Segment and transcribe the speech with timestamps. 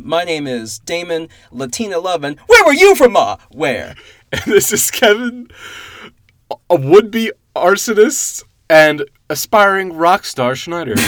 [0.00, 2.38] Um, my name is Damon Latina Lovin.
[2.46, 3.16] Where were you from?
[3.16, 3.94] Uh, where?
[4.32, 5.48] And this is Kevin,
[6.70, 10.94] a would-be arsonist and aspiring rock star Schneider.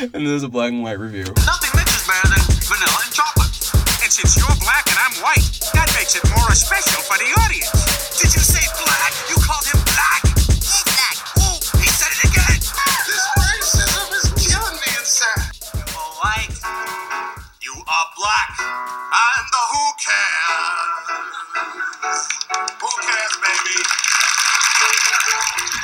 [0.00, 1.24] And this is a black and white review.
[1.44, 3.52] Nothing mixes better than vanilla and chocolate.
[4.00, 5.44] And since you're black and I'm white,
[5.76, 7.68] that makes it more special for the audience.
[8.16, 8.39] Did you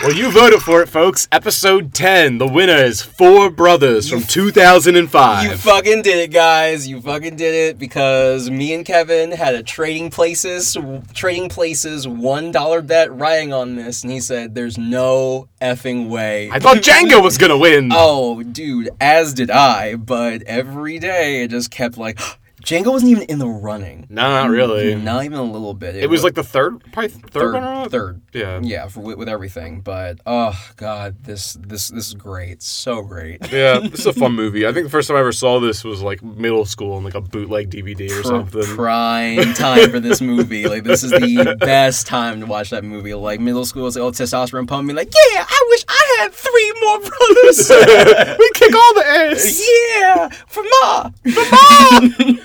[0.06, 1.26] well, you voted for it, folks.
[1.32, 2.38] Episode 10.
[2.38, 5.44] The winner is Four Brothers from 2005.
[5.44, 6.86] You fucking did it, guys.
[6.86, 10.76] You fucking did it because me and Kevin had a trading places,
[11.12, 16.50] trading places one dollar bet riding on this, and he said, "There's no effing way."
[16.52, 17.90] I thought Django was gonna win.
[17.98, 19.96] Oh, dude, as did I.
[19.96, 22.20] But every day it just kept like,
[22.66, 24.08] Django wasn't even in the running.
[24.10, 24.96] not really.
[24.96, 25.94] Not even a little bit.
[25.94, 27.92] It was like the third, probably third, third, runner-up?
[27.92, 28.20] third.
[28.32, 28.58] Yeah.
[28.60, 29.82] yeah, for, with, with everything.
[29.82, 33.52] But oh god, this this this is great, so great.
[33.52, 34.66] Yeah, this is a fun movie.
[34.66, 37.14] I think the first time I ever saw this was like middle school on like
[37.14, 38.64] a bootleg DVD or Pr- something.
[38.64, 40.66] Prime time for this movie.
[40.66, 43.14] Like this is the best time to watch that movie.
[43.14, 44.96] Like middle school, it's like oh testosterone pumping.
[44.96, 47.70] Like yeah, I wish I had three more brothers.
[48.40, 49.62] we kick all the ass.
[49.96, 52.42] yeah, for ma, for ma.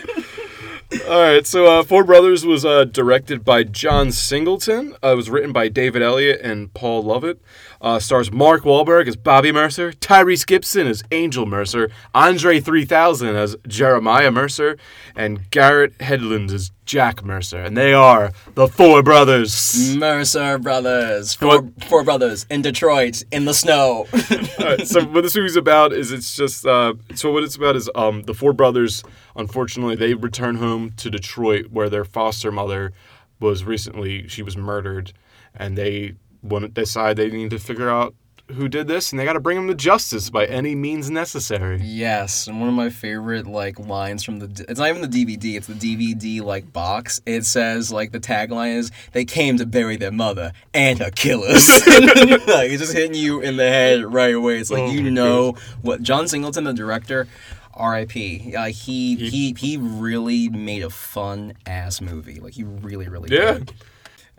[0.92, 4.94] All right, so uh, Four Brothers was uh, directed by John Singleton.
[5.02, 7.42] Uh, it was written by David Elliot and Paul Lovett.
[7.82, 13.56] Uh, stars Mark Wahlberg as Bobby Mercer, Tyrese Gibson as Angel Mercer, Andre 3000 as
[13.68, 14.78] Jeremiah Mercer,
[15.16, 17.58] and Garrett Hedlund as Jack Mercer.
[17.60, 19.96] And they are the Four Brothers.
[19.98, 24.08] Mercer brothers, four four brothers in Detroit in the snow.
[24.60, 27.90] Right, so what this movie's about is it's just uh, so what it's about is
[27.96, 29.04] um, the four brothers.
[29.36, 32.94] Unfortunately, they return home to Detroit where their foster mother
[33.40, 35.14] was recently she was murdered,
[35.56, 36.14] and they
[36.50, 38.16] to decide they need to figure out
[38.56, 41.80] who did this, and they got to bring him to justice by any means necessary.
[41.82, 45.56] Yes, and one of my favorite like lines from the it's not even the DVD,
[45.56, 47.22] it's the DVD like box.
[47.26, 51.70] It says like the tagline is they came to bury their mother and her killers.
[51.88, 54.58] like it's just hitting you in the head right away.
[54.60, 57.28] It's like Oh you know what John Singleton, the director,
[57.74, 58.54] R.I.P.
[58.54, 62.42] Uh, he he he really made a fun ass movie.
[62.42, 63.54] Like he really really Yeah.
[63.60, 63.74] did.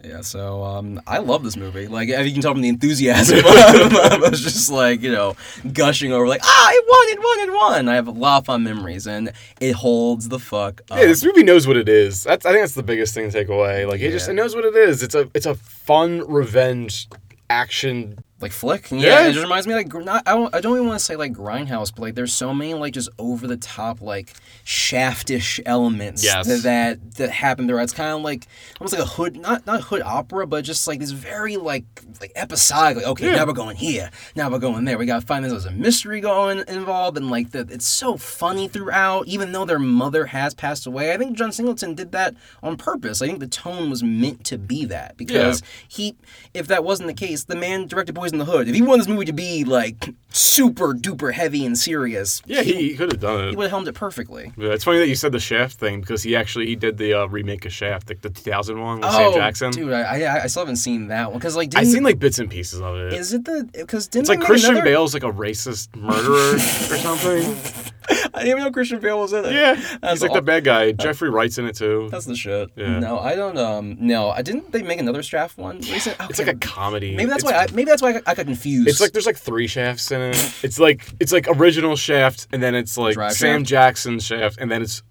[0.05, 1.87] Yeah, so um, I love this movie.
[1.87, 5.37] Like, you can tell from the enthusiasm, I was just like, you know,
[5.73, 7.89] gushing over, like, ah, it won, it won, it won.
[7.89, 10.99] I have a lot of fun memories, and it holds the fuck up.
[10.99, 12.25] Yeah, this movie knows what it is.
[12.25, 13.87] That's I think that's the biggest thing to take away.
[13.87, 15.03] Like it just it knows what it is.
[15.03, 17.09] It's a it's a fun revenge
[17.49, 18.19] action.
[18.43, 18.91] Like flick.
[18.91, 19.27] Yeah, Yeah.
[19.29, 20.23] it just reminds me like not.
[20.27, 22.75] I don't, I don't even want to say like grindhouse, but like there's so many
[22.75, 26.47] like just over the top like shaftish elements Yes.
[26.47, 27.79] that, that that happen there.
[27.81, 28.47] It's kind of like
[28.81, 31.85] almost like a hood, not not hood opera, but just like this very like
[32.21, 32.97] like episodic.
[32.99, 33.37] Like okay, Yeah.
[33.37, 34.99] now we're going here, now we're going there.
[34.99, 35.53] We gotta find this.
[35.53, 39.27] There's a mystery going involved, and like the, it's so funny throughout.
[39.27, 43.23] Even though their mother has passed away, I think John Singleton did that on purpose.
[43.23, 46.17] I think the tone was meant to be that because he,
[46.55, 48.69] if that wasn't the case, the man directed Boys in the Hood.
[48.69, 52.75] If he wanted this movie to be like super duper heavy and serious, Yeah, he,
[52.91, 53.51] he could have done it.
[53.51, 54.53] he would have helmed it perfectly.
[54.57, 57.15] Yeah, it's funny that you said the Shaft thing because he actually he did the
[57.15, 59.69] uh, remake of Shaft, like the 2001 with Sam Jackson.
[59.69, 62.19] Oh, dude, I, I I still haven't seen that one because like I've seen like
[62.19, 63.13] bits and pieces of it.
[63.15, 66.99] is it the because didn't it's like Christian another- Bale's like a racist murderer or
[66.99, 67.57] something.
[68.35, 69.53] I didn't even know Christian Bale was in it.
[69.53, 70.93] Yeah, That's he's like all- the bad guy.
[70.93, 72.09] Jeffrey Wright's in it too.
[72.11, 72.71] That's the shit.
[72.77, 72.99] Yeah.
[72.99, 73.57] No, I don't.
[73.59, 74.73] Um, no, I didn't.
[74.73, 75.79] They make another Shaft one.
[75.79, 76.17] Recent?
[76.31, 77.15] It's like a comedy.
[77.17, 77.65] Maybe that's It's- why.
[77.65, 78.89] I, maybe that's why I got, I got confused.
[78.89, 80.37] It's like there's like three shafts in it.
[80.63, 83.69] It's like it's like original Shaft, and then it's like Drive Sam Shaft?
[83.69, 85.03] Jackson Shaft, and then it's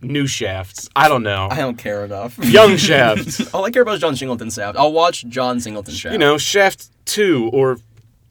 [0.00, 0.88] new shafts.
[0.96, 1.48] I don't know.
[1.50, 2.38] I don't care enough.
[2.44, 3.54] Young Shaft.
[3.54, 4.76] All I care about is John Singleton Shaft.
[4.76, 6.12] I'll watch John Singleton Shaft.
[6.12, 7.78] you know, Shaft two or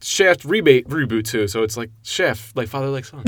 [0.00, 1.48] Shaft rebate reboot two.
[1.48, 3.22] So it's like Shaft, like father, like son.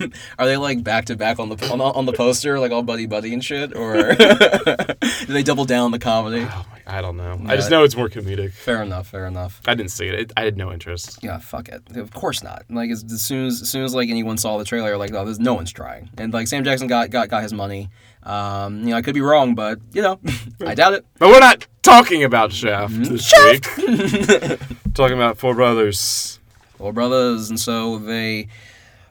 [0.38, 2.82] Are they like back to back on the on, the- on the poster, like all
[2.82, 6.42] buddy buddy and shit, or do they double down the comedy?
[6.50, 7.40] oh my, I don't know.
[7.46, 8.52] I just know it's more comedic.
[8.52, 9.08] Fair enough.
[9.08, 9.60] Fair enough.
[9.66, 10.14] I didn't see it.
[10.14, 11.20] it I had no interest.
[11.22, 11.82] Yeah, fuck it.
[11.96, 12.64] Of course not.
[12.68, 15.24] Like as, as soon as as soon as like anyone saw the trailer, like oh,
[15.24, 16.10] there's no one's trying.
[16.18, 17.88] And like Sam Jackson got got got his money.
[18.22, 20.18] Um, you know, I could be wrong, but you know,
[20.66, 21.06] I doubt it.
[21.18, 23.14] But we're not talking about Shaft Mm-hmm.
[23.14, 24.94] this week.
[24.94, 26.38] talking about Four Brothers.
[26.78, 28.48] Four brothers, and so they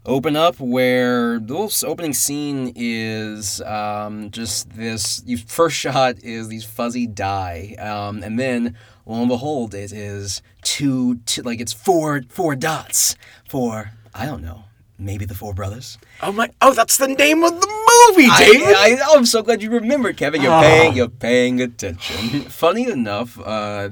[0.06, 5.22] open up where the whole opening scene is um, just this.
[5.26, 10.42] You first shot is these fuzzy dye, um, and then lo and behold, it is
[10.64, 13.16] two, two like it's four four dots
[13.48, 14.66] for I don't know
[14.98, 15.98] maybe the Four Brothers.
[16.22, 16.50] Oh my!
[16.62, 18.76] Oh, that's the name of the movie, David.
[18.76, 20.42] I, I, I'm so glad you remembered, Kevin.
[20.42, 22.42] You're paying, you're paying attention.
[22.50, 23.90] Funny enough, uh,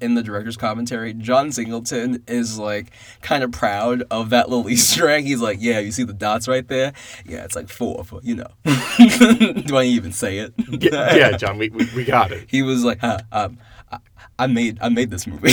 [0.00, 5.08] in the director's commentary, John Singleton is like kind of proud of that little Easter
[5.08, 5.24] egg.
[5.24, 6.92] He's like, "Yeah, you see the dots right there?
[7.26, 8.48] Yeah, it's like four, for you know."
[9.66, 10.54] Do I even say it?
[10.68, 12.46] yeah, yeah, John, we, we, we got it.
[12.48, 13.58] He was like, huh, um,
[13.90, 13.98] I,
[14.38, 15.50] I made I made this movie.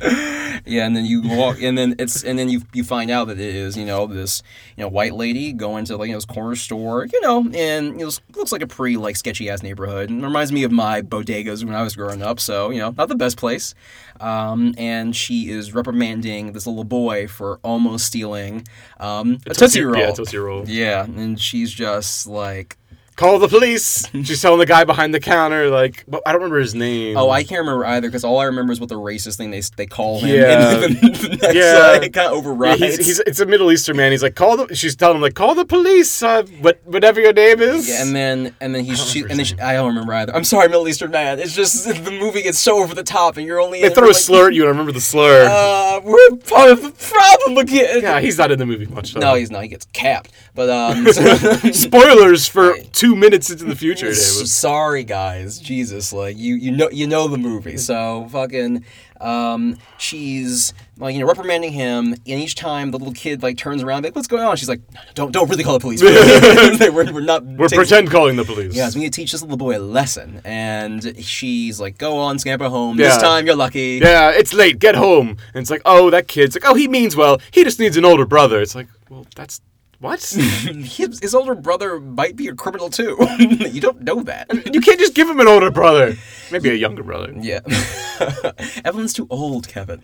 [0.64, 3.38] yeah, and then you walk, and then it's, and then you you find out that
[3.38, 4.42] it is, you know, this,
[4.76, 8.00] you know, white lady going to like you know this corner store, you know, and
[8.00, 10.10] it was, looks like a pretty like sketchy ass neighborhood.
[10.10, 12.40] And reminds me of my bodegas when I was growing up.
[12.40, 13.74] So you know, not the best place.
[14.20, 18.66] Um, and she is reprimanding this little boy for almost stealing
[18.98, 20.00] um, a, tootsie roll.
[20.00, 20.68] Yeah, Tootsie Roll.
[20.68, 22.76] Yeah, and she's just like,
[23.18, 24.08] Call the police.
[24.12, 27.16] She's telling the guy behind the counter, like, but I don't remember his name.
[27.16, 29.60] Oh, I can't remember either because all I remember is what the racist thing they
[29.76, 30.28] they call him.
[30.36, 30.70] Yeah.
[30.84, 31.94] and then the next, Yeah.
[31.96, 32.80] uh, it kind of Yeah, overrides.
[32.80, 34.12] he's, he's it's a Middle Eastern man.
[34.12, 34.72] He's like, call the.
[34.72, 36.22] She's telling him like, call the police.
[36.22, 37.88] Uh, what whatever your name is.
[37.88, 39.58] Yeah, and then and then he's she, and then she.
[39.58, 40.32] I don't remember either.
[40.36, 41.40] I'm sorry, Middle Eastern man.
[41.40, 44.08] It's just the movie gets so over the top, and you're only they throw a
[44.08, 45.48] like, slur at you, and I remember the slur.
[45.88, 48.02] Uh, we're part of the problem again.
[48.02, 49.14] yeah, he's not in the movie much.
[49.14, 49.20] Though.
[49.20, 49.62] no, he's not.
[49.62, 50.30] He gets capped.
[50.58, 51.06] But um,
[51.72, 57.06] Spoilers for two minutes into the future, sorry guys, Jesus, like you you know you
[57.06, 58.84] know the movie, so fucking
[59.20, 63.84] um she's like you know reprimanding him, and each time the little kid like turns
[63.84, 64.56] around, like what's going on?
[64.56, 64.80] She's like,
[65.14, 66.02] don't don't really call the police.
[66.92, 67.44] we're, we're not.
[67.44, 68.74] We're taking- pretend calling the police.
[68.74, 72.40] Yes, we need to teach this little boy a lesson, and she's like, "Go on,
[72.40, 72.96] scamper home.
[72.96, 74.80] This time you're lucky." Yeah, it's late.
[74.80, 75.36] Get home.
[75.54, 77.40] And it's like, oh, that kid's like, oh, he means well.
[77.52, 78.60] He just needs an older brother.
[78.60, 79.60] It's like, well, that's
[80.00, 80.22] what?
[80.30, 83.16] his, his older brother might be a criminal too.
[83.38, 84.48] you don't know that.
[84.72, 86.16] you can't just give him an older brother.
[86.52, 87.32] Maybe a younger brother.
[87.36, 87.60] Yeah,
[88.84, 90.02] Evelyn's too old, Kevin.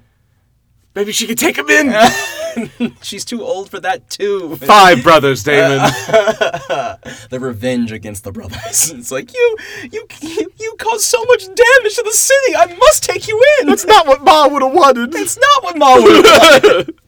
[0.94, 1.92] Maybe she could take him in.
[3.02, 4.54] She's too old for that too.
[4.56, 5.78] Five brothers, Damon.
[7.30, 8.92] the revenge against the brothers.
[9.04, 9.56] It's like you,
[9.90, 12.56] you, you, you caused so much damage to the city.
[12.56, 13.66] I must take you in.
[13.66, 15.14] That's not what Ma would have wanted.
[15.14, 16.98] It's not what Mom would have wanted.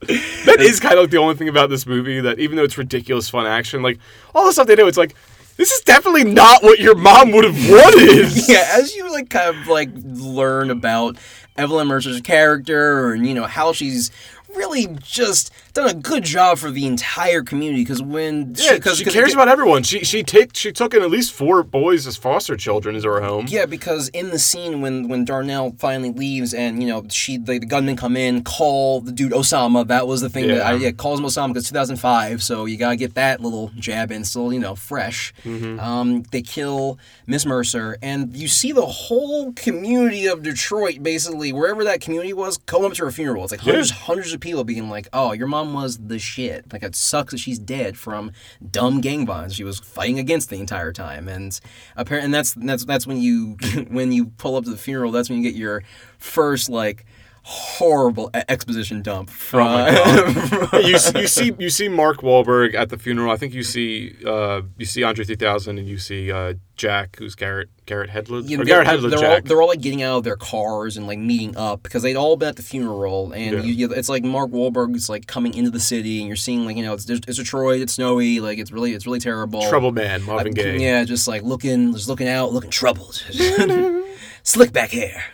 [0.45, 2.77] that is kind of like the only thing about this movie that even though it's
[2.77, 3.99] ridiculous fun action, like
[4.35, 5.15] all the stuff they do, it's like
[5.55, 8.47] this is definitely not what your mom would have wanted.
[8.47, 11.17] yeah, as you like kind of like learn about
[11.57, 14.11] Evelyn Mercer's character and you know how she's
[14.55, 19.33] really just done a good job for the entire community because when Yeah, she, cares
[19.33, 19.83] about everyone.
[19.83, 23.21] She she take she took in at least four boys as foster children as her
[23.21, 23.45] home.
[23.47, 27.59] Yeah, because in the scene when when Darnell finally leaves and you know she the,
[27.59, 29.87] the gunmen come in, call the dude Osama.
[29.87, 30.77] That was the thing that I Yeah.
[30.87, 32.41] yeah calls him Osama because 2005.
[32.41, 35.33] So you gotta get that little jab in, still you know fresh.
[35.43, 35.79] Mm-hmm.
[35.79, 36.97] Um, they kill
[37.27, 42.57] Miss Mercer, and you see the whole community of Detroit basically wherever that community was
[42.65, 43.43] come up to her funeral.
[43.43, 46.83] It's like hundreds hundreds of people being like, "Oh, your mom was the shit." Like
[46.83, 48.31] it sucks that she's dead from
[48.71, 51.59] dumb gang violence she was fighting against the entire time, and
[51.95, 53.57] apparently, and that's that's that's when you
[53.89, 55.11] when you pull up to the funeral.
[55.11, 55.83] That's when you get your
[56.17, 57.05] first like
[57.49, 59.67] horrible exposition dump from.
[59.69, 63.31] Oh my you, you see you see Mark Wahlberg at the funeral.
[63.31, 67.35] I think you see uh, you see Andre 3000 and you see uh, Jack, who's
[67.35, 68.49] Garrett Garrett Hedlund.
[68.49, 71.07] Yeah, they're, Garrett Hedlund they're all, they're all like getting out of their cars and
[71.07, 73.61] like meeting up because they'd all been at the funeral and Yeah.
[73.61, 76.75] you, you, it's like Mark Wahlberg's like coming into the city and you're seeing like
[76.75, 80.21] you know it's, it's Detroit it's snowy like it's really it's really terrible Trouble Man,
[80.23, 80.77] Marvin Gaye.
[80.79, 83.15] yeah just like looking just looking out looking troubled
[84.43, 85.23] slick back hair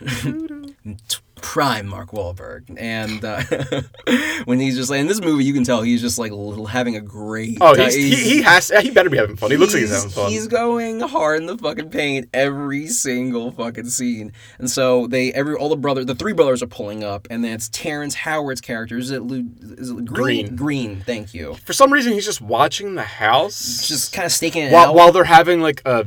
[1.44, 3.42] prime Mark Wahlberg and uh,
[4.46, 6.32] when he's just like in this movie you can tell he's just like
[6.70, 7.90] having a great Oh, time.
[7.90, 9.50] he's, he, he has he better be having fun.
[9.50, 10.30] He looks like he's having fun.
[10.30, 14.32] He's going hard in the fucking paint every single fucking scene.
[14.58, 17.52] And so they every all the brother the three brothers are pulling up and then
[17.52, 18.96] it's Terrence Howard's character.
[18.96, 20.46] Is it is it Green?
[20.46, 20.56] Green.
[20.56, 21.54] Green, thank you.
[21.66, 24.94] For some reason, he's just watching the house Just kind of staking it while, out.
[24.94, 26.06] while they're having like a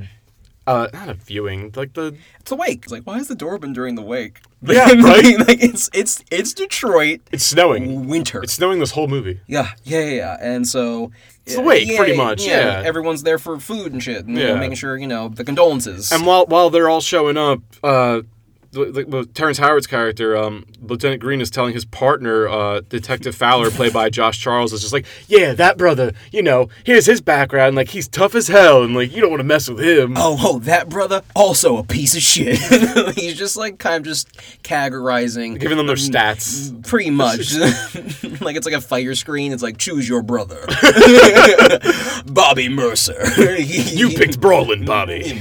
[0.65, 2.83] uh, not a viewing, like the it's a wake.
[2.83, 4.39] It's like why is the door open during the wake?
[4.67, 5.37] Yeah, right?
[5.47, 8.07] like it's it's it's Detroit it's snowing.
[8.07, 8.41] winter.
[8.41, 9.39] It's snowing this whole movie.
[9.47, 10.37] Yeah, yeah, yeah, yeah.
[10.41, 11.11] And so
[11.45, 12.81] It's a wake, pretty much, yeah.
[12.83, 14.25] Everyone's there for food and shit.
[14.25, 16.11] And, you know, making sure you know the condolences.
[16.11, 18.21] And while while they're all showing up, uh,
[18.71, 23.69] the, the- Terrence Howard's character, um, Lieutenant Green, is telling his partner, uh, Detective Fowler,
[23.71, 27.75] played by Josh Charles, is just like, yeah, that brother, you know, here's his background,
[27.75, 30.13] like he's tough as hell, and like you don't want to mess with him.
[30.17, 32.57] Oh, oh, that brother also a piece of shit.
[33.17, 34.31] He's just like kind of just
[34.63, 36.85] categorizing, Giving them their stats.
[36.87, 37.53] pretty much.
[38.41, 39.51] like it's like a fire screen.
[39.53, 40.59] It's like choose your brother,
[42.25, 43.57] Bobby Mercer.
[43.57, 45.39] You picked Brolin, Bobby.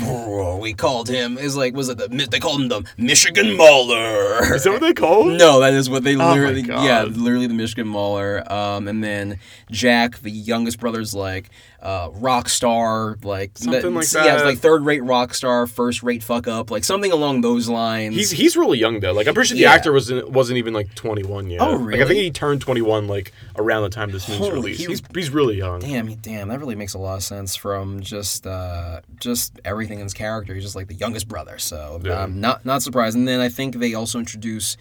[0.61, 1.39] We called him.
[1.39, 2.83] Is like was it the they called him the
[3.27, 4.55] Michigan Mauler?
[4.55, 5.37] Is that what they call him?
[5.37, 6.63] No, that is what they Oh literally.
[6.63, 8.51] Yeah, literally the Michigan Mauler.
[8.53, 9.39] Um, and then
[9.71, 11.51] Jack, the youngest brother's like
[11.83, 14.25] uh, rock star, like Something like that.
[14.25, 18.15] Yeah, like third rate rock star, first rate fuck up, like something along those lines.
[18.17, 19.13] He's he's really young though.
[19.13, 19.73] Like I'm pretty sure the Yeah.
[19.73, 21.61] actor wasn't wasn't even like 21 yet.
[21.61, 24.81] Oh, Like I think he turned 21 like around the time this movie's released.
[24.81, 25.81] he He's he's really young.
[25.81, 30.05] Damn, damn, that really makes a lot of sense from just uh, just everything in
[30.05, 30.55] his character.
[30.55, 32.23] He's just like the youngest brother, so Yeah.
[32.23, 33.17] um, not not surprised.
[33.17, 34.77] And then I think they also introduce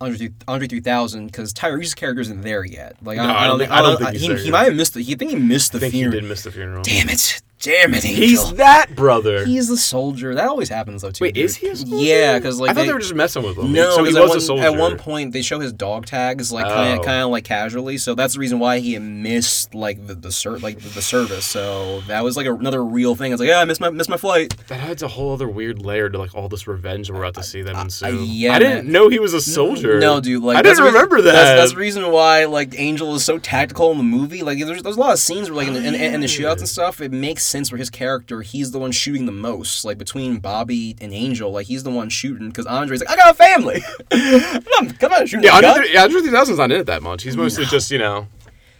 [0.00, 2.96] Andre, Andre 3000 because Tyrese's character isn't there yet.
[3.02, 4.52] Like No, I don't think- I don't think he's he, there he yet.
[4.52, 5.00] might have missed the.
[5.02, 6.82] He think he missed the I think he did miss the funeral.
[6.82, 7.40] Damn it!
[7.58, 8.04] Damn it!
[8.04, 8.22] Angel.
[8.26, 9.44] He's that brother.
[9.46, 10.34] He's the soldier.
[10.34, 11.24] That always happens though too.
[11.24, 11.46] Wait, dude.
[11.46, 11.96] is he a soldier?
[12.04, 13.72] Yeah, because like I thought they, they were just messing with him.
[13.72, 14.62] no, so he was at, a soldier.
[14.70, 17.00] one, at one point they show his dog tags like kind Oh.
[17.00, 20.30] of kind of like casually, so that's the reason why he missed like the the
[20.30, 21.46] ser- like the, the service.
[21.46, 23.32] So that was like another real thing.
[23.32, 24.54] It's like yeah, I missed my missed my flight.
[24.68, 27.42] That adds a whole other weird layer to like all this revenge we're about to
[27.42, 28.22] see them ensue.
[28.22, 28.92] yeah, I didn't man.
[28.92, 29.98] know he was a soldier.
[29.98, 31.32] No, dude, like I didn't the reason- remember that.
[31.32, 34.42] That's, that's the reason why like Angel is so tactical in the movie.
[34.42, 36.58] Like there's, there's a lot of scenes where like in, the- in, in the shootouts
[36.58, 38.42] and stuff, it makes sense for his character.
[38.42, 39.84] He's the one shooting the most.
[39.84, 43.30] Like between Bobby and Angel, like he's the one shooting because Andre's like I got
[43.30, 43.80] a family.
[44.10, 45.44] come on, come on, shooting.
[45.44, 47.22] yeah, Andre, yeah, Andre 3000's not in it that much.
[47.22, 48.26] He's mostly just you know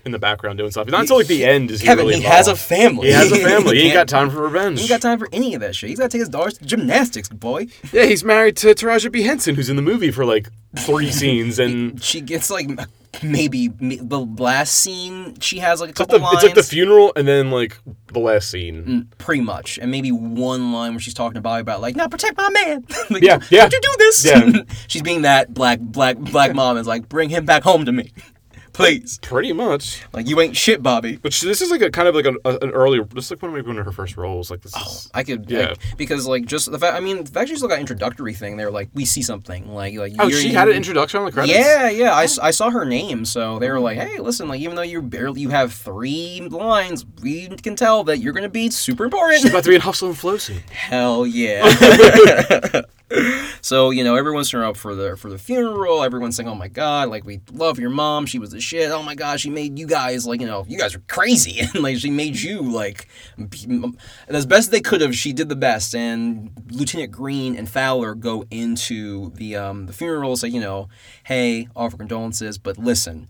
[0.05, 0.87] in the background doing stuff.
[0.87, 3.09] He's not until like the end is he Kevin, really he has a family.
[3.09, 3.77] He has a family.
[3.77, 4.79] He ain't got time for revenge.
[4.79, 5.91] He ain't got time for any of that shit.
[5.91, 7.67] He's got to take his daughters to gymnastics, boy.
[7.93, 11.59] Yeah, he's married to Taraji P Henson, who's in the movie for like three scenes,
[11.59, 12.69] and She gets like
[13.23, 15.39] maybe the last scene.
[15.41, 16.35] She has like a it's like, couple the, lines.
[16.37, 17.79] it's like the funeral and then like
[18.13, 18.85] the last scene.
[18.85, 22.09] Mm, pretty much, and maybe one line where she's talking to Bobby about like, "Now
[22.09, 23.69] protect my man." like, Yeah, yeah.
[23.69, 24.25] Don't you do this?
[24.25, 24.51] Yeah.
[24.89, 28.13] she's being that black, black, black mom is like, "Bring him back home to me,
[28.77, 30.03] please." Pretty much.
[30.13, 31.17] Like you ain't shit, Bobby.
[31.17, 33.01] But she, this is like a kind of like a, a- an early.
[33.15, 34.51] This is like one of her first roles.
[34.51, 35.11] Like this oh, is.
[35.15, 35.69] I could, Yeah.
[35.69, 36.97] like, because like just the fact.
[36.97, 38.57] I mean, the fact she still got introductory thing.
[38.57, 39.73] They're like, we see something.
[39.73, 41.57] Like, like Oh, she had an introduction on the credits.
[41.57, 42.15] Yeah, yeah.
[42.15, 45.03] I, I saw her name, so they were like, "Hey, listen, like even though you
[45.03, 49.51] barely you have three lines, we can tell that you're gonna be super important." She's
[49.51, 50.63] about to be in Hustle and Flow scene.
[50.71, 51.63] Hell yeah.
[53.61, 56.03] so you know everyone's showing up for the for the funeral.
[56.03, 58.27] Everyone's saying, "Oh my god, like we love your mom.
[58.27, 58.91] She was the shit.
[58.91, 61.83] Oh my god, she made you guys like you know you guys are crazy, and
[61.83, 63.09] like she made you like
[63.49, 63.93] be-
[64.29, 65.15] as best they could have.
[65.15, 70.37] She did the best." And Lieutenant Green and Fowler go into the um the funeral,
[70.37, 70.89] say, you know,
[71.25, 73.29] "Hey, offer condolences, but listen."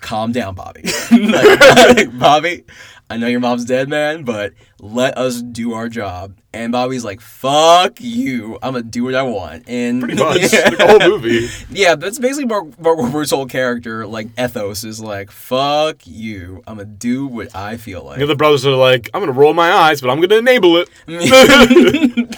[0.00, 0.82] calm down, Bobby.
[1.10, 2.64] Like, Bobby,
[3.08, 6.36] I know your mom's dead, man, but let us do our job.
[6.54, 8.58] And Bobby's like, fuck you.
[8.62, 9.68] I'm to do what I want.
[9.68, 10.40] And Pretty much.
[10.40, 11.48] like the whole movie.
[11.70, 16.62] yeah, that's basically Mark, Mark Wahlberg's whole character, like, ethos is like, fuck you.
[16.66, 18.18] I'm to do what I feel like.
[18.18, 20.88] The other brothers are like, I'm gonna roll my eyes, but I'm gonna enable it.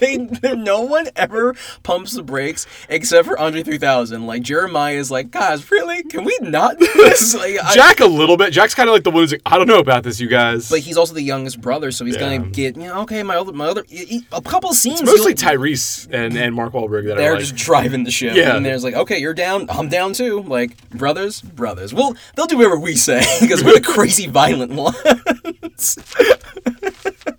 [0.00, 0.16] they,
[0.54, 4.26] no one ever pumps the brakes except for Andre 3000.
[4.26, 6.02] Like, Jeremiah is like, guys, really?
[6.04, 7.34] Can we not do this?
[7.46, 8.52] Like, Jack a little bit.
[8.52, 10.68] Jack's kind of like the one who's like, I don't know about this, you guys.
[10.70, 12.36] But he's also the youngest brother, so he's Yeah.
[12.36, 13.00] gonna get you know.
[13.02, 15.00] Okay, my other, my other, he- he- a couple scenes.
[15.00, 18.34] it's mostly Tyrese and, and Mark Wahlberg that They're are like, just driving the ship,
[18.34, 18.56] Yeah.
[18.56, 20.42] and there's like, okay, you're down, I'm down too.
[20.42, 21.92] Like brothers, brothers.
[21.94, 25.98] Well, they'll do whatever we say because we're the crazy violent ones.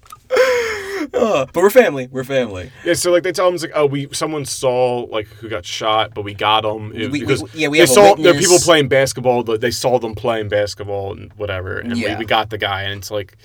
[1.14, 2.08] Uh, but we're family.
[2.12, 2.70] We're family.
[2.84, 2.94] yeah.
[2.94, 6.14] So like they tell him it's like, oh, we someone saw like who got shot,
[6.14, 8.38] but we got them It- We- we- because yeah, we they a saw there are
[8.38, 9.42] people playing basketball.
[9.44, 12.14] They saw them playing basketball and whatever, and Yeah.
[12.14, 13.38] we, we got the guy, and it's like.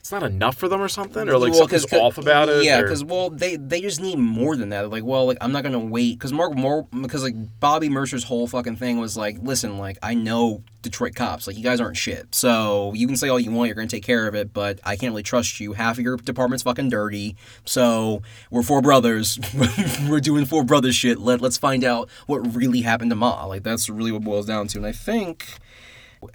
[0.00, 2.64] It's not enough for them or something, or like Well, something's off about it.
[2.64, 4.90] Yeah, because well, they they just need more than that.
[4.90, 8.46] Like, well, like I'm not gonna wait because Mark more because like Bobby Mercer's whole
[8.46, 12.34] fucking thing was like, listen, like I know Detroit cops, like you guys aren't shit.
[12.34, 14.96] So you can say all you want, you're gonna take care of it, but I
[14.96, 15.74] can't really trust you.
[15.74, 17.36] Half of your department's fucking dirty.
[17.64, 19.38] So we're four brothers.
[20.08, 21.18] we're doing four brothers shit.
[21.18, 23.44] Let let's find out what really happened to Ma.
[23.44, 24.78] Like that's really what boils down to.
[24.78, 25.58] And I think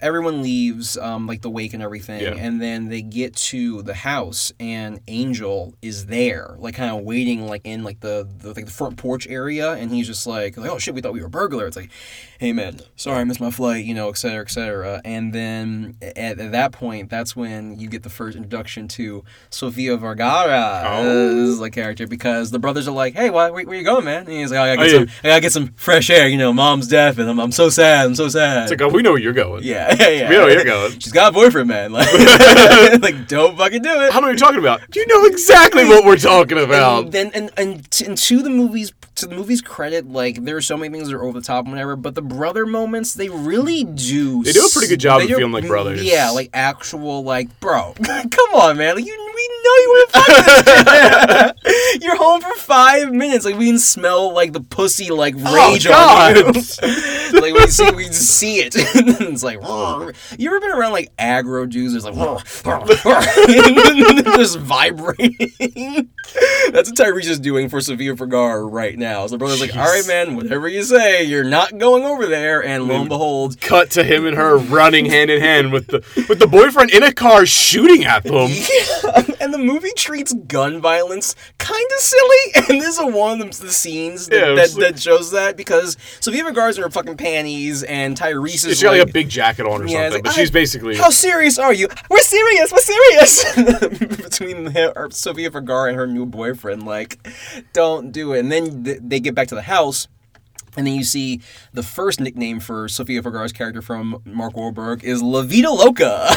[0.00, 2.34] everyone leaves um, like the wake and everything Yeah.
[2.36, 7.46] and then they get to the house and angel is there like kind of waiting
[7.46, 10.70] like in like the, the like the front porch area and he's just like, like
[10.70, 11.90] oh shit we thought we were burglar it's like
[12.40, 15.96] hey man sorry i missed my flight you know et cetera et cetera and then
[16.02, 21.50] at, at that point that's when you get the first introduction to sofia vergara Oh.
[21.52, 24.20] as like character because the brothers are like hey why, where, where you going man
[24.24, 24.98] and he's like I gotta, Oh, yeah.
[25.06, 27.68] some, I gotta get some fresh air you know mom's deaf and I'm, I'm so
[27.68, 29.62] sad i'm so sad it's like, oh, we know where you're going.
[29.64, 30.08] yeah, yeah, yeah.
[30.08, 30.28] yeah.
[30.28, 30.98] We know where you're going.
[30.98, 31.92] She's got a boyfriend, man.
[31.92, 32.12] Like,
[33.02, 34.12] like don't fucking do it.
[34.12, 34.80] How know what you're talking about?
[34.90, 37.04] Do you know exactly what we're talking about?
[37.04, 40.56] And then, and, and, t- and to the movie's to the movie's credit, like there
[40.56, 43.14] are so many things that are over the top and whatever, but the brother moments
[43.14, 44.42] they really do.
[44.42, 46.02] They do a pretty good job of feeling like brothers.
[46.02, 47.94] Yeah, like actual like bro.
[48.02, 48.96] Come on, man.
[48.96, 52.02] Like you, we know you want to fuck this.
[52.02, 53.44] You're home for five minutes.
[53.44, 56.36] Like we can smell like the pussy like oh, rage on God.
[56.36, 56.52] you.
[57.40, 58.74] like we see, we see it.
[58.76, 59.58] it's like
[60.38, 61.94] you ever been around like aggro dudes?
[61.94, 62.14] It's like
[64.36, 66.10] just vibrating.
[66.72, 69.26] That's what Tyrese is doing for Sofia Vergara right now.
[69.26, 72.64] So brother's like, all right, man, whatever you say, you're not going over there.
[72.64, 76.04] And lo and behold, Cut to him and her running hand in hand with the
[76.28, 78.50] with the boyfriend in a car shooting at them.
[78.50, 82.36] Yeah, and the movie treats gun violence kind of silly,
[82.68, 85.96] and this is one of the scenes that, Yeah, that, like- that shows that because
[86.20, 89.28] Sofia Vergara's in her fucking panties, and Tyrese is She's got like, like, a big
[89.28, 91.88] jacket on or Yeah, something, like, but she's basically How serious are you?
[92.10, 92.72] We're serious.
[92.72, 93.54] We're serious.
[94.22, 97.26] Between her, Sofia Vergara and her new boyfriend, like,
[97.72, 98.40] don't do it.
[98.40, 100.08] And then th- they get back to the house.
[100.76, 101.40] And then you see
[101.72, 106.28] the first nickname for Sofia Vergara's character from Mark Wahlberg is La Vida Loca.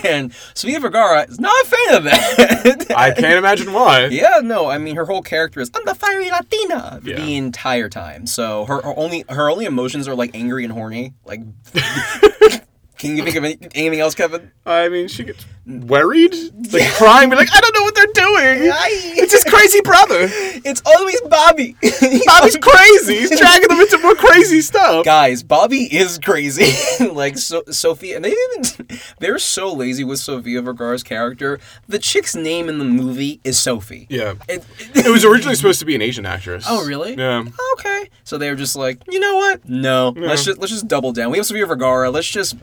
[0.04, 2.86] and Sofia Vergara is not a fan of that.
[2.96, 4.06] I can't imagine why.
[4.06, 7.16] Yeah, no, I mean her whole character is I'm the fiery Latina Yeah.
[7.16, 8.26] the entire time.
[8.26, 11.14] So her, her only her only emotions are like angry and horny.
[11.24, 11.40] Like,
[12.98, 14.50] can you think of any, anything else, Kevin?
[14.64, 16.34] I mean, she gets worried,
[16.72, 18.72] like crying, be like, I don't know what they're doing.
[19.16, 20.28] It's his crazy brother.
[20.64, 21.76] It's always Bobby.
[22.26, 23.18] Bobby's crazy.
[23.20, 25.04] He's dragging them into more crazy stuff.
[25.04, 26.72] Guys, Bobby is crazy.
[27.12, 31.58] like so, Sophia, and they even they're so lazy with Sofia Vergara's character.
[31.88, 34.06] The chick's name in the movie is Sophie.
[34.10, 34.34] Yeah.
[34.48, 36.66] It, It was originally supposed to be an Asian actress.
[36.68, 37.14] Oh really?
[37.14, 37.44] Yeah.
[37.58, 38.08] Oh, okay.
[38.24, 39.68] So they were just like, you know what?
[39.68, 40.12] No.
[40.16, 41.30] Let's just let's just double down.
[41.30, 42.10] We have Sofia Vergara.
[42.10, 42.56] Let's just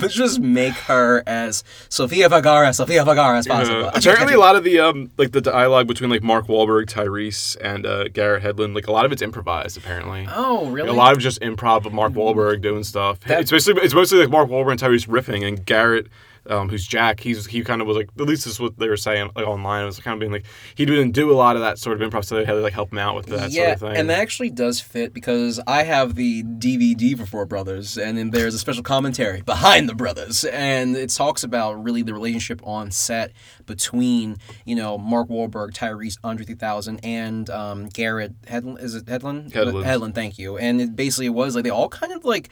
[0.00, 3.86] let's just make her as Sofia Vergara, Sofia Vergara as possible.
[3.86, 7.56] Uh, apparently, a lot of the um, like the dialogue between like Mark Wahlberg, Tyrese,
[7.60, 9.76] and uh, Garrett Hedlund, like a lot of it's improvised.
[9.76, 10.88] Apparently, Oh really?
[10.88, 13.20] a lot of just improv of Mark Wahlberg doing stuff.
[13.20, 16.06] That- it's mostly it's mostly like Mark Wahlberg and Tyrese riffing, and Garrett,
[16.50, 18.88] um, who's Jack, he's he kind of was like at least this is what they
[18.88, 19.82] were saying like online.
[19.82, 22.08] It was kind of being like he didn't do a lot of that sort of
[22.08, 23.96] improv, so they had to like help him out with that yeah, sort of thing.
[23.96, 28.30] and that actually does fit because I have the DVD for Four Brothers, and then
[28.30, 32.90] there's a special commentary behind the brothers, and it talks about really the relationship on
[32.90, 33.32] set
[33.66, 38.82] between you know Mark Wahlberg, Tyrese, Andre 3000, and um, Garrett Hedlund.
[38.82, 39.50] Is it Hedlund?
[39.52, 39.84] Hedlund.
[39.84, 40.14] Hedlund.
[40.14, 40.56] Thank you.
[40.56, 42.48] And it basically it was like they all kind of like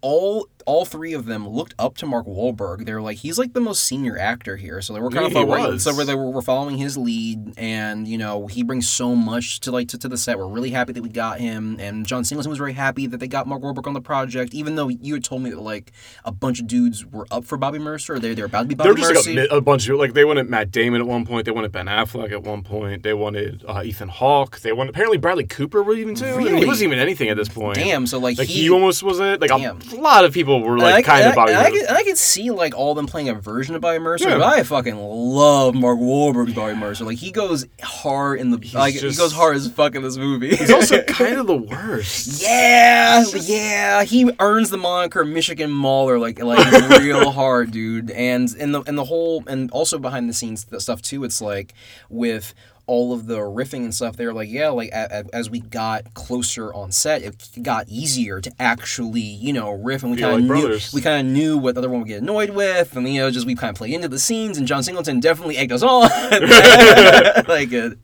[0.00, 2.86] all all three of them looked up to Mark Wahlberg.
[2.86, 5.48] They're like he's like the most senior actor here, so they were kind Yeah, of
[5.48, 9.16] following, so we're, they were, we're following his lead, and you know he brings so
[9.16, 10.38] much to like to, to the set.
[10.38, 13.28] We're really happy that we got him, and John Singleton was very happy that they
[13.28, 15.92] got Mark Wahlberg on the project, even though you had told me that like
[16.24, 18.74] a bunch of dudes were up for Bobby Mercer, or they they're about to be
[18.76, 19.32] Bobby Mercer.
[19.34, 21.72] like a, a bunch of like they wanted Matt Damon at one point, they wanted
[21.72, 25.82] Ben Affleck at one point, they wanted uh, Ethan Hawke, they wanted apparently Bradley Cooper
[25.82, 26.26] was even too.
[26.26, 26.60] I mean, Really?
[26.60, 27.76] he wasn't even anything at this point.
[27.76, 29.40] Damn, so like, Like he, he, almost was it.
[29.40, 29.80] Like a, Damn.
[29.80, 31.54] a lot of people were like I, kind and of Bobby.
[31.54, 33.98] I, I, could, I could see like all of them playing a version of Bobby
[33.98, 34.28] Mercer.
[34.28, 34.38] Yeah.
[34.38, 37.04] But I fucking love Mark Wahlberg's Bobby Mercer.
[37.04, 40.54] Like he goes hard in the like he goes hard as fuck in this movie.
[40.54, 42.42] He's also kind of the worst.
[42.42, 48.10] Yeah, yeah, he earns the moniker Michigan Mauler like like real hard, dude.
[48.10, 51.22] And in the and the whole and also behind the scenes stuff too.
[51.24, 51.74] It's like
[52.10, 52.54] with
[52.86, 54.16] all of the riffing and stuff.
[54.16, 58.40] They're like, yeah, like a, a- as we got closer on set, it got easier
[58.40, 61.56] to actually you know riff, and we kind of like knew we kind of knew
[61.58, 63.76] what the other one would get annoyed with, and you know just we kind of
[63.76, 64.58] play into the scenes.
[64.58, 66.02] And John Singleton definitely egged us on,
[67.48, 67.98] like it.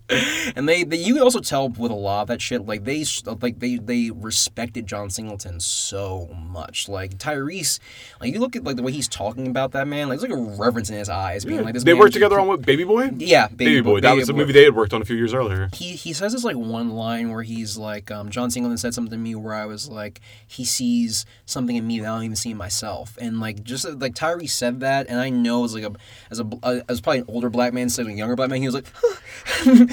[0.57, 3.05] And they, they you could also tell with a lot of that shit, like they
[3.43, 6.89] like they they respected John Singleton so much.
[6.89, 7.79] Like Tyrese,
[8.21, 10.39] like you look at like the way he's talking about that man, like there's like
[10.39, 11.85] a reverence in his eyes, being like this.
[11.85, 13.11] they worked together on what Baby Boy?
[13.19, 14.01] Yeah, Baby, Boy.
[14.01, 15.69] That was the movie they had worked on a few years earlier.
[15.75, 19.11] He he says this like one line where he's like, um, John Singleton said something
[19.11, 22.37] to me where I was like, he sees something in me that I don't even
[22.37, 25.85] see in myself, and like just like Tyree said that, and I know as like
[25.85, 25.93] a
[26.31, 28.61] as a uh, as probably an older black man instead of a younger black man,
[28.61, 29.91] he was like, thank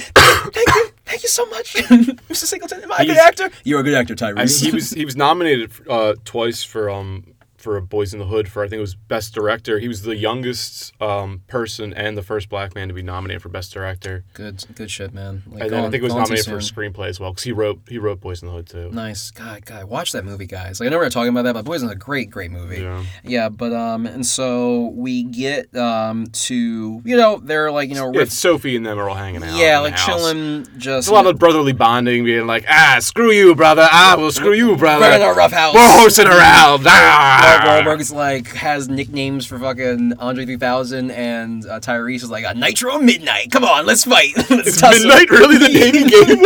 [0.76, 2.46] you, thank you so much, Mr.
[2.46, 2.84] Singleton.
[2.84, 3.50] Am I a good actor?
[3.64, 4.38] You're a good actor, Tyrese.
[4.38, 7.35] I mean, he was he was nominated uh, twice for um
[7.66, 9.80] for Boys in the Hood for I think it was Best Director.
[9.80, 13.50] He was the youngest um, person and the first black man to be nominated for
[13.50, 14.24] Best Director.
[14.34, 15.42] good good shit, man.
[15.48, 17.82] Like, And then I think it was nominated for screenplay as well because he wrote
[17.90, 18.92] he wrote Boys in the Hood too.
[18.92, 20.80] Nice, God, God, watch that movie, guys.
[20.80, 22.82] Like I know we were talking about that, but Boys is a great, great movie.
[22.82, 23.04] Yeah.
[23.24, 28.10] Yeah, but um, and so we get um to you know they're like you know
[28.12, 29.58] riff- it's Sophie and them are all hanging out.
[29.58, 32.98] yeah in the like chilling just It's a lot of brotherly bonding, being like, ah,
[33.00, 33.88] screw you, brother.
[33.92, 35.02] Ah, well, screw you, brother.
[35.08, 35.74] We're in a rough house.
[35.74, 36.84] We're horsing around.
[36.88, 37.55] Ah.
[37.64, 42.54] Mark Wahlberg's like has nicknames for fucking Andre 3000, and uh, Tyrese is like, a
[42.54, 43.52] Nitro Midnight.
[43.52, 44.34] Come on, let's fight.
[44.50, 46.40] let's Is tussle." Midnight really the name he gave him?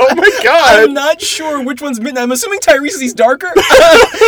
[0.00, 0.84] Oh my god.
[0.84, 2.22] I'm not sure which one's midnight.
[2.22, 3.52] I'm assuming Tyrese is darker.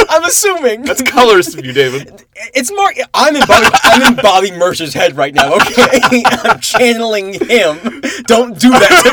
[0.09, 0.83] I'm assuming.
[0.83, 2.25] That's colors to you, David.
[2.55, 2.97] It's Mark.
[3.15, 3.67] I'm in Bobby.
[3.85, 5.55] I'm in Bobby Mercer's head right now.
[5.55, 7.79] Okay, I'm channeling him.
[8.25, 9.11] Don't do that to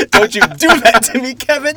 [0.00, 0.06] me.
[0.10, 1.76] Don't you do that to me, Kevin.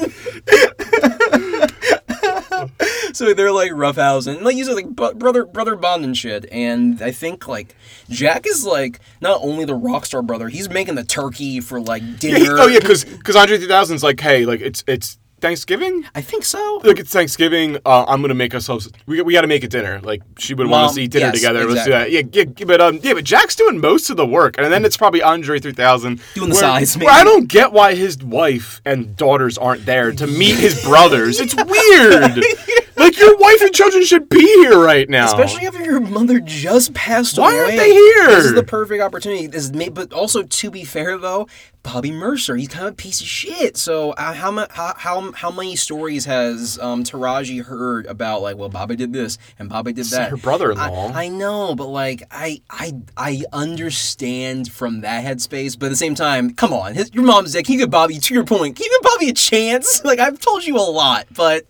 [3.13, 6.45] So they're like roughhousing, like you said, like brother brother bond and shit.
[6.51, 7.75] And I think like
[8.09, 12.01] Jack is like not only the rock star brother, he's making the turkey for like
[12.05, 12.55] oh, Yeah, he- dinner.
[12.59, 16.05] oh yeah, because because Andre 3000's like, hey, like it's it's Thanksgiving.
[16.15, 16.79] I think so.
[16.85, 17.77] Look, it's Thanksgiving.
[17.85, 18.89] Uh, I'm gonna make ourselves.
[19.05, 19.99] We, we got to make a dinner.
[19.99, 21.65] Like she would want to eat dinner yes, together.
[21.67, 22.11] Let's do that.
[22.11, 24.95] Yeah, yeah, but um, yeah, but Jack's doing most of the work, and then it's
[24.95, 29.17] probably Andre 3000 Doing the where- sides, Where I don't get why his wife and
[29.17, 31.41] daughters aren't there to meet his brothers.
[31.41, 32.41] It's weird.
[33.03, 35.25] like your wife and children should be here right now.
[35.25, 37.57] Especially after your mother just passed Why away.
[37.57, 38.27] Why aren't they here?
[38.27, 39.47] This is the perfect opportunity.
[39.47, 41.47] This is but also to be fair though,
[41.83, 43.75] Bobby Mercer, he's kind of a piece of shit.
[43.75, 48.69] So uh, how, how how how many stories has um, Taraji heard about like, well,
[48.69, 50.29] Bobby did this and Bobby did that?
[50.29, 51.11] her brother-in-law.
[51.13, 55.97] I, I know, but like I I I understand from that headspace, but at the
[55.97, 57.65] same time, come on, his, your mom's dead.
[57.65, 58.77] Can you give Bobby to your point?
[58.77, 60.01] Give Bobby a chance?
[60.13, 61.65] Like I've told you a lot, but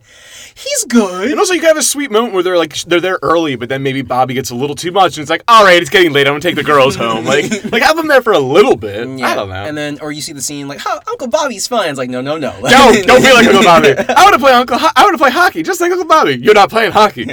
[0.56, 1.23] he's good.
[1.32, 3.70] And also, you can have a sweet moment where they're like they're there early, but
[3.70, 6.12] then maybe Bobby gets a little too much, and it's like, all right, it's getting
[6.14, 6.28] late.
[6.28, 7.26] I'm gonna take the girls home.
[7.26, 9.08] Like, like have them there for a little bit.
[9.24, 9.56] I don't know.
[9.56, 11.90] And then, or you see the scene like, "Huh, Uncle Bobby's fine.
[11.90, 12.52] It's like, no, no, no.
[12.60, 13.90] no, don't be like Uncle Bobby.
[14.10, 14.78] I want to play Uncle.
[14.78, 16.36] Ho- I want to play hockey, just like Uncle Bobby.
[16.36, 17.26] You're not playing hockey.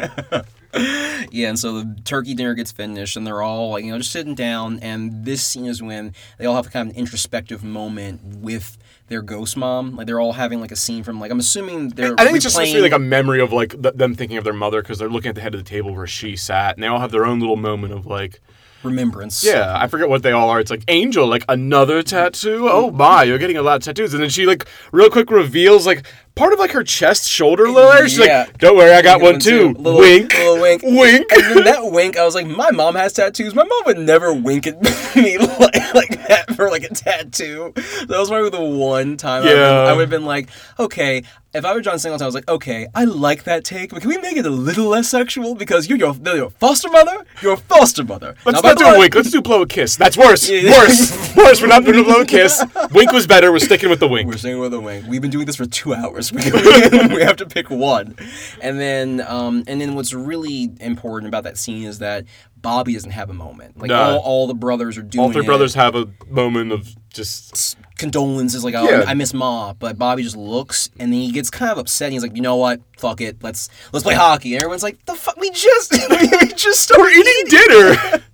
[1.32, 4.12] yeah, and so the turkey dinner gets finished, and they're all like, you know, just
[4.12, 4.78] sitting down.
[4.80, 8.78] And this scene is when they all have kind of an introspective moment with
[9.10, 9.96] their ghost mom.
[9.96, 12.14] Like they're all having like a scene from like I'm assuming they're.
[12.16, 14.38] I think it's just supposed to be like a memory of like th- them thinking
[14.38, 16.76] of their mother because they're looking at the head of the table where she sat,
[16.76, 18.40] and they all have their own little moment of like,
[18.82, 19.44] remembrance.
[19.44, 20.60] yeah, I forget what they all are.
[20.60, 22.68] It's like Angel, like another tattoo.
[22.68, 22.96] Oh mm-hmm.
[22.96, 26.06] my, you're getting a lot of tattoos, and then she like real quick reveals like
[26.34, 28.08] part of like her chest shoulder layer.
[28.08, 28.44] She's Yeah.
[28.46, 29.68] like, don't worry, I got You one get too.
[29.74, 31.26] Little, wink, little wink, wink.
[31.32, 33.54] And then that wink, I was like, my mom has tattoos.
[33.54, 34.80] My mom would never wink at
[35.16, 37.72] me like, like that for like a tattoo.
[37.74, 39.80] That was probably the one time I would've been- Yeah.
[39.84, 41.22] I would have been like, okay.
[41.52, 44.08] If I were John Singleton, I was like, okay, I like that take, but can
[44.08, 45.56] we make it a little less sexual?
[45.56, 48.36] Because you're your, your foster mother, you're a foster mother.
[48.46, 49.16] Let's Now, not do a wink.
[49.16, 49.96] Let's do blow a kiss.
[49.96, 50.48] That's worse.
[50.48, 50.70] Yeah.
[50.70, 51.34] Worse.
[51.36, 51.60] worse.
[51.60, 52.64] We're not doing a blow a kiss.
[52.92, 53.50] Wink was better.
[53.50, 54.28] We're sticking with the wink.
[54.28, 55.08] We're staying with the wing.
[55.08, 56.19] We've been doing this for two hours.
[56.32, 58.16] We, we have to pick one.
[58.60, 62.24] And then, um, and then what's really important about that scene is that
[62.56, 63.78] Bobby doesn't have a moment.
[63.78, 64.00] Like No.
[64.02, 65.24] all, all the brothers are doing.
[65.24, 65.46] All three it.
[65.46, 67.76] brothers have a moment of just.
[67.96, 69.04] condolences, like, oh, Yeah.
[69.06, 69.72] I miss Ma.
[69.72, 72.06] But Bobby just looks, and then he gets kind of upset.
[72.06, 72.80] And he's like, you know what?
[72.98, 73.42] Fuck it.
[73.42, 74.52] Let's let's play hockey.
[74.54, 75.36] And everyone's like, the fuck?
[75.38, 78.24] We just we just started Eating dinner.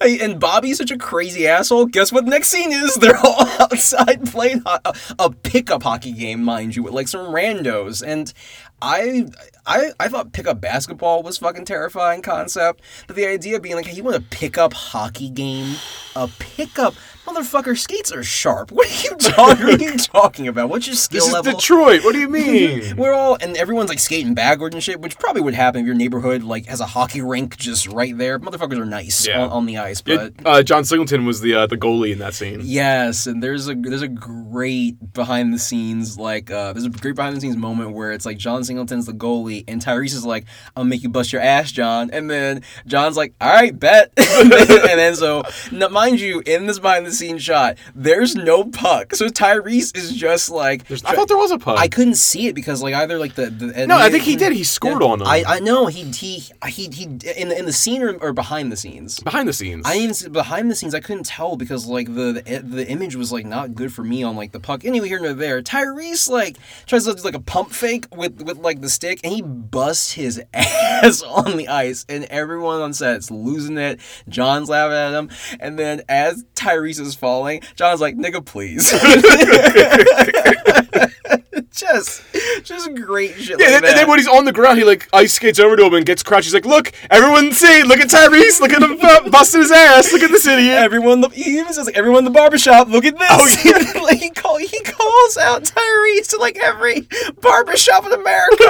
[0.00, 1.86] And Bobby's such a crazy asshole.
[1.86, 2.24] Guess what?
[2.24, 6.94] Next scene is they're all outside playing a, a pickup hockey game, mind you, with
[6.94, 8.02] like some randos.
[8.06, 8.32] And
[8.80, 9.26] I,
[9.70, 13.96] I, I thought pickup basketball was fucking terrifying concept, but the idea being like, hey,
[13.96, 15.76] you want a pickup hockey game?
[16.16, 18.72] A pickup motherfucker skates are sharp.
[18.80, 19.66] What are you talking?
[19.66, 20.68] what are you talking about?
[20.70, 21.52] What's your skill This is level?
[21.52, 22.02] Detroit.
[22.02, 22.96] What do you mean?
[22.96, 25.94] We're all and everyone's like skating backward and shit, which probably would happen if your
[25.94, 28.40] neighborhood like has a hockey rink just right there.
[28.40, 29.42] Motherfuckers are nice Yeah.
[29.44, 32.18] on, on the ice, but It- uh, John Singleton was the uh, the goalie in
[32.18, 32.60] that scene.
[32.64, 37.14] Yes, and there's a there's a great behind the scenes like uh, there's a great
[37.14, 40.44] behind the scenes moment where it's like John Singleton's the goalie and Tyrese is like
[40.76, 44.50] I'll make you bust your ass, John, and then John's like all right, bet, and
[44.50, 45.42] then so
[45.72, 50.12] now, mind you, in this behind the scenes shot, there's no puck, so Tyrese is
[50.12, 51.78] just like There's- I thought there was a puck.
[51.78, 54.52] I couldn't see it because like either like the, the no, I think he did.
[54.52, 55.28] He scored on them.
[55.28, 58.70] I I know he he he he in the in the scene or, or behind
[58.72, 59.20] the scenes.
[59.20, 59.86] behind the scenes.
[59.86, 60.94] I even behind the scenes.
[60.94, 64.02] I couldn't tell because like the, the eh, the image was like not good for
[64.04, 64.84] me on like the puck.
[64.84, 65.62] Anyway, here nor there.
[65.62, 69.32] Tyrese like tries to do like a pump fake with with like the stick, and
[69.32, 74.00] he busts his ass on the ice, and everyone on set's losing it.
[74.28, 78.92] John's laughing at him, and then as Tyrese is falling, John's like, "Nigga, please."
[81.72, 82.22] just
[82.64, 83.58] just great shit.
[83.60, 83.90] yeah, like and, that.
[83.90, 86.06] and then when he's on the ground, he like ice skates over to him and
[86.06, 86.44] gets crouched.
[86.46, 87.82] He's like, "Look, everyone, see!
[87.82, 88.60] Look at Tyrese!
[88.60, 90.12] Look at him bu- busting his ass!
[90.12, 93.18] Look at this idiot!" Everyone, he even says like everyone in the barbershop, look at
[93.18, 93.28] this.
[93.30, 94.00] Oh, yeah.
[94.02, 97.06] like he call he calls out Tyrese to like every
[97.40, 98.64] barbershop in America.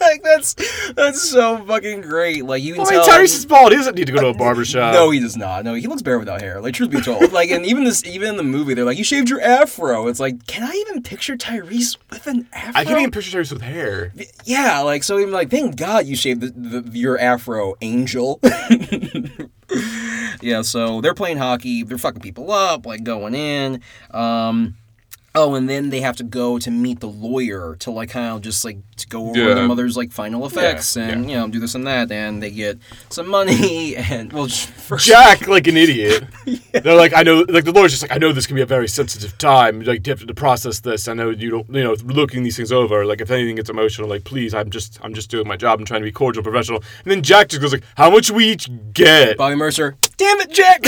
[0.00, 0.54] like that's
[0.92, 2.44] that's so fucking great.
[2.44, 3.72] Like you can mean, tell Tyrese is bald.
[3.72, 4.94] He doesn't need to go to a barbershop.
[4.94, 5.64] no, he does not.
[5.64, 6.60] No, he looks bare without hair.
[6.60, 9.04] Like, truth be told, like, and even this, even in the movie, they're like, "You
[9.04, 12.80] shaved your afro." It's like, can I even picture Tyrese with an afro?
[12.80, 14.12] I can't even picture Tyrese with hair.
[14.44, 18.40] Yeah, like, so even like, thank God you shaved the, the, your afro, angel.
[20.40, 21.82] yeah, so they're playing hockey.
[21.82, 23.82] They're fucking people up, like going in.
[24.10, 24.76] Um,
[25.38, 28.42] oh, and then they have to go to meet the lawyer to like kind of
[28.42, 29.54] just like to go over Yeah.
[29.54, 31.30] their mother's like final effects and yeah.
[31.30, 32.78] you know do this and that, and they get
[33.10, 36.24] some money and well, first, Jack, like an idiot.
[36.72, 38.66] They're like, I know, like the lawyer's just like, I know this can be a
[38.66, 39.80] very sensitive time.
[39.80, 41.08] Like, you have to process this.
[41.08, 43.04] I know you don't, you know, looking these things over.
[43.06, 45.78] Like, if anything gets emotional, like, please, I'm just, I'm just doing my job.
[45.78, 46.82] I'm trying to be cordial, professional.
[47.04, 49.36] And then Jack just goes like, How much we each get?
[49.36, 49.96] Bobby Mercer.
[50.16, 50.82] Damn it, Jack!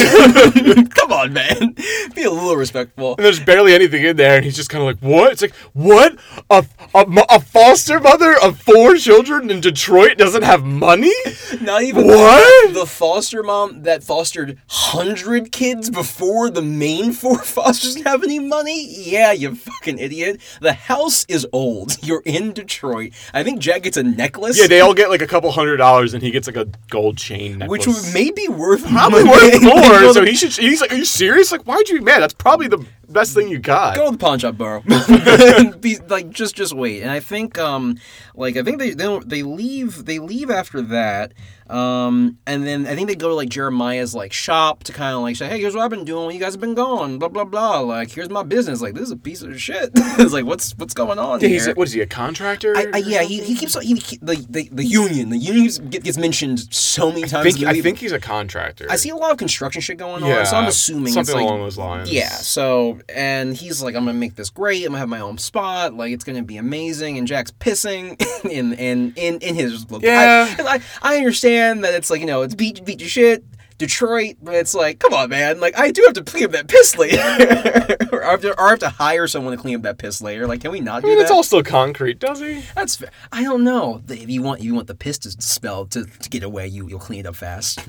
[0.96, 1.76] Come on, man.
[2.16, 3.14] Be a little respectful.
[3.16, 5.54] And there's barely anything in there, and he's just kind of like, "What?" It's like,
[5.74, 6.16] "What?
[6.50, 11.12] A, a, a foster mother of four children in Detroit doesn't have money?
[11.60, 12.72] Not even What?
[12.74, 18.38] the foster mom that fostered hundred kids before the main four fosters didn't have any
[18.38, 18.86] money.
[18.88, 20.40] Yeah, you fucking idiot.
[20.62, 21.96] The house is old.
[22.02, 23.12] You're in Detroit.
[23.34, 24.58] I think Jack gets a necklace.
[24.58, 27.18] Yeah, they all get like a couple hundred dollars, and he gets like a gold
[27.18, 27.86] chain necklace.
[27.86, 30.12] which may be worth probably worth more.
[30.14, 30.52] So he should.
[30.52, 31.52] He's like, "Are you serious?
[31.52, 32.20] Like, why'd you be mad?
[32.20, 34.82] That's probably the best thing you got." Go pawn shop, bro.
[36.08, 37.02] Like just just wait.
[37.02, 37.98] And I think um
[38.34, 41.32] like I think they they, they leave they leave after that.
[41.70, 45.22] Um and then I think they go to like Jeremiah's like shop to kind of
[45.22, 47.28] like say, "Hey, here's what I've been doing when you guys have been gone, blah
[47.28, 47.80] blah blah.
[47.80, 48.80] Like, here's my business.
[48.82, 51.58] Like, this is a piece of shit." it's like, "What's what's going on Yeah, here?"
[51.66, 52.76] he's what is he a contractor?
[52.76, 55.30] I, I, yeah, he, he keeps he, he- the, the the union.
[55.30, 57.54] The union gets, gets mentioned so many I times.
[57.56, 58.86] think, I think he's a contractor.
[58.90, 61.34] I see a lot of construction shit going Yeah, on, so I'm assuming something it's
[61.34, 62.10] like, along those lines.
[62.12, 64.82] Yeah, so and he's like, I'm gonna make this great.
[64.84, 65.94] I'm gonna have my own spot.
[65.94, 67.16] Like it's gonna be amazing.
[67.18, 69.86] And Jack's pissing in in in, in his.
[70.00, 70.54] Yeah.
[70.58, 73.44] I, I I understand that it's like you know it's beat beat your shit.
[73.78, 75.58] Detroit, but it's like, come on, man!
[75.58, 77.16] Like, I do have to clean up that piss later,
[78.12, 80.20] or, I have to, or I have to hire someone to clean up that piss
[80.20, 80.46] later.
[80.46, 81.22] Like, can we not I do mean, that?
[81.22, 82.62] it's all still concrete, does he?
[82.74, 83.08] That's fair.
[83.32, 84.02] I don't know.
[84.06, 86.98] If you want you want the piss to smell to, to get away, you you'll
[86.98, 87.82] clean it up fast.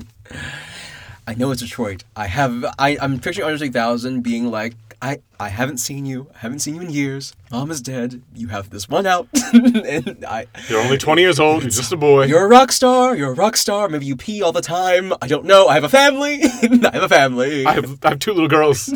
[1.26, 2.04] I know it's Detroit.
[2.16, 6.28] I have I I'm picturing Andre 3000 being like I I haven't seen you.
[6.34, 7.34] I haven't seen you in years.
[7.50, 8.22] Mom is dead.
[8.34, 10.46] You have this one out, and I.
[10.68, 11.62] You're only 20 years old.
[11.62, 12.24] You're just a boy.
[12.26, 13.16] You're a rock star.
[13.16, 13.88] You're a rock star.
[13.88, 15.12] Maybe you pee all the time.
[15.20, 15.66] I don't know.
[15.66, 16.40] I have a family.
[16.44, 17.66] I have a family.
[17.66, 18.86] I have, I have two little girls.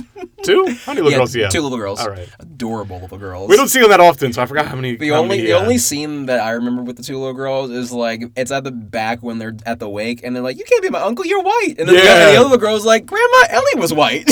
[0.43, 0.67] Two?
[0.85, 1.53] How many little yeah, girls do you have?
[1.53, 2.01] two little girls.
[2.01, 2.29] All right.
[2.39, 3.49] Adorable little girls.
[3.51, 4.97] We don't see them that often, so I forgot how many.
[4.97, 7.71] The how only many, the only scene that I remember with the two little girls
[7.71, 10.65] is like it's at the back when they're at the wake and they're like, "You
[10.65, 12.29] can't be my uncle, you're white." And then the, Yeah.
[12.29, 14.25] and the other little girl's like, "Grandma Ellie was white,"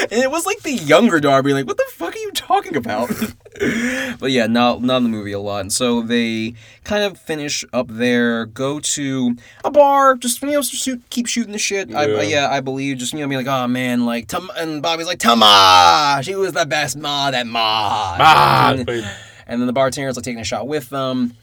[0.10, 3.10] and it was like the younger Darby, like, "What the fuck are you talking about?"
[4.18, 7.64] but yeah, not not in the movie a lot, and so they kind of finish
[7.72, 11.94] up there, go to a bar, just you know, shoot, keep shooting the shit.
[11.94, 12.22] I, Yeah.
[12.22, 15.18] yeah, I believe, just you know, being like, "Oh man," like, Tam- and Bobby's like,
[15.18, 18.88] "Tama, she was the best ma that ma." Ah, And-
[19.46, 21.34] and then the bartender's like taking a shot with them.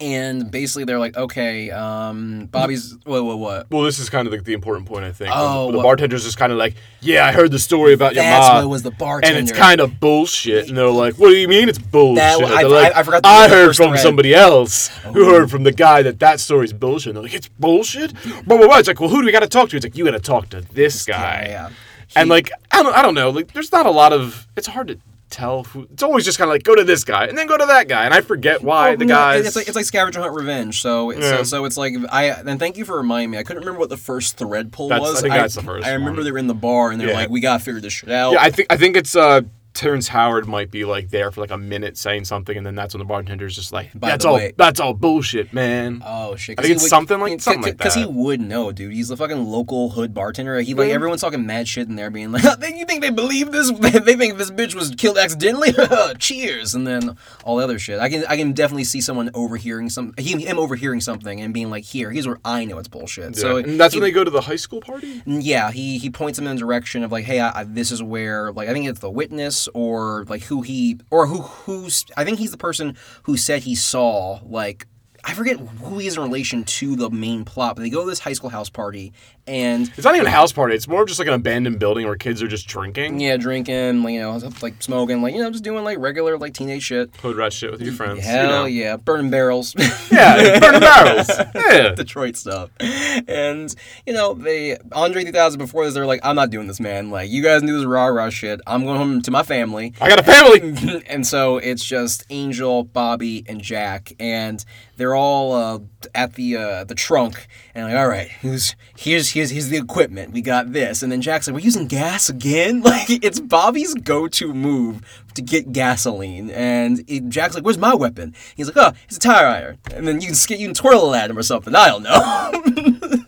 [0.00, 3.70] And basically they're like, okay, um, Bobby's what what what?
[3.70, 5.30] well, this is kind of like the important point, I think.
[5.34, 8.24] Oh, the what- bartender's just kind of like, yeah, I heard the story about your
[8.24, 8.64] That's mom.
[8.64, 9.38] what was the bartender.
[9.38, 10.68] and it's kind of bullshit.
[10.68, 13.20] And they're like, "What do you mean it's bullshit?" That- I- like, I- I forgot
[13.24, 17.10] I heard from thread." somebody else who heard from the guy that that story's bullshit.
[17.10, 18.12] And they're like, "It's bullshit."
[18.46, 18.78] Blah blah blah.
[18.78, 19.76] It's like, well, who do we got to talk to?
[19.76, 21.46] It's like, you got to talk to this guy.
[21.48, 21.70] yeah.
[22.14, 23.30] And like, I don't, I don't know.
[23.30, 24.46] Like, there's not a lot of.
[24.56, 24.98] It's hard to
[25.30, 25.86] tell who.
[25.92, 27.88] It's always just kind of like go to this guy and then go to that
[27.88, 29.46] guy, and I forget why the no, guys.
[29.46, 30.80] It's like it's like scavenger hunt revenge.
[30.80, 31.36] So it's, Yeah.
[31.38, 33.38] so, so it's like I and thank you for reminding me.
[33.38, 35.18] I couldn't remember what the first thread pull That's- was.
[35.18, 36.24] I think that's the first I remember one.
[36.24, 37.14] they were in the bar and they're Yeah.
[37.14, 38.32] like, we gotta figure this shit out.
[38.32, 39.42] yeah, I think I think it's uh
[39.76, 42.94] Terrence Howard might be like there for like a minute saying something, and then that's
[42.94, 44.34] when the bartender's just like, By "That's all.
[44.34, 46.58] way- That's all bullshit, man." Oh shit!
[46.58, 47.78] I think it's something like- something like that.
[47.78, 48.92] Because he would know, dude.
[48.92, 50.58] He's the fucking local hood bartender.
[50.60, 50.94] He like Yeah.
[50.94, 52.42] everyone's talking mad shit in there, being like,
[52.76, 53.70] "You think they believe this?
[53.78, 55.72] they think this bitch was killed accidentally?
[56.18, 58.00] Cheers!" And then all the other shit.
[58.00, 61.70] I can I can definitely see someone overhearing some he, him overhearing something and being
[61.70, 64.24] like, "Here, here's where I know it's bullshit." So and that's he- when they go
[64.24, 65.22] to the high school party.
[65.26, 68.02] yeah, he he points him in the direction of like, hey, I, I, this is
[68.02, 72.24] where like I think it's the witness or like who he or who who's I
[72.24, 74.86] think he's the person who said he saw like
[75.24, 78.08] I forget who he is in relation to the main plot, but they go to
[78.08, 79.12] this high school house party
[79.46, 80.74] and It's not even a house party.
[80.74, 83.20] It's more of just like an abandoned building where kids are just drinking.
[83.20, 86.54] yeah, drinking, like you know, like smoking, like you know, just doing like regular like
[86.54, 87.14] teenage shit.
[87.16, 88.18] Hood rat shit with your friends.
[88.18, 88.64] you Hell know.
[88.66, 89.74] yeah, burning barrels.
[90.10, 91.30] Yeah, burning barrels.
[91.54, 91.94] Yeah.
[91.94, 92.70] Detroit stuff.
[92.80, 93.74] And,
[94.06, 97.10] you know, they, Andre 3000 before this, they're like, I'm not doing this, man.
[97.10, 98.60] Like, you guys do this rah rah shit.
[98.66, 99.94] I'm going home to my family.
[100.00, 101.02] I got a family.
[101.06, 104.64] and so it's just Angel, Bobby, and Jack, and
[104.96, 105.78] they're all uh,
[106.14, 110.32] at the uh, the trunk, and like, all right, here's here's here's here's the equipment.
[110.32, 112.82] We got this, and then Jack's like, we're using gas again.
[112.86, 115.00] Like it's Bobby's go-to move
[115.34, 118.34] to get gasoline, and it, Jack's like, where's my weapon?
[118.56, 121.18] He's like, oh, it's a tire iron, and then you can you can twirl it
[121.18, 121.74] at him or something.
[121.74, 123.22] I don't know.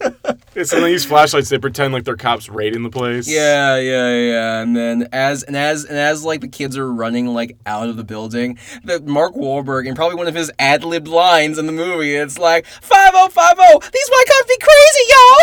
[0.59, 3.29] It's when they use flashlights, they pretend like they're cops raiding the place.
[3.29, 4.61] Yeah, yeah, yeah.
[4.61, 7.97] And then as and as and as like the kids are running like out of
[7.97, 11.73] the building, that Mark Wahlberg and probably one of his ad libbed lines in the
[11.73, 13.81] movie, it's like five oh five oh.
[13.93, 15.39] These white cops be crazy, y'all.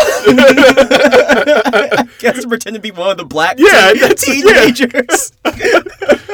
[1.98, 4.24] I guess to pretend to be one of the black Yeah, teen- that's-
[4.76, 5.32] teenagers.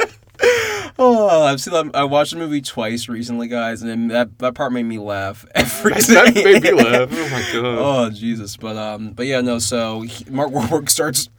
[1.05, 1.95] Oh, I've seen that.
[1.95, 5.93] I watched the movie twice recently, guys, and that that part made me laugh every
[5.93, 7.09] That made me laugh.
[7.11, 7.77] Oh my god.
[7.77, 8.55] Oh Jesus!
[8.55, 9.59] But um, but yeah, no.
[9.59, 11.29] So he, Mark Wahlberg starts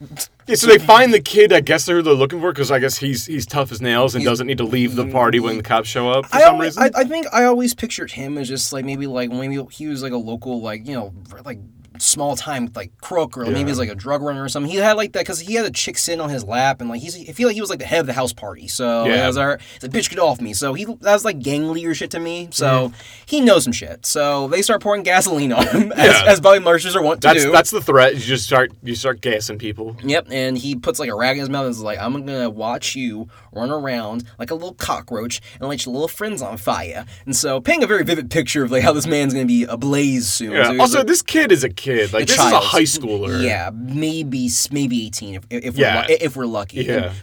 [0.47, 1.51] Yeah, so they find the kid.
[1.51, 4.23] I guess they're, they're looking for because I guess he's he's tough as nails and
[4.23, 6.77] doesn't need to leave the party when the cops show up for I, some always,
[6.77, 6.91] reason.
[6.95, 10.03] I, I think I always pictured him as just like maybe like maybe he was
[10.03, 11.59] like a local like you know like
[11.99, 13.65] small time like crook or maybe Yeah.
[13.67, 14.71] he's like a drug runner or something.
[14.71, 17.01] He had like that because he had a chick sitting on his lap and like
[17.01, 18.67] he's I feel like he was like the head of the house party.
[18.67, 19.15] So Yeah.
[19.15, 20.53] yeah, was our, like bitch get off me.
[20.53, 22.49] So he that was like gang leader shit to me.
[22.51, 22.95] So Mm-hmm.
[23.25, 24.05] he knows some shit.
[24.05, 26.31] So they start pouring gasoline on him as, Yeah.
[26.31, 27.51] as Bobby are wont to that's do.
[27.51, 28.13] that's the threat.
[28.15, 29.95] You just start you start gassing people.
[30.03, 32.49] Yep, and he puts like a rag in his mouth and is like, I'm gonna
[32.49, 37.05] watch you run around like a little cockroach and light your little friends on fire.
[37.25, 40.27] And so, painting a very vivid picture of like how this man's gonna be ablaze
[40.27, 40.51] soon.
[40.51, 40.71] Yeah.
[40.71, 41.84] he's Also, like, this kid is a kid.
[41.87, 42.47] Like a this child.
[42.47, 43.41] is a high schooler.
[43.43, 46.05] Yeah, maybe maybe 18 if, if Yeah.
[46.09, 46.83] we're if we're lucky.
[46.83, 47.13] Yeah.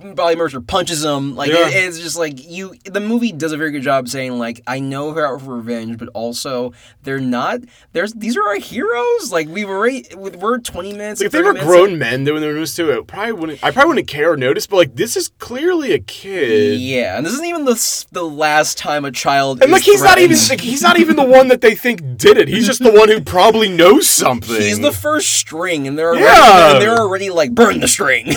[0.00, 1.34] And Bobby Mercer punches him.
[1.36, 1.68] Like Yeah.
[1.68, 2.74] it- it's just like you.
[2.84, 5.98] The movie does a very good job saying like I know they're out for revenge,
[5.98, 7.60] but also they're not.
[7.92, 9.32] There's these are our heroes.
[9.32, 11.20] Like we were we're 20 minutes.
[11.20, 13.64] Like if they were grown men doing this too, it probably wouldn't.
[13.64, 14.66] I probably wouldn't care or notice.
[14.66, 16.78] But like this is clearly a kid.
[16.78, 19.60] Yeah, and this isn't even the the last time a child.
[19.62, 22.16] And is like he's not even like, he's not even the one that they think
[22.16, 22.48] did it.
[22.48, 24.60] He's just the one who probably knows something.
[24.60, 26.72] He's the first string, and they're already, Yeah.
[26.72, 28.26] and they're already like burn the string.
[28.26, 28.36] like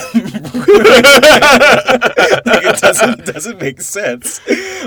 [2.66, 4.40] it doesn't doesn't make sense,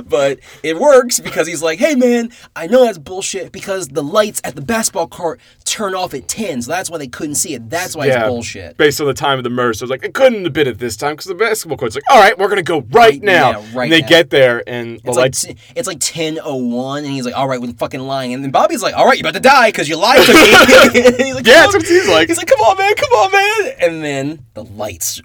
[0.07, 4.41] but it works because he's like, "Hey man, I know that's bullshit because the lights
[4.45, 7.69] at the basketball court turn off at ten, so that's why they couldn't see it.
[7.71, 10.15] That's why it's bullshit." Based on the time of the murder, so it's like it
[10.15, 12.63] couldn't have been at this time because the basketball court's like, all right, we're gonna
[12.63, 13.53] go right, Right now.
[13.53, 14.09] now, right and they now.
[14.09, 15.43] get there, and the It's like lights.
[15.45, 18.43] t- it's like ten oh one, and he's like, "All right, we're fucking lying." And
[18.45, 20.53] then Bobby's like, "All right, you're about to die because you lied to me."
[20.93, 22.29] He's like, Yeah, that's what he's like.
[22.29, 25.21] He's like, "Come on, man, come on, man!" And then the lights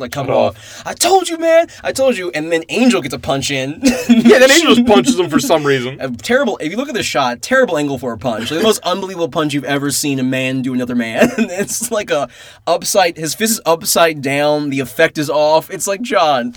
[0.00, 0.82] like come Cut off.
[0.86, 1.68] I told you, man.
[1.84, 2.30] I told you.
[2.30, 3.80] And then Angel gets a punch in.
[4.08, 6.00] yeah, then Angel just punches him for some reason.
[6.00, 6.56] A terrible.
[6.58, 8.50] If you look at the shot, terrible angle for a punch.
[8.50, 11.28] Like the most unbelievable punch you've ever seen a man do another man.
[11.38, 12.28] it's like a
[12.66, 13.16] upside.
[13.16, 14.70] His fist is upside down.
[14.70, 15.70] The effect is off.
[15.70, 16.54] It's like John,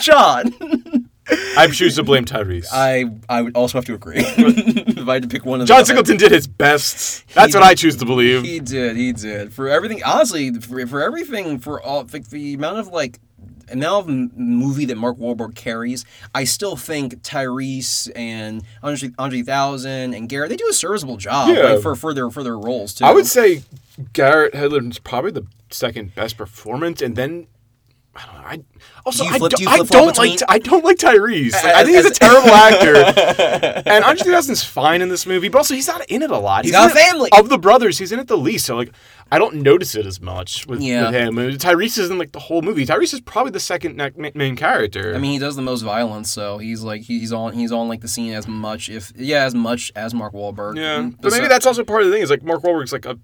[0.00, 0.54] John.
[1.56, 2.66] I choose to blame Tyrese.
[2.72, 4.18] I I would also have to agree.
[4.24, 5.84] if I had to pick one of John.
[5.84, 7.26] Singleton did his best.
[7.34, 8.42] That's what I choose to believe.
[8.44, 8.96] He did.
[8.96, 9.52] He did.
[9.52, 13.18] For everything, honestly, for, for everything, for all like, the amount of like
[13.70, 20.14] amount of movie that Mark Wahlberg carries, I still think Tyrese and Andre, Andre Thousand
[20.14, 21.62] and Garrett they do a serviceable job Yeah.
[21.74, 23.04] like, for for their for their roles too.
[23.04, 23.62] I would say
[24.12, 27.46] Garrett Hedlund's probably the second best performance, and then
[28.16, 28.40] I don't know.
[28.46, 28.60] I
[29.06, 31.52] also Do you I, do, do I don't like I don't like Tyrese.
[31.52, 32.96] Like, I think he's a terrible actor,
[33.86, 36.64] and Andre 3000's fine in this movie, but also he's not in it a lot.
[36.64, 37.30] He's, got in a family.
[37.38, 37.98] of the brothers.
[37.98, 38.90] He's in it the least, so like
[39.32, 41.06] I don't notice it as much with, Yeah.
[41.06, 41.36] with him.
[41.36, 42.84] Tyrese is in like the whole movie.
[42.84, 45.14] Tyrese is probably the second ne- main character.
[45.14, 48.00] I mean, he does the most violence, so he's like he's on he's on like
[48.00, 50.76] the scene as much if yeah as much as Mark Wahlberg.
[50.76, 52.22] Yeah, Mm, but maybe so- that's also part of the thing.
[52.22, 53.18] Is like Mark Wahlberg's like a.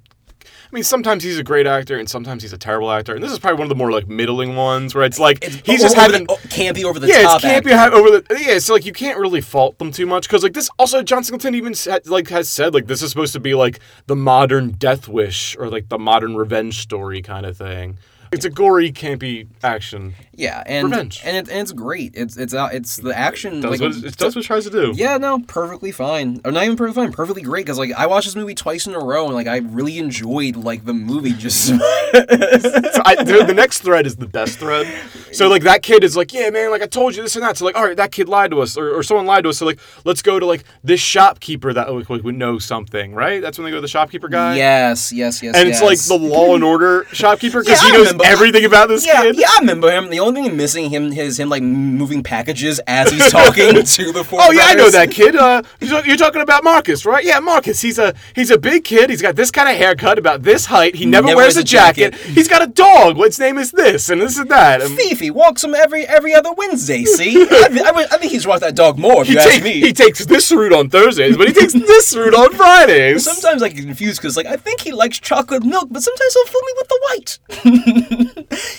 [0.66, 3.14] I mean, sometimes he's a great actor, and sometimes he's a terrible actor.
[3.14, 5.57] And this is probably one of the more like middling ones, where it's like It's
[5.64, 6.26] he's just having.
[6.29, 7.37] oh, campy over the yeah, top.
[7.37, 8.37] it's can't ha- over the.
[8.40, 10.68] Yeah, so like you can't really fault them too much because like this.
[10.79, 11.74] Also, John Singleton even
[12.07, 15.68] like has said like this is supposed to be like the modern Death Wish or
[15.68, 17.98] like the modern revenge story kind of thing.
[18.33, 20.14] It's a gory, campy action.
[20.37, 21.22] Yeah, and Revenge.
[21.25, 22.12] and, it, and it's great.
[22.14, 23.61] It's it's uh, it's the action.
[23.61, 24.92] Does like, what, it does what it tries to do.
[24.94, 26.40] Yeah, no, perfectly fine.
[26.44, 27.64] Or not even perfectly fine, perfectly great.
[27.64, 30.57] Because like I watched this movie twice in a row, and like I really enjoyed
[30.57, 31.33] like the movie.
[31.33, 34.87] Just So I, the, the next thread is the best thread.
[35.33, 37.57] So like that kid is like, yeah, man, like I told you this and that.
[37.57, 39.59] So like, all right, that kid lied to us, or, or someone lied to us.
[39.59, 43.40] So like, let's go to like this shopkeeper that like, would know something, right?
[43.42, 44.57] That's when they go to the shopkeeper guy.
[44.57, 45.57] yes, yes, yes.
[45.57, 48.25] And it's like the Law and Order shopkeeper because Yeah, he knows remember.
[48.27, 49.37] everything about this Yeah, kid.
[49.38, 50.09] yeah, I remember him.
[50.11, 54.24] The only thing missing him is him like moving packages as he's talking to the
[54.24, 54.40] four.
[54.42, 55.36] Oh yeah, I know that kid.
[55.36, 57.24] Uh, you're talking about Marcus, right?
[57.24, 57.80] Yeah, Marcus.
[57.80, 59.10] He's a he's a big kid.
[59.10, 60.94] He's got this kind of haircut, about this height.
[60.94, 62.12] He never, Never wears, wears a jacket.
[62.14, 62.30] jacket.
[62.30, 63.16] He's got a dog.
[63.16, 64.82] What's name is this and this and that.
[64.82, 67.04] And Fifi walks him every every other Wednesday.
[67.04, 69.22] See, I, thi- I, I think he's walked that dog more.
[69.22, 69.81] If he, you ask me.
[69.81, 73.24] he takes this route on Thursdays, but he takes this route on Fridays.
[73.24, 76.46] Sometimes I get confused because like I think he likes chocolate milk, but sometimes he'll
[76.46, 77.38] fool me with the white.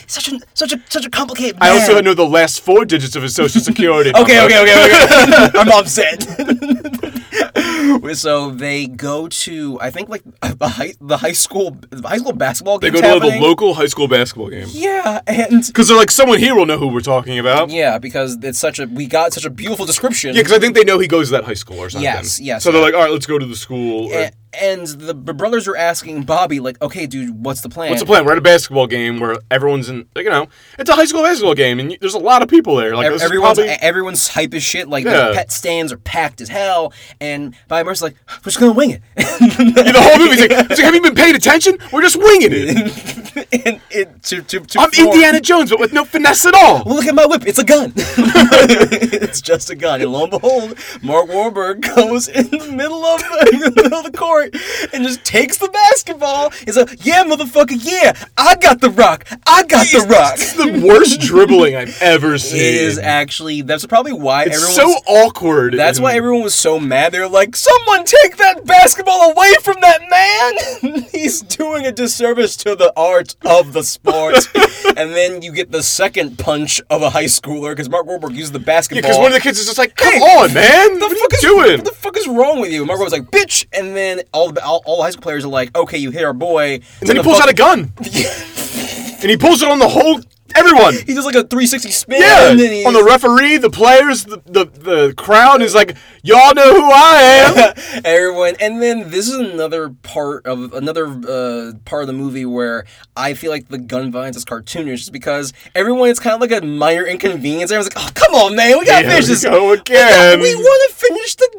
[0.07, 1.36] such a such a such a complicated.
[1.59, 4.11] I also know the last four digits of his social security.
[4.17, 5.51] Okay, okay, okay, okay.
[5.59, 6.25] I'm upset.
[8.13, 12.33] so they go to I think like the high the high school the high school
[12.33, 15.97] basketball game They go to the local high school basketball game Yeah, and because they're
[15.97, 17.69] like, someone here will know who we're talking about.
[17.69, 20.35] yeah, because it's such a we got such a beautiful description.
[20.35, 22.03] Yeah, because I think they know he goes to that high school or something.
[22.03, 24.11] Yes, yes, So they're like, all right, let's go to the school.
[24.13, 24.29] or-
[24.59, 27.89] and the brothers are asking Bobby like, okay, dude, what's the plan?
[27.91, 28.25] What's the plan?
[28.25, 30.47] We're at a basketball game where everyone's in, like, you know,
[30.79, 32.95] it's a high school basketball game, and there's a lot of people there.
[32.95, 34.87] Like, Ev- everyone's probably- everyone's hype as shit.
[34.87, 35.27] Like Yeah.
[35.27, 37.26] the pet stands are packed as hell, and
[37.67, 39.01] Bobby Mercer's like, we're just gonna wing it.
[39.17, 41.77] The whole movie's like, like, have you been paying attention?
[41.91, 43.23] We're just winging it.
[43.65, 46.83] and it to to, to I'm form- Indiana Jones, but with no finesse at all.
[46.85, 47.45] Well, look at my whip.
[47.45, 47.93] It's a gun.
[47.95, 50.01] it's just a gun.
[50.01, 53.99] And lo and behold, Mark Wahlberg goes in the middle of the, in the middle
[53.99, 54.55] of the court
[54.93, 56.49] and just takes the basketball.
[56.51, 59.25] He's like, "Yeah, motherfucker, yeah, I got the rock.
[59.45, 62.59] I got the rock." It's the worst dribbling I've ever seen.
[62.59, 63.61] It is actually.
[63.61, 64.75] That's probably why It's everyone.
[64.75, 65.73] so awkward.
[65.75, 67.11] That's and- why everyone was so mad.
[67.13, 71.03] They're like, "Someone take that basketball away from that man!
[71.11, 74.35] He's doing a disservice to the art of the sport."
[74.97, 78.53] and then you get the second punch of a high schooler because Mark Wahlberg used
[78.53, 79.01] the basketball.
[79.01, 80.93] because one of the kids is just like, come on, man.
[80.95, 81.77] the What are fuck you is doing?
[81.77, 82.85] What the fuck is wrong with you?
[82.85, 85.49] Mark Wahlberg's like, "Bitch!" And then all the all, all the high school players are
[85.49, 87.91] like, "Okay, you hit our boy." And then he pulls out a gun.
[87.97, 90.21] and he pulls it on the whole
[90.55, 90.93] everyone.
[90.93, 92.21] He does like a 360 spin.
[92.21, 95.95] Yeah, and then he on the referee, the players, the, the the crowd is like,
[96.23, 98.01] y'all know who I am.
[98.05, 102.85] everyone and then this is another part of another uh, part of the movie where
[103.15, 106.51] i feel like the gun violence is cartoonish just because everyone is kind of like
[106.51, 109.71] a minor inconvenience everyone's like oh come on man we gotta Here finish this go
[109.73, 110.39] again.
[110.39, 111.49] we want to finish the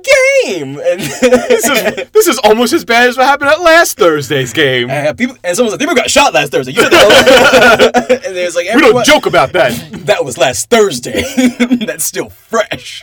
[0.52, 1.00] game and
[1.48, 4.90] this is this is almost as bad as what happened at last Thursday's game.
[4.90, 6.72] Uh, people, and someone's like, people got shot last Thursday.
[6.72, 8.22] You said that.
[8.26, 9.72] and there's like, we don't everyone- joke about that.
[10.06, 11.22] that was last Thursday.
[11.86, 13.02] That's still fresh.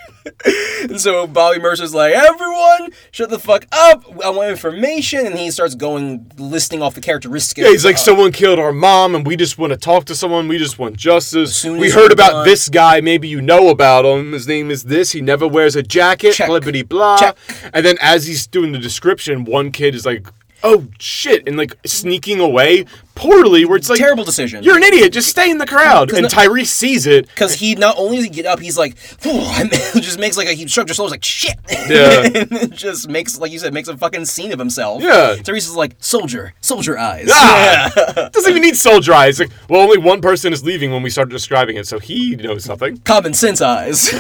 [0.83, 4.03] and so Bobby Mercer's like, everyone, shut the fuck up.
[4.23, 5.25] I want information.
[5.25, 7.63] And he starts going, listing off the characteristics.
[7.65, 10.15] Yeah, he's like, uh, someone killed our mom, and we just want to talk to
[10.15, 10.47] someone.
[10.47, 11.63] We just want justice.
[11.63, 13.01] We heard about done- this guy.
[13.01, 14.31] Maybe you know about him.
[14.31, 15.11] His name is this.
[15.11, 16.33] He never wears a jacket.
[16.33, 16.49] Check.
[16.49, 17.17] Blibbity blah.
[17.17, 17.37] Check.
[17.73, 20.27] And then as he's doing the description, one kid is like,
[20.65, 22.85] "Oh shit!" and like sneaking away
[23.15, 23.65] poorly.
[23.65, 24.63] Where it's like, terrible decision.
[24.63, 25.13] You're an idiot.
[25.13, 26.11] Just stay in the crowd.
[26.13, 27.27] And Tyrese sees it.
[27.27, 30.67] because he not only does he get up, he's like, just makes like a he
[30.67, 31.57] shrugs his shoulders like shit.
[31.89, 32.45] Yeah.
[32.71, 35.01] just makes like you said, makes a fucking scene of himself.
[35.01, 35.35] Yeah.
[35.39, 37.29] Tyrese is like soldier, soldier eyes.
[37.31, 38.29] Ah!
[38.33, 39.39] Doesn't even need soldier eyes.
[39.39, 42.63] Like, well, only one person is leaving when we start describing it, so he knows
[42.63, 42.97] something.
[42.97, 44.11] Common sense eyes.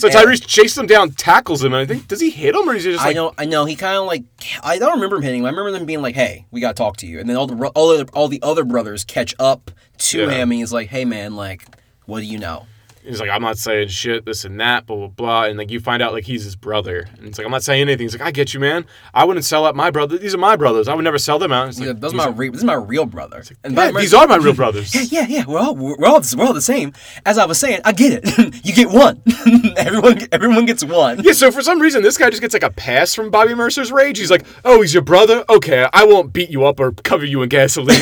[0.00, 2.74] So Tyrese chases him down, tackles him, and I think does he hit him or
[2.74, 3.64] is he just like I know, I know.
[3.64, 4.24] He kind of like
[4.62, 5.46] I don't remember him hitting him.
[5.46, 7.66] I remember them being like, "Hey, we gotta talk to you," and then all the
[7.68, 10.30] all the all the other brothers catch up to Yeah.
[10.30, 11.64] him, and he's like, "Hey, man, like,
[12.06, 12.66] what do you know?"
[13.02, 15.80] He's like I'm not saying shit, this and that, blah blah blah, and like you
[15.80, 18.04] find out like he's his brother, and it's like I'm not saying anything.
[18.04, 18.84] He's like I get you, man.
[19.14, 20.18] I wouldn't sell out my brother.
[20.18, 20.88] These are my brothers.
[20.88, 21.68] I would never sell them out.
[21.68, 23.90] It's like, like, "Those are my like, re- this is my real brother." And yeah,
[23.90, 24.94] by- these are my real brothers.
[24.94, 25.44] Yeah, yeah, yeah.
[25.46, 26.92] We're all we're all we're all the same.
[27.26, 28.64] As I was saying, I get it.
[28.64, 29.22] you get one.
[29.76, 31.22] everyone everyone gets one.
[31.22, 33.92] Yeah, so for some reason, this guy just gets like a pass from Bobby Mercer's
[33.92, 34.18] rage.
[34.18, 35.44] He's like, "Oh, he's your brother?
[35.48, 38.00] Okay, I won't beat you up or cover you in gasoline."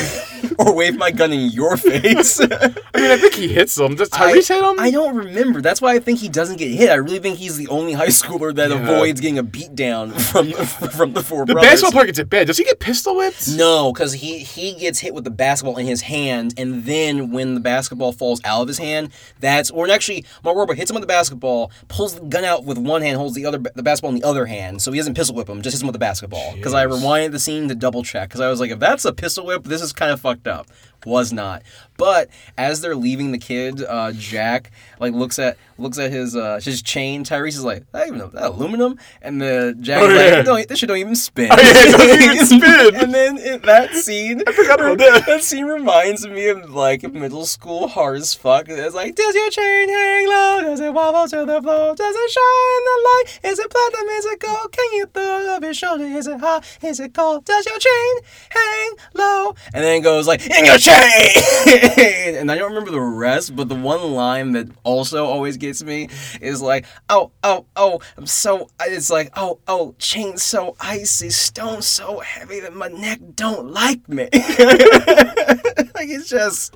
[0.57, 2.39] or wave my gun in your face.
[2.39, 3.95] I mean, I think he hits him.
[3.95, 4.79] Does Tyrese I, hit him?
[4.79, 5.61] I don't remember.
[5.61, 6.89] That's why I think he doesn't get hit.
[6.89, 8.77] I really think he's the only high schooler that Yeah.
[8.77, 11.69] avoids getting a beat down from the, from the four the brothers.
[11.71, 12.47] basketball player gets it bad.
[12.47, 13.49] Does he get pistol whipped?
[13.55, 17.53] No, because he he gets hit with the basketball in his hand, and then when
[17.55, 19.09] the basketball falls out of his hand,
[19.39, 22.77] that's or actually Mark Wahlberg hits him with the basketball, pulls the gun out with
[22.77, 25.35] one hand, holds the other the basketball in the other hand, so he doesn't pistol
[25.35, 26.53] whip him, just hits him with the basketball.
[26.55, 29.13] Because I rewinded the scene to double check, because I was like, if that's a
[29.13, 30.67] pistol whip, this is kind of fucked up.
[31.05, 31.63] Was not.
[31.97, 36.59] But as they're leaving the kid, uh, Jack like looks at looks at his uh,
[36.63, 37.23] his chain.
[37.25, 40.35] Tyrese is like, I don't even know that aluminum, and the Jack Oh, yeah.
[40.37, 41.49] like, don't, this shit don't even spin.
[41.51, 42.95] Oh, yeah, it doesn't even spin.
[42.95, 45.43] and then in that scene, I forgot about that.
[45.43, 48.69] scene reminds me of like middle school hard as fuck.
[48.69, 50.61] It's like, does your chain hang low?
[50.61, 51.95] Does it wobble to the floor?
[51.95, 53.39] Does it shine the light?
[53.51, 54.07] Is it platinum?
[54.09, 54.71] Is it gold?
[54.71, 56.03] Can you throw it over your shoulder?
[56.05, 56.65] Is it hot?
[56.81, 57.43] Is it cold?
[57.43, 58.15] Does your chain
[58.51, 59.53] hang low?
[59.73, 60.88] And then it goes like, in your chain.
[62.39, 66.09] and I don't remember the rest, but the one line that also always gets me
[66.41, 68.69] is like, oh, oh, oh, I'm so.
[68.81, 74.07] It's like, oh, oh, chain so icy, stone so heavy that my neck don't like
[74.09, 74.23] me.
[74.33, 76.75] like it's just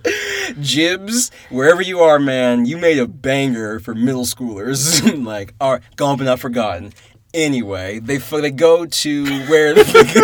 [0.59, 1.31] Jibbs.
[1.49, 5.23] Wherever you are, man, you made a banger for middle schoolers.
[5.25, 6.93] like, are gone but not forgotten.
[7.33, 9.73] Anyway, they they go to where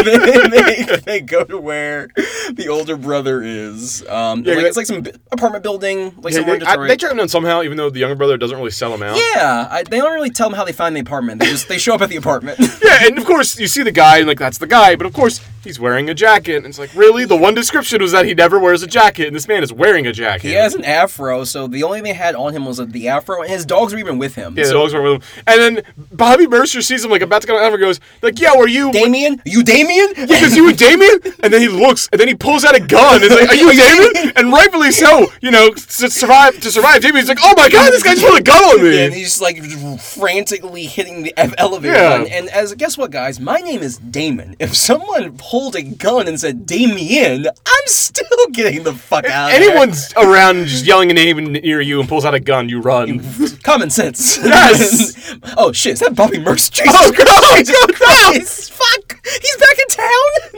[0.10, 2.10] they, they go to where
[2.52, 4.08] the older brother is.
[4.08, 6.96] Um, Yeah, like, they- it's like some apartment building, like Yeah, somewhere they, I, they
[6.98, 9.18] track him down somehow, even though the younger brother doesn't really sell him out.
[9.34, 11.42] yeah, I, they don't really tell them how they find the apartment.
[11.42, 12.60] They just they show up at the apartment.
[12.90, 15.14] Yeah, and of course you see the guy, and like that's the guy, but of
[15.14, 18.34] course he's wearing a jacket, and it's like really the one description was that he
[18.34, 20.48] never wears a jacket, and this man is wearing a jacket.
[20.48, 23.42] he has an afro, so the only thing they had on him was the afro,
[23.42, 24.56] and his dogs were even with him.
[24.58, 27.48] Yeah, the dogs were with him, and then Bobby Mercer sees him like about to
[27.48, 30.10] come out and goes like, "Yeah, were you?" Damien, you Damien?
[30.16, 33.16] Because you and Damien, and then he looks, and then he pulls out a gun.
[33.16, 33.72] And is like, "Are you
[34.14, 37.92] Damien?" And rightfully so, you know, to survive, to survive, Damien's like, "Oh my god,
[37.92, 39.58] this guy just put a gun on me." and he's like
[40.00, 42.18] frantically hitting the elevator Yeah.
[42.18, 42.34] button.
[42.34, 43.40] And as guess what, guys?
[43.40, 44.56] My name is Damon.
[44.60, 49.52] If someone pulled a gun and said Damien, I'm still getting the fuck out.
[49.52, 49.70] of there.
[49.70, 53.22] Anyone's around just yelling a name near you and pulls out a gun, you run.
[53.64, 54.38] common sense.
[54.38, 55.34] Yes.
[55.58, 55.94] oh shit!
[55.94, 56.84] Is that Bobby Mercer?
[56.92, 58.72] Jesus Oh, God, Jesus God, Christ!
[58.74, 59.26] Fuck!
[59.26, 59.88] He's back in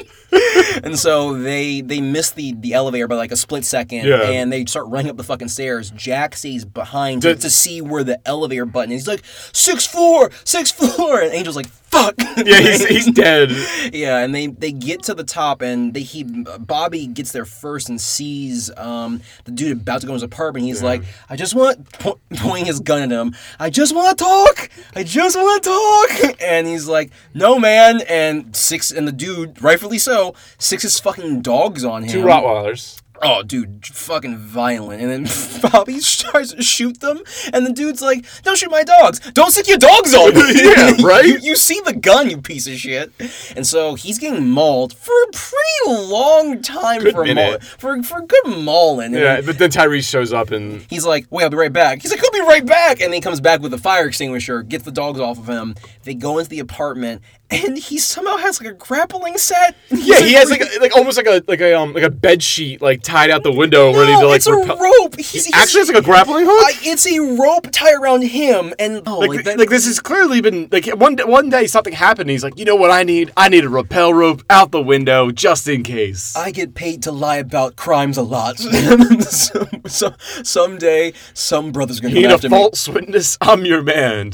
[0.05, 0.81] town.
[0.85, 4.21] and so they they miss the the elevator by like a split second, Yeah.
[4.21, 5.91] and they start running up the fucking stairs.
[5.91, 8.91] Jack stays behind The- to, to see where the elevator button.
[8.93, 9.01] is.
[9.01, 12.15] He's like sixth floor, sixth floor, and Angel's like fuck.
[12.43, 13.51] Yeah, he's, he's dead.
[13.93, 17.89] Yeah, and they they get to the top, and they he Bobby gets there first
[17.89, 20.65] and sees um the dude about to go in his apartment.
[20.65, 23.35] He's like, I just want po- pointing his gun at him.
[23.59, 24.69] I just want to talk.
[24.95, 26.41] I just want to talk.
[26.41, 28.01] And he's like, No, man.
[28.09, 32.09] And six and the dude, rightfully so, sics his fucking dogs on him.
[32.09, 33.01] Two Rottweilers.
[33.23, 35.01] Oh, dude, fucking violent.
[35.01, 37.21] And then Bobby tries to shoot them,
[37.53, 39.19] and the dude's like, "Don't shoot my dogs!
[39.31, 40.41] Don't stick your dogs on me!"
[40.71, 41.25] Yeah, right?
[41.25, 43.11] You, you see the gun, you piece of shit.
[43.55, 48.01] And so he's getting mauled for a pretty long time Good for a maul- for
[48.03, 49.13] for good mauling.
[49.13, 52.01] And Yeah, but then Tyrese shows up and He's like, wait, I'll be right back.
[52.01, 53.01] He's like, I'll be right back.
[53.01, 55.75] And then he comes back with a fire extinguisher, gets the dogs off of him.
[56.03, 59.75] They go into the apartment, and he somehow has like a grappling set.
[59.89, 62.41] yeah, he has like a, like almost like a like a um like a bed
[62.41, 65.15] sheet like tied out the window ready to No, like it's a rope.
[65.17, 66.63] He's, he's Actually, it's like a grappling hook.
[66.65, 69.99] I, it's a rope tied around him, and oh, like, like, that, like this has
[69.99, 72.21] clearly been like one day, one day something happened.
[72.21, 73.31] And he's like, you know what I need?
[73.35, 76.35] I need a rappel rope out the window just in case.
[76.35, 78.57] I get paid to lie about crimes a lot.
[79.21, 82.57] so, so, someday, some brother's gonna you come need a after me.
[82.57, 83.37] false witness.
[83.41, 84.31] I'm your man,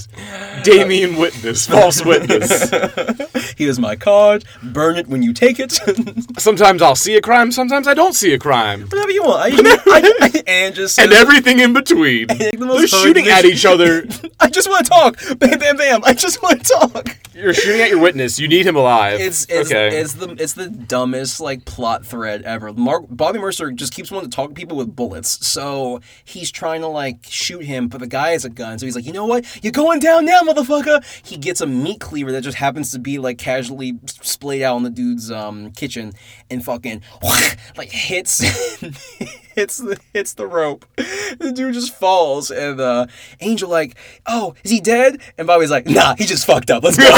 [0.64, 2.72] Damien Witness, false witness.
[3.58, 4.46] Here's my card.
[4.64, 5.72] Burn it when you take it.
[6.38, 7.52] Sometimes I'll see a crime.
[7.52, 8.84] Sometimes I don't see a crime.
[8.84, 9.54] Whatever you want.
[9.54, 12.28] I, I, I, and just And everything in between.
[12.28, 14.08] the They're shooting at each other.
[14.40, 15.40] I just want to talk.
[15.40, 16.04] Bam, bam, bam.
[16.04, 17.18] I just want to talk.
[17.38, 18.40] You're shooting at your witness.
[18.40, 19.20] You need him alive.
[19.20, 19.96] It's it's, okay.
[20.00, 22.74] it's the it's the dumbest like plot thread ever.
[22.74, 26.82] Mark Bobby Mercer just keeps wanting to talk to people with bullets, so he's trying
[26.82, 29.26] to like shoot him, but the guy has a gun, so he's like, you know
[29.26, 29.46] what?
[29.64, 31.04] You're going down now, motherfucker.
[31.24, 34.84] He gets a meat cleaver that just happens to be like casually splayed out in
[34.84, 36.14] the dude's um kitchen,
[36.50, 37.02] and fucking
[37.78, 38.44] like hits.
[39.58, 40.86] Hits the hits the rope.
[40.96, 43.08] The dude just falls, and uh,
[43.40, 45.20] Angel like, oh, is he dead?
[45.36, 46.84] And Bobby's like, nah, he just fucked up.
[46.84, 47.10] Let's go.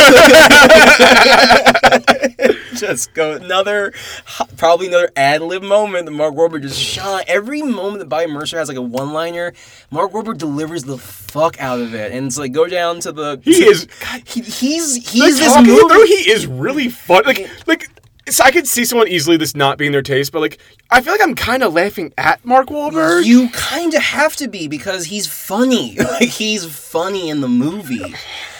[2.76, 3.94] just go another
[4.58, 8.58] probably another ad lib moment that Mark Wahlberg just shine every moment that Bobby Mercer
[8.58, 9.54] has like a one liner
[9.92, 12.12] Mark Wahlberg delivers the fuck out of it.
[12.12, 13.88] And it's like go down to the He is-
[14.26, 17.24] he, he's he's this movie through, he is really fun.
[17.26, 17.90] Like, like
[18.28, 20.60] so I could see someone easily this not being their taste, but like,
[20.92, 23.26] I feel like I'm kind of laughing at Mark Wahlberg.
[23.26, 25.98] you kind of have to be because he's funny.
[26.20, 28.14] Like he's funny in the movie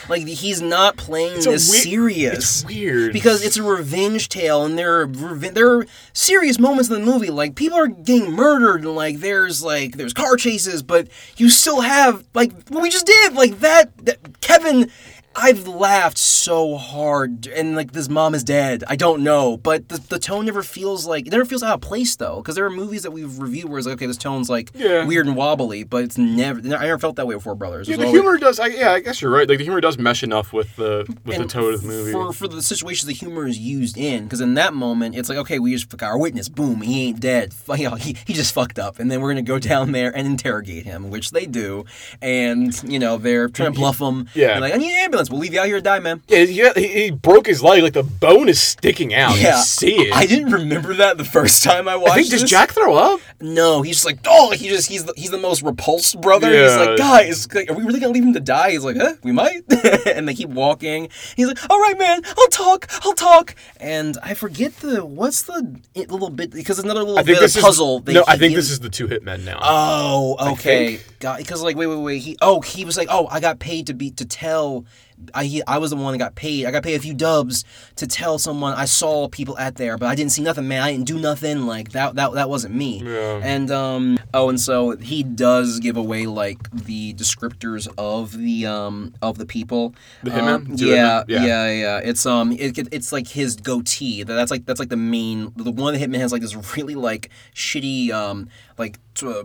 [0.10, 2.64] like he's not playing a this wei- serious.
[2.64, 3.14] it's weird.
[3.14, 7.30] because it's a revenge tale and there are there are serious moments in the movie.
[7.30, 11.08] Like people are getting murdered and like there's like there's car chases but
[11.38, 13.34] you still have like what we just did.
[13.34, 14.90] Like that, that Kevin
[15.36, 18.84] I've laughed so hard, and like this mom is dead.
[18.88, 21.82] I don't know, but the, the tone never feels like it never feels out of
[21.82, 22.38] place though.
[22.38, 25.06] Because there are movies that we've reviewed where it's like, okay, this tone's like Yeah.
[25.06, 26.60] weird and wobbly, but it's never.
[26.60, 27.88] I never felt that way with Four Brothers.
[27.88, 28.60] Yeah, the always- humor does.
[28.60, 29.48] I, yeah, I guess you're right.
[29.48, 32.12] Like the humor does mesh enough with the with the and tone of the movie.
[32.12, 35.38] For for the situations the humor is used in, because in that moment it's like,
[35.38, 38.54] okay, we just got our witness, boom, he ain't dead, you know, he, he just
[38.54, 41.86] fucked up, and then we're gonna go down there and interrogate him, which they do,
[42.22, 44.28] and you know they're trying to bluff him.
[44.34, 44.48] Yeah.
[44.54, 45.19] They're like I need an ambulance.
[45.30, 46.22] We'll leave you out here to die, man.
[46.28, 47.82] Yeah, he, he, he broke his leg.
[47.84, 49.40] Like the bone is sticking out.
[49.40, 50.14] You see it.
[50.14, 52.12] I didn't remember that the first time I watched.
[52.12, 52.50] I think does this.
[52.50, 53.20] Jack throw up?
[53.42, 56.50] No, he's just like, oh, he just he's the, he's the most repulsed brother.
[56.52, 58.72] He's like, guys, like, are we really gonna leave him to die?
[58.72, 59.64] He's like, huh, we might.
[60.06, 61.10] and they keep walking.
[61.36, 63.56] He's like, all right, man, I'll talk, I'll talk.
[63.80, 67.56] And I forget the what's the little bit because another little I think bit this
[67.56, 68.04] of puzzle.
[68.08, 68.24] is no.
[68.28, 69.60] I think gives- this is the two hitmen now.
[69.62, 70.98] Oh, okay.
[70.98, 71.38] think.
[71.38, 72.18] Because like, wait, wait, wait.
[72.20, 74.86] He oh, he was like, oh, I got paid to be to tell.
[75.34, 76.66] I he, I was the one that got paid.
[76.66, 77.66] I got paid a few dubs
[77.98, 80.82] to tell someone I saw people at there, but I didn't see nothing, man.
[80.82, 81.66] I didn't do nothing.
[81.66, 83.02] Like that that that wasn't me.
[83.04, 83.40] Yeah.
[83.44, 89.14] And um oh, and so he does give away like the descriptors of the um
[89.22, 89.94] of the people.
[90.24, 90.56] The hitman?
[90.70, 91.24] Um, Two yeah.
[91.28, 91.46] Yeah.
[91.46, 91.98] yeah, yeah.
[92.00, 94.24] It's um, it, it- it's like his goatee.
[94.24, 95.52] That- That's like that's like the main.
[95.56, 98.48] The one the hitmen has like this really like shitty um
[98.78, 99.44] like t- uh,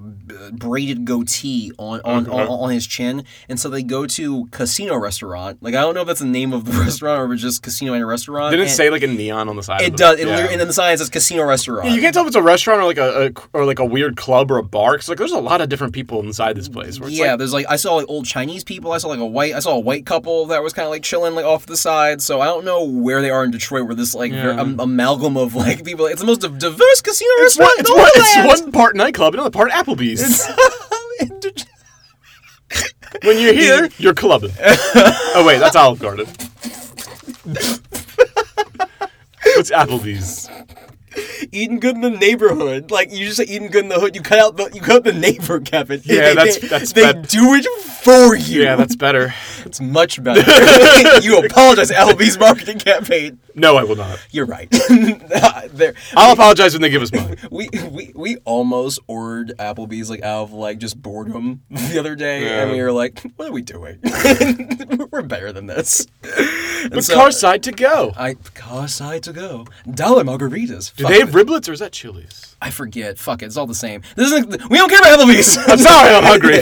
[0.52, 5.62] braided goatee on on, on on his chin, and so they go to casino restaurant.
[5.64, 8.06] Like I don't know if that's the name of the restaurant or just casino and
[8.06, 8.50] restaurant.
[8.50, 9.80] Didn't it and say like a neon on the side?
[9.80, 10.18] It the- does.
[10.20, 10.48] It yeah.
[10.50, 11.88] and then the sign says casino restaurant.
[11.88, 13.84] Yeah, you can't tell if it's a restaurant or like a, a or like a
[13.84, 14.96] weird club or a bar.
[14.98, 16.98] Cause like there's a lot of different people inside this place.
[17.08, 18.92] Yeah, like, there's like I saw like old Chinese people.
[18.92, 19.54] I saw like a white.
[19.54, 22.20] I saw a white couple that was kind of like chilling like off the side.
[22.20, 23.86] So I don't know where they are in Detroit.
[23.86, 24.60] Where this like Yeah.
[24.60, 26.04] am- amalgam of like people.
[26.04, 29.50] It's the most diverse casino it's restaurant one, it's, one, it's one part nightclub, another
[29.50, 30.46] part Applebee's.
[33.22, 34.52] When you're here, you're clubbing.
[34.60, 36.26] oh wait, that's Olive Garden.
[39.56, 40.48] What's Applebee's?
[41.52, 42.90] Eating good in the neighborhood.
[42.90, 44.14] Like you just say eating good in the hood.
[44.14, 46.00] You cut out the you cut out the neighbor, Kevin.
[46.04, 48.62] Yeah, They- that's- they, that's they do it for you.
[48.62, 49.34] Yeah, that's better.
[49.64, 50.40] it's much better.
[51.22, 53.38] you apologize, LB's marketing campaign.
[53.54, 54.18] No, I will not.
[54.32, 54.68] You're right.
[55.72, 57.36] there, I'll apologize when they give us money.
[57.50, 62.60] we, we we almost ordered Applebee's like out of like just boredom the other day,
[62.60, 64.00] and we were like, "What are we doing?
[65.10, 68.12] we're better than this." And But so- car side to go.
[68.16, 69.66] I car side to go.
[69.90, 70.92] Dollar margaritas.
[71.08, 72.56] Do they have riblets or is that Chili's?
[72.60, 73.18] I forget.
[73.18, 73.46] Fuck it.
[73.46, 74.02] It's all the same.
[74.16, 75.56] This is we don't care about Applebee's.
[75.56, 76.60] I'm sorry, I'm hungry.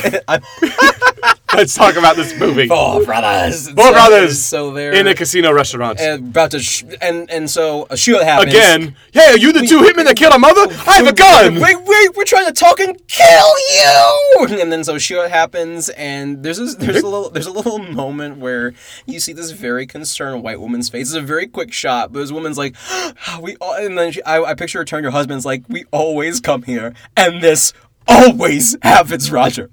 [1.57, 2.66] Let's talk about this movie.
[2.68, 3.68] Four brothers.
[3.70, 6.00] Four So- brothers So they're in a casino restaurant.
[6.00, 8.96] and about to sh- and and so a shootout happens Again.
[9.12, 10.62] Hey, are you the two hitmen that killed our mother?
[10.86, 11.61] I have a gun.
[11.61, 14.59] Wait, wait, we're trying to talk and kill you.
[14.62, 18.38] And then so shootout happens, and there's this, there's a little there's a little moment
[18.38, 18.72] where
[19.07, 21.09] you see this very concerned white woman's face.
[21.09, 24.22] It's a very quick shot, but this woman's like, ah, we all, and then she,
[24.22, 27.72] I, I picture her turn to her husband's like, we always come here, and this
[28.09, 29.70] always happens, Roger.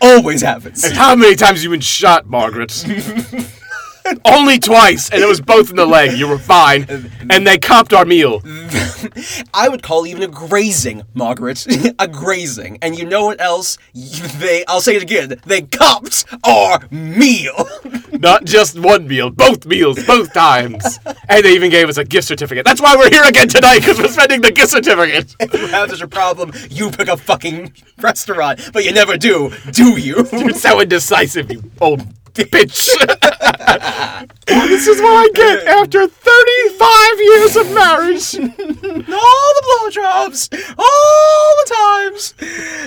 [0.00, 0.82] Always happens.
[0.84, 2.84] And how many times have you been shot, Margaret?
[4.24, 6.18] Only twice, and it was both in the leg.
[6.18, 6.86] You were fine,
[7.30, 8.42] and they copped our meal.
[9.54, 11.66] I would call even a grazing, Margaret.
[11.98, 12.78] a grazing.
[12.82, 13.78] And you know what else?
[13.94, 15.40] They I'll say it again.
[15.46, 17.68] They copped our meal.
[18.12, 20.98] Not just one meal, both meals, both times.
[21.28, 22.64] And they even gave us a gift certificate.
[22.66, 25.34] That's why we're here again tonight, because we're spending the gift certificate.
[25.40, 28.70] if you have such a problem, you pick a fucking restaurant.
[28.72, 30.26] But you never do, do you?
[30.32, 32.06] You're so indecisive, you old
[32.44, 32.90] bitch.
[34.68, 38.34] this is what I get after 35 years of marriage.
[39.12, 42.34] all the blowjobs, all the times.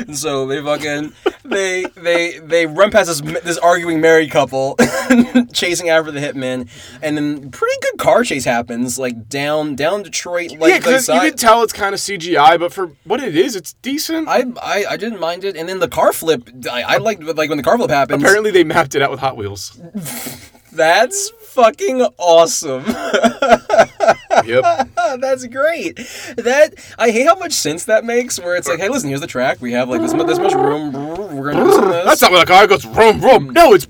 [0.08, 4.76] And so they fucking they they they run past this this arguing married couple,
[5.54, 6.70] chasing after the hitman,
[7.02, 11.20] and then pretty good car chase happens like down down Detroit like yeah, because you
[11.20, 14.28] can tell it's kind of CGI, but for what it is, it's decent.
[14.28, 16.50] I, I I didn't mind it, and then the car flip.
[16.70, 18.22] I, I liked like when the car flip happened.
[18.22, 19.80] Apparently, they mapped it out with Hot Wheels.
[20.72, 22.84] that's fucking awesome.
[24.46, 24.90] Yep.
[25.22, 25.98] that's great.
[26.38, 28.40] That I hate how much sense that makes.
[28.40, 29.62] Where it's like, hey, listen, here's the track.
[29.62, 30.92] We have like this mu- this much room.
[30.94, 32.06] We're gonna do this and this.
[32.06, 33.50] That's not when a car goes vroom vroom.
[33.54, 33.88] No, it's.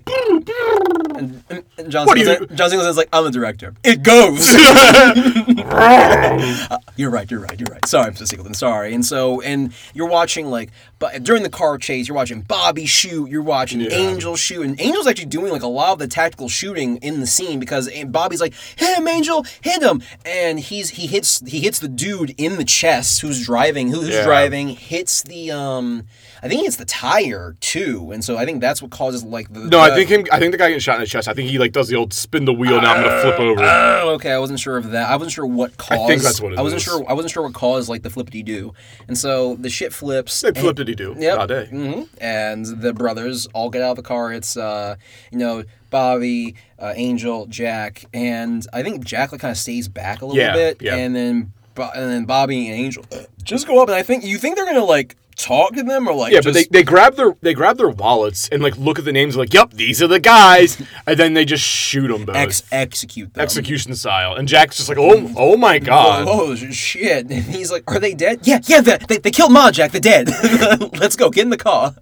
[1.16, 3.74] and, and, and John What do you- Singleton, John Singleton's like, I'm the director.
[3.84, 4.40] It goes.
[5.74, 7.30] Uh, you're right.
[7.30, 7.60] You're right.
[7.60, 7.86] You're right.
[7.86, 8.28] Sorry, Mr.
[8.28, 8.54] Singleton.
[8.54, 8.94] Sorry.
[8.94, 10.70] And so, and you're watching like,
[11.00, 13.30] but during the car chase, you're watching Bobby shoot.
[13.30, 13.82] You're watching.
[13.92, 17.28] Angel shoot, and Angel's actually doing like a lot of the tactical shooting in the
[17.28, 21.60] scene because and Bobby's like, hit him, Angel, hit him, and he's he hits he
[21.62, 24.24] hits the dude in the chest who's driving who's Yeah.
[24.24, 26.08] driving hits the um
[26.44, 29.54] I think he hits the tire too, and so I think that's what causes like
[29.54, 30.26] the No, I think him.
[30.30, 31.30] I think the guy getting shot in the chest.
[31.30, 32.82] I think he like does the old spin the wheel.
[32.82, 33.62] Now I'm gonna flip over.
[33.64, 34.32] Oh, okay.
[34.34, 35.10] I wasn't sure of that.
[35.10, 36.02] I wasn't sure what caused.
[36.02, 36.84] I think that's what it I wasn't is.
[36.84, 37.06] sure.
[37.10, 38.74] I wasn't sure what caused like the flippity do,
[39.08, 40.42] and so the shit flips.
[40.42, 41.38] they flippity do Yep.
[41.40, 41.66] all day.
[41.68, 44.34] hmm And the brothers all get out of the car.
[44.34, 44.98] It's uh,
[45.32, 50.22] you know, Bobby, uh, Angel, Jack, and I think Jack like kind of stays back
[50.22, 50.96] a little Yeah, bit, yeah.
[50.98, 53.06] and then and then Bobby and Angel
[53.44, 56.14] just go up, and I think you think they're gonna like talk to them or
[56.14, 59.06] like Yeah, but they, they grab their they grab their wallets and like look at
[59.06, 62.36] the names like, yep, these are the guys, and then they just shoot them both.
[62.36, 63.42] ex- execute them.
[63.42, 64.36] execution style.
[64.36, 66.26] And Jack's just like, oh, oh my god.
[66.28, 67.30] Oh shit!
[67.30, 68.82] And he's like, "Are they dead?" Yeah, yeah.
[68.82, 69.92] They, they, they killed Ma Jack.
[69.92, 70.30] They're dead.
[71.00, 71.30] Let's go.
[71.30, 71.96] Get in the car.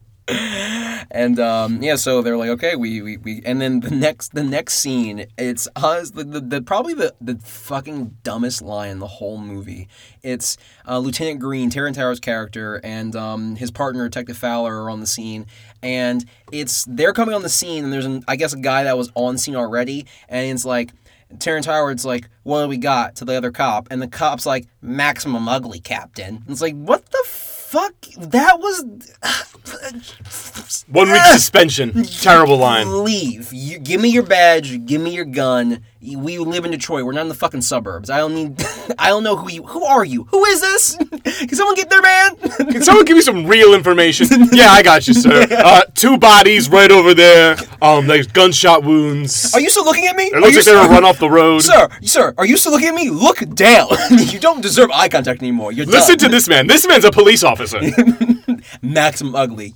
[1.14, 4.44] And um, yeah, so they're like, okay, we, we, we and then the next the
[4.44, 9.08] next scene, it's us the, the, the probably the, the fucking dumbest line in the
[9.08, 9.90] whole movie.
[10.24, 10.58] It's
[10.88, 15.48] uh, Lieutenant Green, Howard's character, and um, his partner Detective Fowler are on the scene,
[15.84, 18.98] and it's they're coming on the scene, and there's an, I guess a guy that
[18.98, 20.92] was on scene already, and it's like.
[21.40, 23.88] Terrence Howard's like, what do we got to the other cop?
[23.90, 26.36] And the cop's like, maximum ugly, Captain.
[26.36, 27.24] And it's like, what the
[27.72, 27.94] fuck?
[28.18, 28.84] That was.
[30.88, 32.04] One week suspension.
[32.04, 33.04] Terrible line.
[33.04, 33.54] Leave.
[33.54, 34.86] You, give me your badge.
[34.86, 35.82] Give me your gun.
[36.04, 37.06] We live in Detroit.
[37.06, 38.10] We're not in the fucking suburbs.
[38.10, 38.66] I don't need.
[38.99, 39.64] I don't know who you.
[39.68, 40.24] Who are you?
[40.32, 40.95] Who is this?
[41.24, 42.36] Can someone get their man?
[42.72, 44.28] Can someone give me some real information?
[44.52, 45.45] yeah, I got you, sir.
[45.52, 47.56] Uh, two bodies right over there.
[47.84, 49.54] Um, there's gunshot wounds.
[49.54, 50.24] are you still looking at me?
[50.24, 51.60] It looks like they were still- run off the road.
[51.60, 53.12] Sir, sir, are you still looking at me?
[53.12, 53.89] Look down.
[54.10, 55.72] you don't deserve eye contact anymore.
[55.72, 56.66] You're Listen to this man.
[56.66, 57.80] This man's a police officer.
[58.82, 59.76] Maximum Ugly.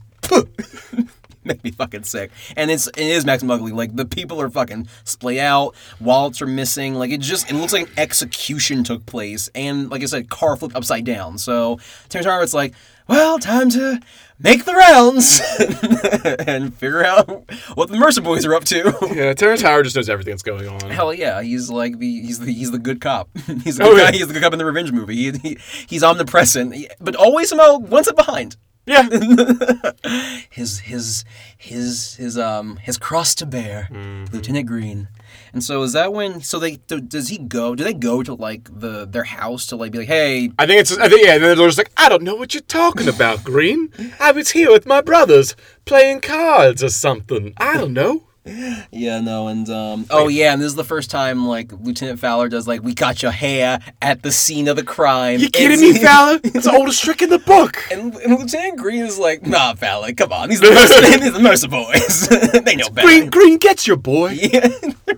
[1.47, 2.31] Make me fucking sick.
[2.57, 3.71] And it's it is Maximum Ugly.
[3.71, 6.95] Like the people are fucking splayed out, wallets are missing.
[6.95, 9.49] Like it just it looks like an execution took place.
[9.55, 11.37] And like I said, car flipped upside down.
[11.37, 11.79] So
[12.09, 12.73] Terrence Howard's like,
[13.07, 13.99] well, time to
[14.39, 15.39] make the rounds
[16.47, 17.27] and figure out
[17.75, 18.93] what the Mercer boys are up to.
[19.15, 20.89] yeah, Terrence Howard just knows everything that's going on.
[20.89, 23.29] Hell yeah, he's like the he's the he's the good cop.
[23.63, 24.11] he's the Oh, good yeah.
[24.11, 24.17] guy.
[24.17, 25.15] He's the good cop in the revenge movie.
[25.15, 28.57] He, he he's omnipresent, but always somehow one step behind.
[28.85, 29.07] Yeah.
[30.49, 31.23] his his
[31.57, 34.33] his his um his cross to bear, Mm-hmm.
[34.35, 35.07] Lieutenant Green.
[35.53, 36.41] And so is that when?
[36.41, 37.75] So they do- does he go?
[37.75, 40.81] Do they go to like the their house to like be like, hey, I think
[40.81, 40.97] it's.
[40.97, 41.35] I think yeah.
[41.35, 43.89] And then they're just like, I don't know what you're talking about, Green.
[44.19, 45.55] I was here with my brothers
[45.85, 47.53] playing cards or something.
[47.57, 48.23] I don't know.
[48.91, 52.47] yeah, no, and um, oh yeah, and this is the first time like Lieutenant Fowler
[52.47, 55.39] does like, we got your hair at the scene of the crime.
[55.39, 56.39] You kidding me, Fowler?
[56.43, 57.83] It's the oldest trick in the book.
[57.91, 61.33] And, and Lieutenant Green is like, nah, Fowler, come on, these are the Mercer, these
[61.33, 62.27] the Mercer boys.
[62.63, 63.07] they know better.
[63.07, 64.37] Green, Green gets your boy.
[64.45, 64.69] Yeah,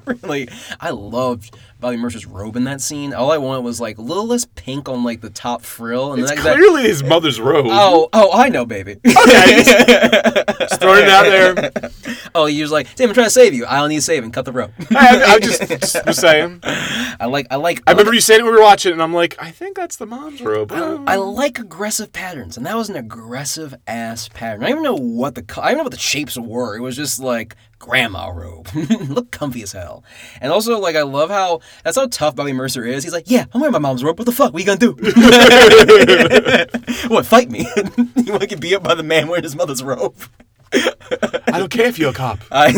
[0.05, 0.47] really.
[0.79, 3.13] I loved Bobby Mercer's robe in that scene.
[3.13, 6.21] All I wanted was like a little less pink on like the top frill, and
[6.21, 7.67] It's that, clearly his mother's robe.
[7.69, 8.97] Oh, oh, I know, baby.
[9.27, 9.63] Okay,
[10.59, 11.91] just throwing it out there.
[12.33, 13.65] oh, he was like, "Damn, I'm trying to save you.
[13.65, 14.31] I don't need saving.
[14.31, 16.61] Cut the rope." I, I just, just was saying.
[16.63, 17.81] I like, I like.
[17.87, 19.75] I remember you saying it when we were watching, it, and I'm like, I think
[19.75, 20.71] that's the mom's robe.
[20.71, 24.63] I, I like aggressive patterns, and that was an aggressive ass pattern.
[24.63, 26.77] I don't even know what the I don't know what the shapes were.
[26.77, 30.03] It was just like grandma robe, look comfy as hell.
[30.41, 33.03] And also, like, I love how that's how tough Bobby Mercer is.
[33.03, 34.19] He's like, "Yeah, I'm wearing my mom's robe.
[34.19, 34.53] What the fuck?
[34.53, 34.93] What you gonna do?
[37.07, 37.25] what?
[37.25, 37.67] Fight me?
[38.15, 40.15] you want to get beat up by the man wearing his mother's robe?"
[40.73, 42.39] I don't care if you're a cop.
[42.51, 42.71] Uh,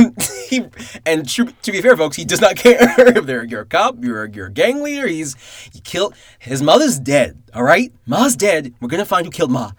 [0.47, 0.66] he,
[1.06, 4.04] and to, to be fair, folks, he does not care if they're, you're a cop,
[4.04, 5.08] you're a, you're a gang leader.
[5.08, 5.36] He's
[5.74, 7.41] he killed his mother's dead.
[7.54, 8.74] All right, Ma's dead.
[8.80, 9.72] We're gonna find who killed Ma.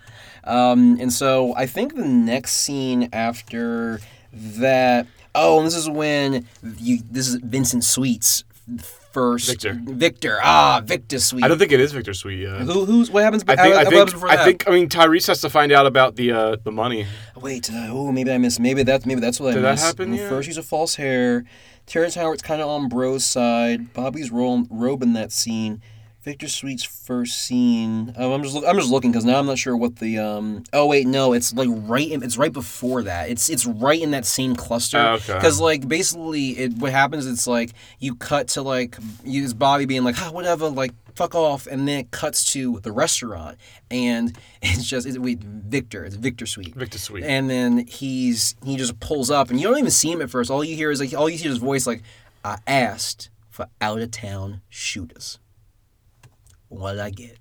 [0.45, 4.01] Um, and so I think the next scene after
[4.33, 5.07] that.
[5.35, 6.47] Oh, and this is when
[6.78, 6.99] you.
[7.11, 8.45] This is Vincent Sweet's
[9.12, 9.49] first.
[9.49, 9.78] Victor.
[9.85, 10.39] Victor.
[10.43, 11.45] Ah, Victor Sweet.
[11.45, 12.61] I don't think it is Victor Sweet yet.
[12.62, 13.45] Who, who's what happens?
[13.49, 14.45] I how- think, I think, before I that?
[14.45, 17.07] think, I mean, Tyrese has to find out about the uh, the money.
[17.37, 18.61] Wait, uh, oh, maybe I missed.
[18.61, 19.85] Maybe that's maybe that's what I Did that missed.
[19.85, 20.28] happen yet?
[20.28, 21.45] First, use a false hair.
[21.87, 23.93] Terrence Howard's kind of on Bro's side.
[23.93, 25.83] Bobby's role, robe in that scene.
[26.23, 28.14] Victor Sweet's first scene.
[28.18, 30.64] Oh, I'm just look- I'm just looking because now I'm not sure what the um.
[30.73, 32.11] Oh wait, no, it's like right.
[32.11, 33.31] In, it's right before that.
[33.31, 34.99] It's it's right in that same cluster.
[34.99, 35.35] Oh, okay.
[35.35, 37.27] Because like basically, it what happens?
[37.27, 41.66] It's like you cut to like use Bobby being like, ah, whatever, like fuck off,
[41.66, 43.57] and then it cuts to the restaurant,
[43.91, 46.05] and it's just it's, wait, Victor.
[46.05, 46.75] It's Victor Sweet.
[46.75, 47.25] Victor Sweet.
[47.25, 50.51] And then he's he just pulls up, and you don't even see him at first.
[50.51, 52.03] All you hear is like all you hear is his voice like,
[52.45, 55.39] "I asked for out of town shooters.
[56.71, 57.37] What did I get?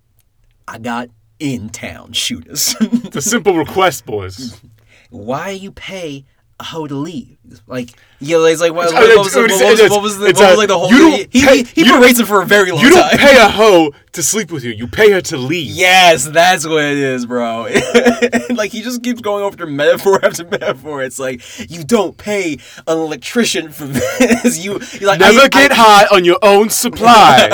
[0.67, 1.09] I got
[1.39, 2.75] in town shooters.
[2.81, 4.59] It's a simple request, boys.
[5.11, 6.25] Why you pay
[6.59, 7.37] a hoe to leave.
[7.65, 7.89] Like,
[8.19, 10.57] yeah, it's like what, It's- what, was, the, what, was, what was the, what was
[10.57, 10.91] like the whole?
[10.91, 12.89] you don't he he, pay- he, you berates him for a very long time.
[12.89, 14.71] You don't pay a hoe to sleep with you.
[14.71, 15.71] You pay her to leave.
[15.71, 17.63] Yes, that's what it is, bro.
[18.51, 21.01] like he just keeps going over metaphor after metaphor.
[21.01, 21.41] It's like
[21.71, 22.53] you don't pay
[22.87, 24.59] an electrician for this.
[24.63, 27.49] You you're like Never I- get I- high on your own supply.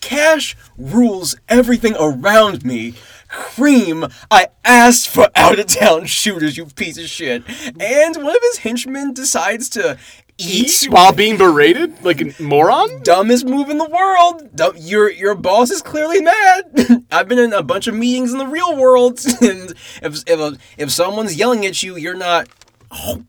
[0.00, 2.94] Cash rules everything around me.
[3.34, 7.42] Cream, I asked for out of town shooters, you piece of shit.
[7.80, 9.98] And one of his henchmen decides to
[10.38, 10.86] eat.
[10.88, 13.02] While being berated like a moron?
[13.02, 14.54] Dumbest move in the world.
[14.54, 17.06] Dumb, your your boss is clearly mad.
[17.10, 20.90] I've been in a bunch of meetings in the real world, and if if, if
[20.92, 22.48] someone's yelling at you, you're not.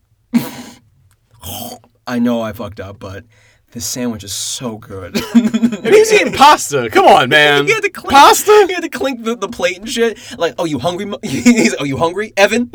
[2.07, 3.25] I know I fucked up, but
[3.75, 5.17] this sandwich is so good.
[5.33, 6.89] He's eating pasta.
[6.89, 7.67] Come on, man.
[7.67, 8.65] He had to clink, Pasta?
[8.67, 10.17] He had to clink the, the plate and shit.
[10.37, 11.03] Like, oh, you hungry?
[11.03, 12.71] mo-" He's, oh, you hungry, Evan?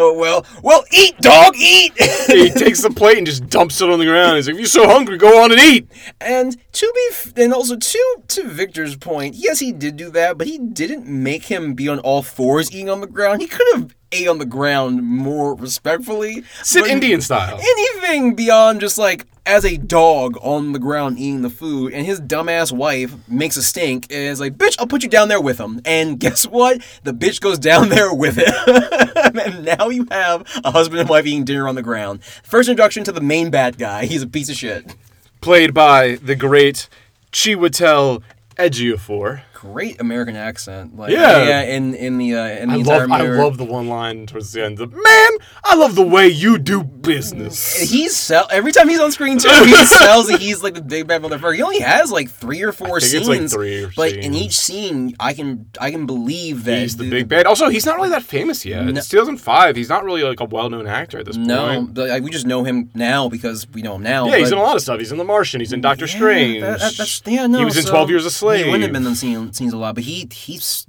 [0.00, 1.92] oh, well, well, eat, dog, eat.
[2.26, 4.34] he takes the plate and just dumps it on the ground.
[4.34, 5.88] He's like, if you're so hungry, go on and eat.
[6.20, 10.36] and to be, f- and also to to Victor's point, yes, he did do that,
[10.36, 13.40] but he didn't make him be on all fours eating on the ground.
[13.42, 16.44] He could have ate on the ground more respectfully.
[16.62, 17.58] Sit Indian style.
[17.60, 22.20] Anything beyond just like as a dog on the ground eating the food, and his
[22.20, 25.58] dumbass wife makes a stink and is like, "Bitch, I'll put you down there with
[25.58, 26.82] him." And guess what?
[27.04, 28.52] The bitch goes down there with him,
[29.40, 32.22] and now you have a husband and wife eating dinner on the ground.
[32.42, 34.06] First introduction to the main bad guy.
[34.06, 34.96] He's a piece of shit.
[35.40, 36.88] Played by the great
[37.32, 38.22] Chiwetel
[38.56, 39.42] Ejiofor.
[39.72, 40.96] Great American accent.
[40.96, 41.44] Like, Yeah.
[41.44, 41.62] yeah.
[41.62, 44.52] In in the uh, in the I entire love, I love the one line towards
[44.52, 44.78] the end.
[44.78, 45.30] The, Man,
[45.64, 47.76] I love the way you do business.
[47.90, 49.48] He sell every time he's on screen too.
[49.48, 51.54] He sells that he's like the big bad motherfucker.
[51.54, 55.32] He only has like three or four scenes, like, three but in each scene, I
[55.32, 57.46] can I can believe that He's the big bad.
[57.46, 58.88] Also, he's not really that famous yet.
[58.88, 59.76] It's 2005.
[59.76, 61.94] He's not really like a well-known actor at this No, point.
[61.94, 64.26] but like, we just know him now because we know him now.
[64.28, 64.98] Yeah, he's in a lot of stuff.
[64.98, 65.60] He's in The Martian.
[65.60, 66.60] He's in Doctor Yeah, Strange.
[66.62, 67.58] that- that- yeah, no.
[67.58, 68.64] he was in so 12 Years a Slave.
[68.66, 70.86] He wouldn't have been in scene, scenes a lot, but he he's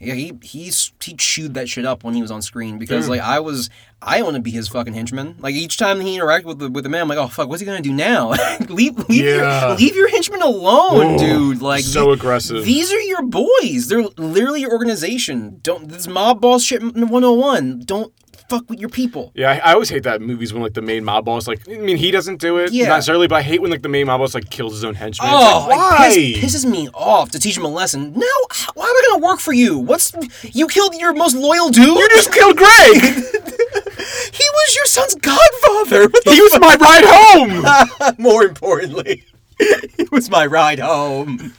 [0.00, 3.10] yeah he he's he chewed that shit up when he was on screen because Mm.
[3.10, 3.68] like I was
[4.00, 5.34] I want to be his fucking henchman.
[5.40, 7.60] Like each time he interacted with the with the man, I'm like, oh fuck, what's
[7.60, 8.30] he gonna do now?
[8.68, 9.68] leave leave Yeah.
[9.68, 11.60] your leave your henchman alone, Oh, dude.
[11.62, 12.64] Like so the- aggressive.
[12.64, 13.88] These are your boys.
[13.88, 15.58] They're literally your organization.
[15.62, 17.80] Don't this mob boss shit 101.
[17.84, 18.12] Don't
[18.48, 19.30] fuck with your people.
[19.34, 21.68] Yeah, I, I always hate that in movies when like the main mob boss like
[21.68, 22.88] I mean he doesn't do it Yeah.
[22.88, 25.28] necessarily, but I hate when like the main mob boss like kills his own henchmen.
[25.32, 26.08] Oh, like, why?
[26.12, 28.12] it piss, pisses me off to teach him a lesson.
[28.14, 28.26] No,
[28.74, 29.78] why am I gonna work for you?
[29.78, 31.86] What's you killed your most loyal dude?
[31.98, 33.02] you just killed Greg.
[33.02, 36.08] he was your son's godfather.
[36.28, 38.14] He was my ride home.
[38.18, 39.24] More importantly,
[39.58, 41.52] it was my ride home.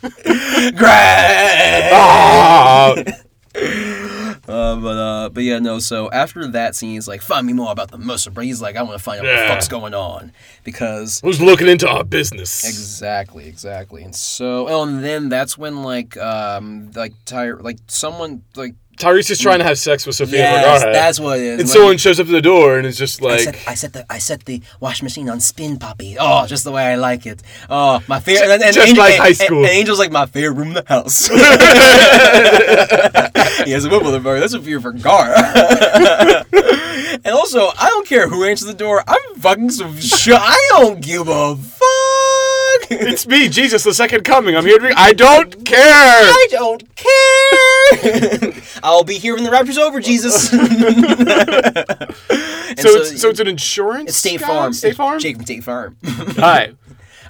[0.75, 1.91] Greg.
[1.93, 2.95] Ah.
[4.49, 5.79] Uh, but uh, but yeah, no.
[5.79, 8.75] So after that scene, he's like, "Find me more about the Mercer." But he's like,
[8.75, 10.31] "I want to find out what the fuck's going on,"
[10.63, 12.67] because Who's looking into our business?
[12.67, 14.03] Exactly, exactly.
[14.03, 19.31] And so, oh, and then that's when like, um, like Tyre, like someone, like, Tyrese
[19.31, 20.93] is trying to have sex with Sofia yes, Vergara.
[20.93, 21.59] that's what it is.
[21.61, 23.73] and Like, someone shows up at the door and it's just I like set, I
[23.75, 26.17] set the I set the wash machine on spin, Poppy.
[26.19, 27.41] Oh, just the way I like it.
[27.69, 28.49] Oh, my favorite.
[28.51, 29.59] And, and, Just Angel, like and- high school.
[29.63, 31.27] And, Angel's like my favorite room in the house.
[33.65, 34.39] he has a whip motherfucker.
[34.39, 35.33] That's a fear for Gar.
[37.23, 39.03] and also, I don't care who answers the door.
[39.07, 40.35] I'm fucking some shit.
[40.37, 41.88] I don't give a fuck.
[42.91, 44.55] It's me, Jesus, the second coming.
[44.55, 45.77] I'm here to be I don't care.
[45.83, 48.53] I don't care.
[48.83, 50.51] I'll be here when the rapture's over, Jesus.
[52.69, 54.09] And So, it's so it's an insurance.
[54.11, 54.47] it's State guy?
[54.47, 54.73] Farm.
[54.73, 55.19] State Farm.
[55.19, 55.97] Jake from State Farm.
[56.05, 56.73] Hi.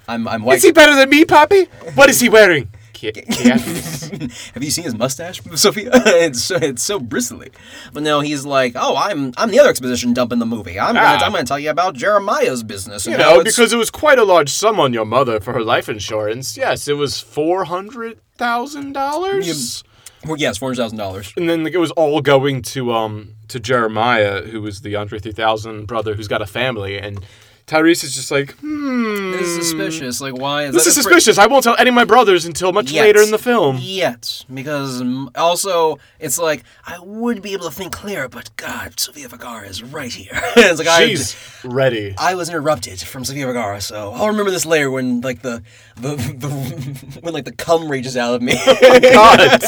[0.08, 0.58] I'm I'm white.
[0.58, 1.66] Is he better than me, Poppy?
[1.96, 2.70] What is he wearing?
[4.54, 5.90] Have you seen his mustache, Sofia?
[5.94, 7.50] it's so, it's so bristly.
[7.94, 10.80] But no, he's like, oh, I'm I'm the other exposition dump in the movie.
[10.80, 11.26] I'm gonna Ah.
[11.26, 13.06] I'm gonna tell you about Jeremiah's business.
[13.06, 15.90] You know, because it was quite a large sum on your mother for her life
[15.90, 16.58] insurance.
[16.58, 19.84] Yes, it was four hundred thousand dollars.
[20.26, 21.34] well, yes, four hundred thousand dollars.
[21.38, 25.18] And then like, it was all going to um to Jeremiah, who was the Andre
[25.20, 27.26] 3000 brother who's got a family, and
[27.70, 29.32] Tyrese is just like, hmm.
[29.32, 30.22] This is suspicious.
[30.22, 31.38] Like, why is This that is a fr- suspicious.
[31.38, 33.04] I won't tell any of my brothers until much Yet.
[33.04, 33.78] later in the film.
[33.80, 35.04] Yet, because
[35.36, 39.84] also it's like I would be able to think clearer, but God, Sofia Vergara is
[39.84, 40.32] right here.
[40.56, 42.16] it's like I, She's ready.
[42.18, 45.62] I was interrupted from Sofia Vergara, so I'll remember this later when like the
[45.98, 48.54] the, the when like the cum rages out of me.
[48.66, 49.62] God.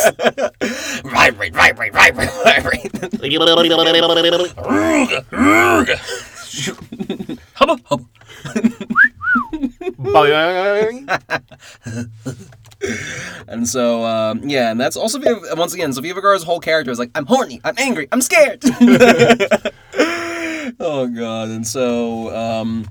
[1.03, 2.63] right, right, right, right, right, right,
[5.31, 6.30] right.
[7.53, 8.05] hubba, hubba.
[13.47, 15.19] And so, um, yeah, and that's also
[15.55, 18.63] once again, Sofia Vergara's whole character is like, I'm horny, I'm angry, I'm scared.
[20.79, 21.49] Oh god.
[21.49, 22.87] And so um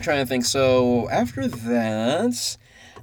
[0.00, 2.56] trying to think so after that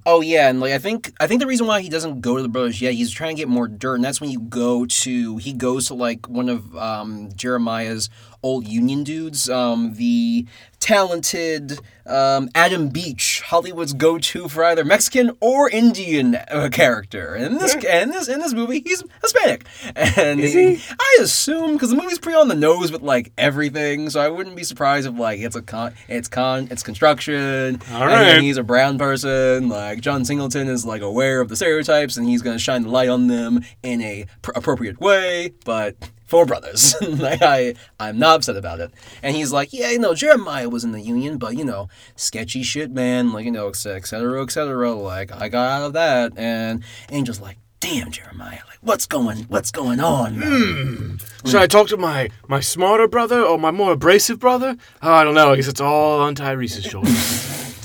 [0.04, 2.42] Oh yeah, and like I think I think the reason why he doesn't go to
[2.42, 5.38] the brothers yet, he's trying to get more dirt, and that's when you go to
[5.38, 8.10] he goes to like one of um, Jeremiah's
[8.44, 10.46] old Union dudes, um, the
[10.80, 17.36] talented um, Adam Beach, Hollywood's go-to for either Mexican or Indian uh, character.
[17.36, 19.66] And in this in this in this movie, he's Hispanic.
[19.96, 20.82] And Is he?
[21.00, 24.56] I assume because the movie's pretty on the nose with like everything, so I wouldn't
[24.56, 27.80] be surprised if like it's a con, it's con, it's construction.
[27.92, 29.70] All and he's a brown person.
[29.70, 33.10] Like John Singleton is like aware of the stereotypes, and he's gonna shine the light
[33.10, 35.54] on them in a pr- appropriate way.
[35.64, 35.96] But
[36.32, 38.92] four brothers, like I, I'm not upset about it.
[39.22, 42.64] And he's like, yeah, you know, Jeremiah was in the union, but you know, sketchy
[42.64, 43.34] shit, man.
[43.34, 44.94] Like you know, et cetera, et cetera.
[44.94, 47.58] Like I got out of that, and Angel's like.
[47.82, 48.60] Damn, Jeremiah!
[48.68, 50.38] Like, what's going, what's going on?
[50.38, 51.48] man?" Hmm.
[51.48, 54.78] Should I talk to my my smarter brother or my more abrasive brother?
[55.02, 55.52] Oh, I don't know.
[55.52, 57.18] I guess it's all on Tyrese's shoulders.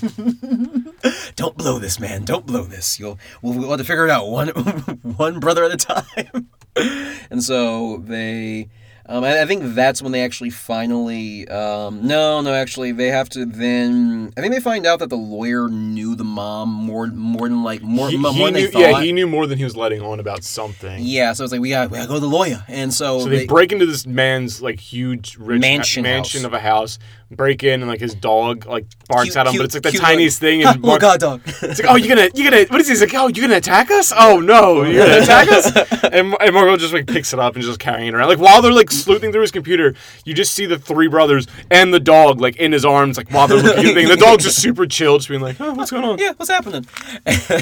[1.37, 2.25] Don't blow this, man.
[2.25, 2.99] Don't blow this.
[2.99, 4.49] You'll we'll, we'll have to figure it out one
[5.17, 6.49] one brother at a time.
[7.31, 8.69] and so they,
[9.09, 11.49] um, I, I think that's when they actually finally.
[11.49, 14.33] Um, no, no, actually, they have to then.
[14.37, 17.83] I think they find out that the lawyer knew the mom more more than like
[17.83, 18.81] more, he, more he than knew, they thought.
[18.81, 21.03] yeah, he knew more than he was letting on about something.
[21.03, 23.29] Yeah, so it's like we got we gotta go to the lawyer, and so, So
[23.29, 26.47] they, break into this man's like huge rich Mansion mansion house.
[26.47, 26.99] of a house.
[27.29, 29.93] Break in and like his dog like barks Cute- at him, cute- but it's like
[29.95, 30.47] the tiniest dog.
[30.47, 30.61] thing.
[30.63, 31.41] Ha, And oh god, dog.
[31.47, 32.93] It's like, oh, you're gonna, you're gonna, what is he?
[32.93, 34.13] He's like, oh, you're gonna attack us?
[34.17, 35.73] Oh no, you're gonna attack us?
[36.05, 38.29] And, and Margot just like picks it up and just carrying it around.
[38.29, 39.95] Like while they're like sleuthing through his computer,
[40.25, 43.49] you just see the three brothers and the dog like in his arms, like while
[43.49, 44.09] they're looking at the thing.
[44.09, 46.19] The dog's just super chill, just being like, oh, what's going on?
[46.19, 46.87] yeah, what's happening?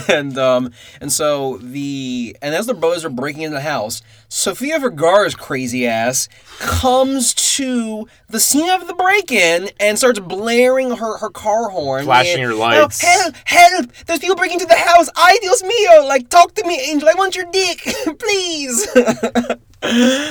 [0.09, 4.79] And um, and so the and as the brothers are breaking into the house, Sofia
[4.79, 6.29] Vergara's crazy ass
[6.59, 12.43] comes to the scene of the break-in and starts blaring her, her car horn, Flashing
[12.43, 13.03] and, her lights.
[13.03, 13.35] "Oh, help!
[13.45, 13.93] Help!
[14.07, 15.09] There's people breaking into the house!
[15.17, 16.07] Ay, Dios mío!
[16.09, 17.09] Like, talk to me, Angel.
[17.09, 17.79] I want your dick,
[18.19, 18.87] please."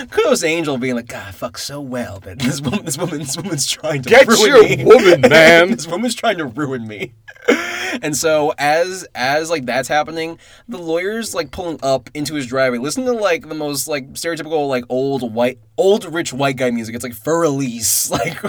[0.09, 3.37] Kudos to Angel being like, God, fuck so well, but this woman, this woman, this
[3.37, 4.83] woman's trying to Get ruin your me.
[4.83, 5.69] woman, man.
[5.71, 7.13] this woman's trying to ruin me.
[8.01, 12.79] And so as as like that's happening, the lawyer's like pulling up into his driveway.
[12.79, 16.95] Listen to like the most like stereotypical like old white old rich white guy music.
[16.95, 18.43] It's like Für Elise, like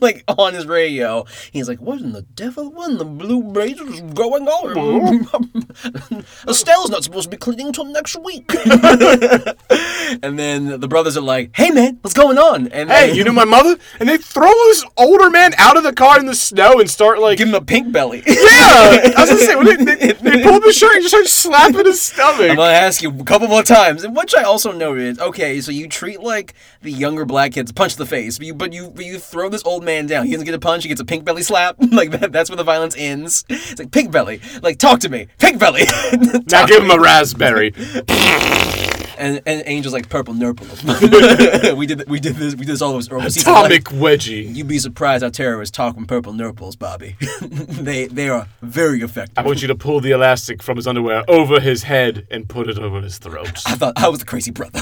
[0.00, 1.24] like on his radio.
[1.50, 2.70] He's like, What in the devil?
[2.70, 5.26] What in the blue razor is going on?
[6.48, 8.50] Estelle's not supposed to be cleaning until next week.
[10.22, 12.68] and then the brothers are like, Hey man, what's going on?
[12.68, 13.76] And Hey, you know my mother?
[14.00, 17.18] And they throw this older man out of the car in the snow and start
[17.18, 18.22] like, give him a pink belly.
[18.26, 19.12] yeah.
[19.16, 21.86] I was gonna say, they, they, they pull up his shirt and just start slapping
[21.86, 22.50] his stomach.
[22.50, 25.20] I'm gonna ask you a couple more times, and which I also noted.
[25.20, 28.72] Okay, so you treat like the younger black kids punch the face, but you but
[28.72, 30.26] you but you throw this old man down.
[30.26, 31.76] He doesn't get a punch; he gets a pink belly slap.
[31.92, 33.44] like that, that's where the violence ends.
[33.48, 34.40] It's like pink belly.
[34.62, 35.84] Like talk to me, pink belly.
[36.46, 37.72] Now give him a raspberry.
[39.18, 40.66] And and Angel's like purple nurple.
[41.76, 44.00] we did we did this we did this all over season Atomic eleven.
[44.00, 44.54] wedgie.
[44.54, 47.16] You'd be surprised how terrorists talk from purple nurples, Bobby.
[47.40, 49.38] they they are very effective.
[49.38, 52.68] I want you to pull the elastic from his underwear over his head and put
[52.68, 53.62] it over his throat.
[53.66, 54.80] I thought I was the crazy brother.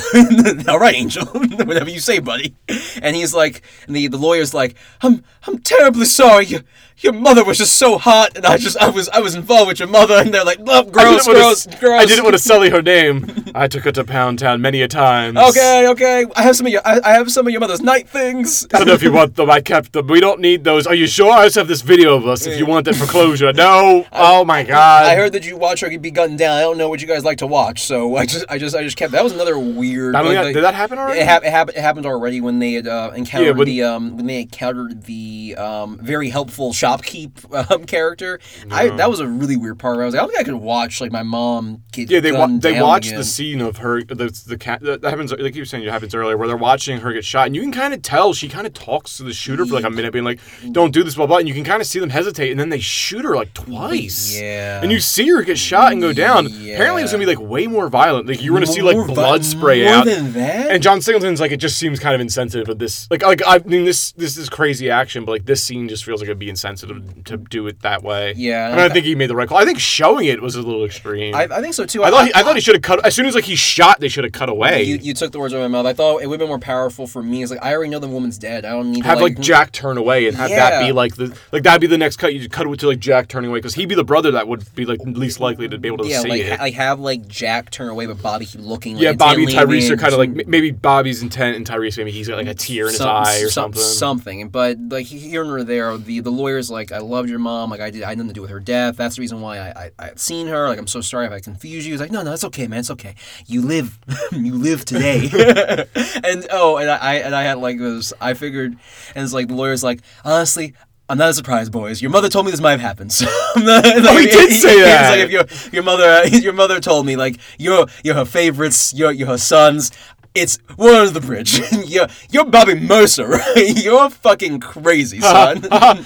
[0.68, 2.54] All right, Angel, whatever you say, buddy.
[3.02, 6.46] And he's like, and the the lawyer's like, I'm I'm terribly sorry.
[6.46, 6.62] Your
[6.98, 9.78] your mother was just so hot, and I just I was I was involved with
[9.78, 12.02] your mother, and they're like, oh, gross, gross, gross.
[12.02, 13.26] I didn't want to sully her name.
[13.54, 15.38] I took her to Pound Town many a times.
[15.38, 16.26] Okay, okay.
[16.36, 18.66] I have some of your I, I have some of your mother's night things.
[18.74, 19.48] I don't know if you want them.
[19.50, 20.08] I kept them.
[20.08, 20.86] We don't need those.
[20.86, 21.32] Are you sure?
[21.32, 23.50] I just have this video of us if you want it for closure.
[23.60, 24.06] No.
[24.12, 25.04] Oh my god.
[25.06, 26.56] I heard that you watch her be gunned down.
[26.58, 28.82] I don't know what you guys like to watch, so I just, I just, I
[28.82, 29.12] just kept.
[29.12, 30.12] That was another weird.
[30.12, 31.20] Not only like- did that happen already?
[31.20, 31.76] It, hap- it, happened.
[31.78, 35.02] It happened already when they had uh, encountered Yeah, when- the um when they encountered
[35.04, 37.32] the um very helpful shopkeep
[37.70, 38.38] um character.
[38.70, 39.96] I that was a really weird part.
[39.96, 42.20] Where I was like, I don't think I could watch like my mom get Yeah,
[42.20, 43.18] they wa- they watched again.
[43.18, 46.14] the scene of her the the cat that happens like you were saying it happens
[46.14, 48.66] earlier where they're watching her get shot and you can kind of tell she kind
[48.66, 50.38] of talks to the shooter for like a minute being like
[50.72, 52.68] don't do this blah blah and you can kind of see them hesitate and then
[52.68, 54.38] they shoot her like twice.
[54.40, 54.82] Yeah.
[54.82, 56.46] and you see her get shot and go down.
[56.46, 59.14] Apparently it's gonna be like way more violent like you're gonna see like More vi-
[59.14, 60.04] blood spray more out.
[60.06, 60.70] than that?
[60.70, 63.58] and John Singleton's like it just seems kind of insensitive of this like like I
[63.58, 66.48] mean this this is crazy action but like this scene just feels like it'd be
[66.50, 68.34] insensitive to do it that way.
[68.36, 69.58] Yeah, and I think he made the right call.
[69.58, 71.34] I think showing it was a little extreme.
[71.34, 72.02] I, I think so too.
[72.04, 73.99] I thought he, I thought he should have cut as soon as like he shot
[74.00, 74.82] the should have cut away.
[74.82, 75.86] You, you took the words out of my mouth.
[75.86, 77.42] I thought it would have been more powerful for me.
[77.42, 78.64] It's like I already know the woman's dead.
[78.64, 81.36] I don't need have to like, Jack turn away and have that be like the
[81.52, 82.34] like that'd be the next cut.
[82.34, 84.74] You cut it to like Jack turning away because he'd be the brother that would
[84.74, 86.58] be like least likely to be able to Yeah, see like it.
[86.60, 88.94] like have like Jack turn away, but Bobby keep looking.
[88.94, 92.10] Like, yeah, Bobby and Tyrese are kind of like maybe Bobby's intent and Tyrese maybe
[92.10, 93.82] he's got like a tear in his eye or some- something.
[93.82, 97.70] Something, but like here and there, the the lawyer's like, I loved your mom.
[97.70, 98.96] Like I did, I had nothing to do with her death.
[98.96, 100.68] That's the reason why I I I've seen her.
[100.68, 101.92] Like I'm so sorry if I confused you.
[101.92, 102.80] He's like, no, no, it's okay, man.
[102.80, 103.14] It's okay.
[103.46, 103.89] You live,
[104.32, 105.28] you live today.
[106.24, 108.12] and oh, and I and I had like this.
[108.20, 108.72] I figured,
[109.14, 110.74] and it's like the lawyer's like, honestly.
[111.08, 112.00] I'm not surprised, boys.
[112.00, 113.10] Your mother told me this might have happened.
[113.12, 113.26] So
[113.56, 115.10] I'm not, Oh, he did say He's that.
[115.10, 119.10] like, if your your mother your mother told me like you're you're her favorites, you're
[119.10, 119.90] you're her sons.
[120.36, 121.60] It's water under the bridge.
[121.88, 123.72] you're you're Bobby Mercer, right?
[123.84, 125.62] You're fucking crazy, son.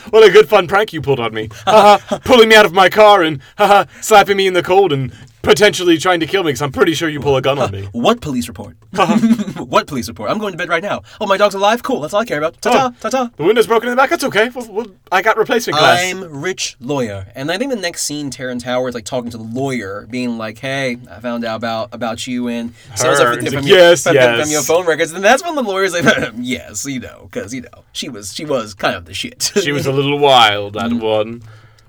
[0.09, 1.49] what a good fun prank you pulled on me.
[2.25, 3.43] Pulling me out of my car and
[4.01, 5.13] slapping me in the cold and
[5.45, 7.89] potentially trying to kill me because I'm pretty sure you pull a gun on me.
[7.93, 8.77] what police report?
[9.57, 10.31] what police report?
[10.31, 11.03] I'm going to bed right now.
[11.21, 11.83] Oh, my dog's alive.
[11.83, 12.01] Cool.
[12.01, 12.61] That's all I care about.
[12.61, 12.97] Ta ta Oh.
[13.01, 13.31] ta ta.
[13.37, 14.11] The window's broken in the back.
[14.11, 14.49] That's okay.
[14.55, 16.01] Well, well, I got replacement glass.
[16.03, 19.43] I'm rich lawyer, and I think the next scene, Terrence Howard's like talking to the
[19.45, 23.33] lawyer, being like, "Hey, I found out about about you and sounds Her.
[23.33, 25.55] like He's from, like, your, "Yes, from, yes." from your phone records." And that's when
[25.55, 26.05] the lawyer's like,
[26.39, 29.73] "Yes, you know, because you know she was she was kind of the shit." she
[29.73, 31.01] was a little wild, that Mm.
[31.01, 31.43] one.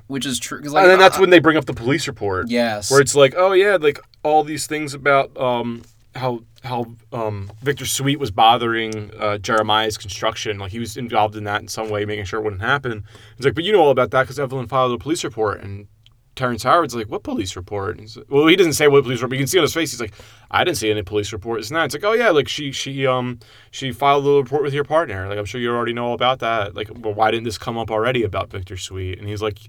[0.07, 0.61] Which is true.
[0.61, 2.49] like, And then that's uh, when they bring up the police report.
[2.49, 2.91] Yes.
[2.91, 5.83] Where it's like, oh yeah, like all these things about um
[6.15, 11.43] how how um Victor Sweet was bothering uh, Jeremiah's construction, like he was involved in
[11.43, 13.03] that in some way, making sure it wouldn't happen.
[13.37, 15.87] It's like, but you know all about that because Evelyn filed a police report, and
[16.35, 17.91] Terrence Howard's like, what police report?
[17.91, 19.61] And he's like- well, he doesn't say what police report, but you can see on
[19.63, 20.13] his face, he's like,
[20.51, 21.59] I didn't see any police report.
[21.59, 21.85] It's not.
[21.85, 23.39] It's like, oh yeah, like she she um
[23.71, 25.27] she filed a report with your partner.
[25.27, 26.75] Like I'm sure you already know all about that.
[26.75, 29.19] Like, well, why didn't this come up already about Victor Sweet?
[29.19, 29.59] And he's like,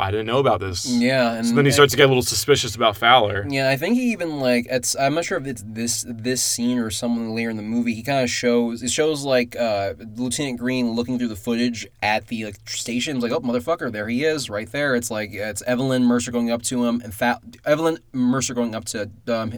[0.00, 0.86] I didn't know about this.
[0.90, 3.46] yeah, and So then he starts to get a little suspicious about Fowler.
[3.48, 4.96] Yeah, I think he even like it's.
[4.96, 7.94] I'm not sure if it's this this scene or someone later in the movie.
[7.94, 12.26] He kind of shows it shows like uh, Lieutenant Green looking through the footage at
[12.28, 13.16] the like, station.
[13.16, 14.94] It's like, oh motherfucker, there he is, right there.
[14.96, 18.84] It's like it's Evelyn Mercer going up to him and Fa- Evelyn Mercer going up
[18.86, 19.52] to um,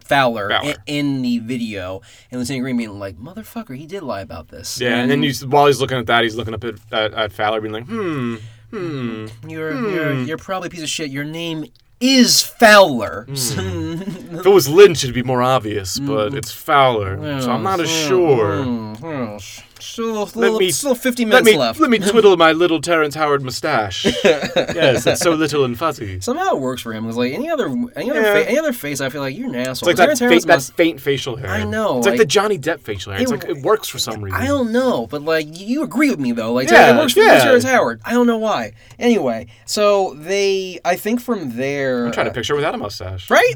[0.00, 0.74] Fowler, Fowler.
[0.86, 4.80] In, in the video, and Lieutenant Green being like, motherfucker, he did lie about this.
[4.80, 7.32] Yeah, and then he's, while he's looking at that, he's looking up at, at, at
[7.32, 8.36] Fowler, being like, hmm,
[8.70, 9.26] hmm.
[9.46, 9.94] you're hmm.
[9.94, 11.10] you're you're probably a piece of shit.
[11.10, 11.66] Your name
[12.00, 13.26] is Fowler.
[13.28, 14.02] Hmm.
[14.36, 16.36] If it was Lynch, it'd be more obvious, but hmm.
[16.36, 18.64] it's Fowler, so I'm not as sure.
[18.64, 21.80] Mm, Still, Let little, me- still 50 Let minutes me left.
[21.80, 24.04] let me twiddle my little Terrence Howard mustache.
[24.24, 26.18] yes, it's so little and fuzzy.
[26.20, 27.04] Somehow it works for him.
[27.04, 28.32] Because like any other any other Yeah.
[28.34, 29.90] fa- any other face, I feel like you're an asshole.
[29.90, 31.50] It's like that, fa- Howard's that faint facial hair.
[31.50, 33.20] I know, It's like, like- the Johnny Depp facial hair.
[33.22, 34.40] It's It- like it works for some reason.
[34.40, 36.52] I don't know, but like you agree with me though.
[36.54, 37.40] Like Yeah, it works for yeah.
[37.44, 38.00] Terrence Howard.
[38.04, 38.72] I don't know why.
[38.98, 43.30] Anyway, so they, I think from there, I'm trying to picture without a mustache.
[43.30, 43.54] right?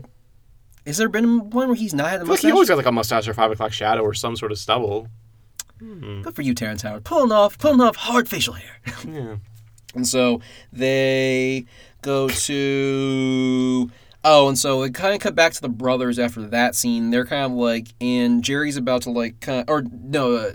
[0.86, 2.86] Has there been one where he's not had a feel like he always got like
[2.86, 5.08] a mustache or five o'clock shadow or some sort of stubble.
[5.80, 7.04] Good for you, Terrence Howard.
[7.04, 8.76] Pulling off, pulling off hard facial hair.
[9.08, 9.36] Yeah.
[9.94, 10.40] And so
[10.72, 11.64] they
[12.02, 13.90] go to.
[14.22, 17.10] Oh, and so it kind of cut back to the brothers after that scene.
[17.10, 20.52] They're kind of like, and Jerry's about to like, kind of, or no, uh,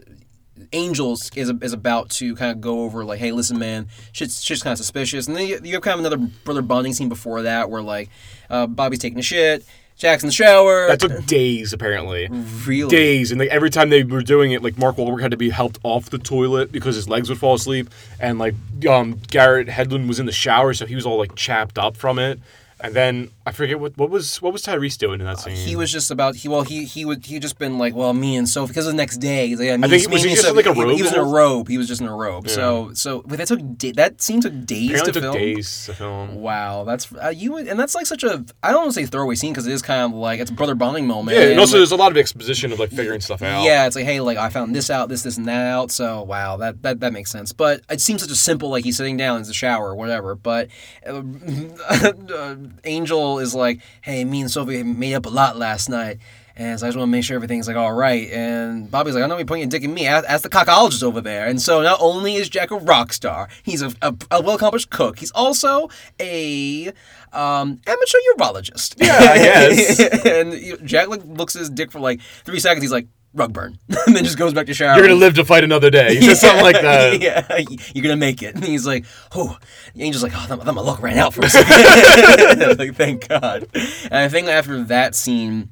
[0.72, 4.64] Angels is is about to kind of go over like, hey, listen, man, shit's shit's
[4.64, 5.28] kind of suspicious.
[5.28, 8.10] And then you, you have kind of another brother bonding scene before that where like,
[8.50, 9.66] uh, Bobby's taking a shit,
[9.98, 10.88] Jack's in the shower.
[10.88, 12.28] That took days, apparently.
[12.66, 15.38] really Days, and like every time they were doing it, like Mark Wahlberg had to
[15.38, 17.90] be helped off the toilet because his legs would fall asleep,
[18.20, 18.56] and like
[18.90, 22.20] um, Garrett Hedlund was in the shower, so he was all like chapped up from
[22.20, 22.40] it.
[22.82, 25.56] And then I forget what what was what was Tyrese doing in that scene.
[25.56, 28.36] He was just about he well he he would he just been like well me
[28.36, 30.30] and Sophie because of the next day he's like, yeah, me, think- and- was me
[30.30, 32.08] he just in, like, a robe he was in a robe he was just in
[32.08, 35.24] a robe so so but that took da- that seemed took days apparently to took
[35.24, 36.36] film days to film.
[36.36, 39.06] wow that's uh, you would- and that's like such a I don't want to say
[39.06, 41.60] throwaway scene because it is kind of like it's a brother bonding moment Yeah, and
[41.60, 43.64] also like, there's a lot of exposition of like figuring stuff out.
[43.64, 45.92] yeah, it's like, hey, like I found this out, this, this, and that out.
[45.92, 47.54] So wow, that that, that makes sense.
[47.54, 50.36] But it seems such a simple, like he's sitting down in the shower or whatever.
[50.36, 50.68] But
[51.08, 51.22] uh,
[51.90, 56.20] uh, Angel is like, hey, me and Sophie made up a lot last night.
[56.58, 58.30] And so I just want to make sure everything's like all right.
[58.32, 60.08] And Bobby's like, I know you're pointing your dick at me.
[60.08, 61.48] Ask, ask the cockologist over there.
[61.48, 64.90] And so not only is Jack a rock star, he's a, a, a well accomplished
[64.90, 65.20] cook.
[65.20, 66.88] He's also a
[67.34, 68.96] um, amateur urologist.
[68.98, 70.00] Yeah, I guess.
[70.26, 72.84] and Jack like, looks at his dick for like three seconds.
[72.84, 73.78] He's like, rug burn.
[74.08, 74.98] and then just goes back to shower.
[74.98, 76.16] You're gonna live to fight another day.
[76.16, 77.22] He says something like that.
[77.22, 77.46] yeah,
[77.94, 78.56] you're gonna make it.
[78.56, 79.06] And he's like,
[79.36, 79.58] oh,
[79.94, 82.80] the angel's like, oh, thought my luck ran out for a second.
[82.80, 83.68] like, thank God.
[83.74, 85.70] And I think after that scene,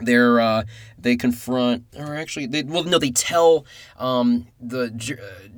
[0.00, 0.64] they're uh,
[0.98, 3.66] they confront, or actually, they well, no, they tell
[3.98, 4.86] um, the.
[5.20, 5.48] Uh,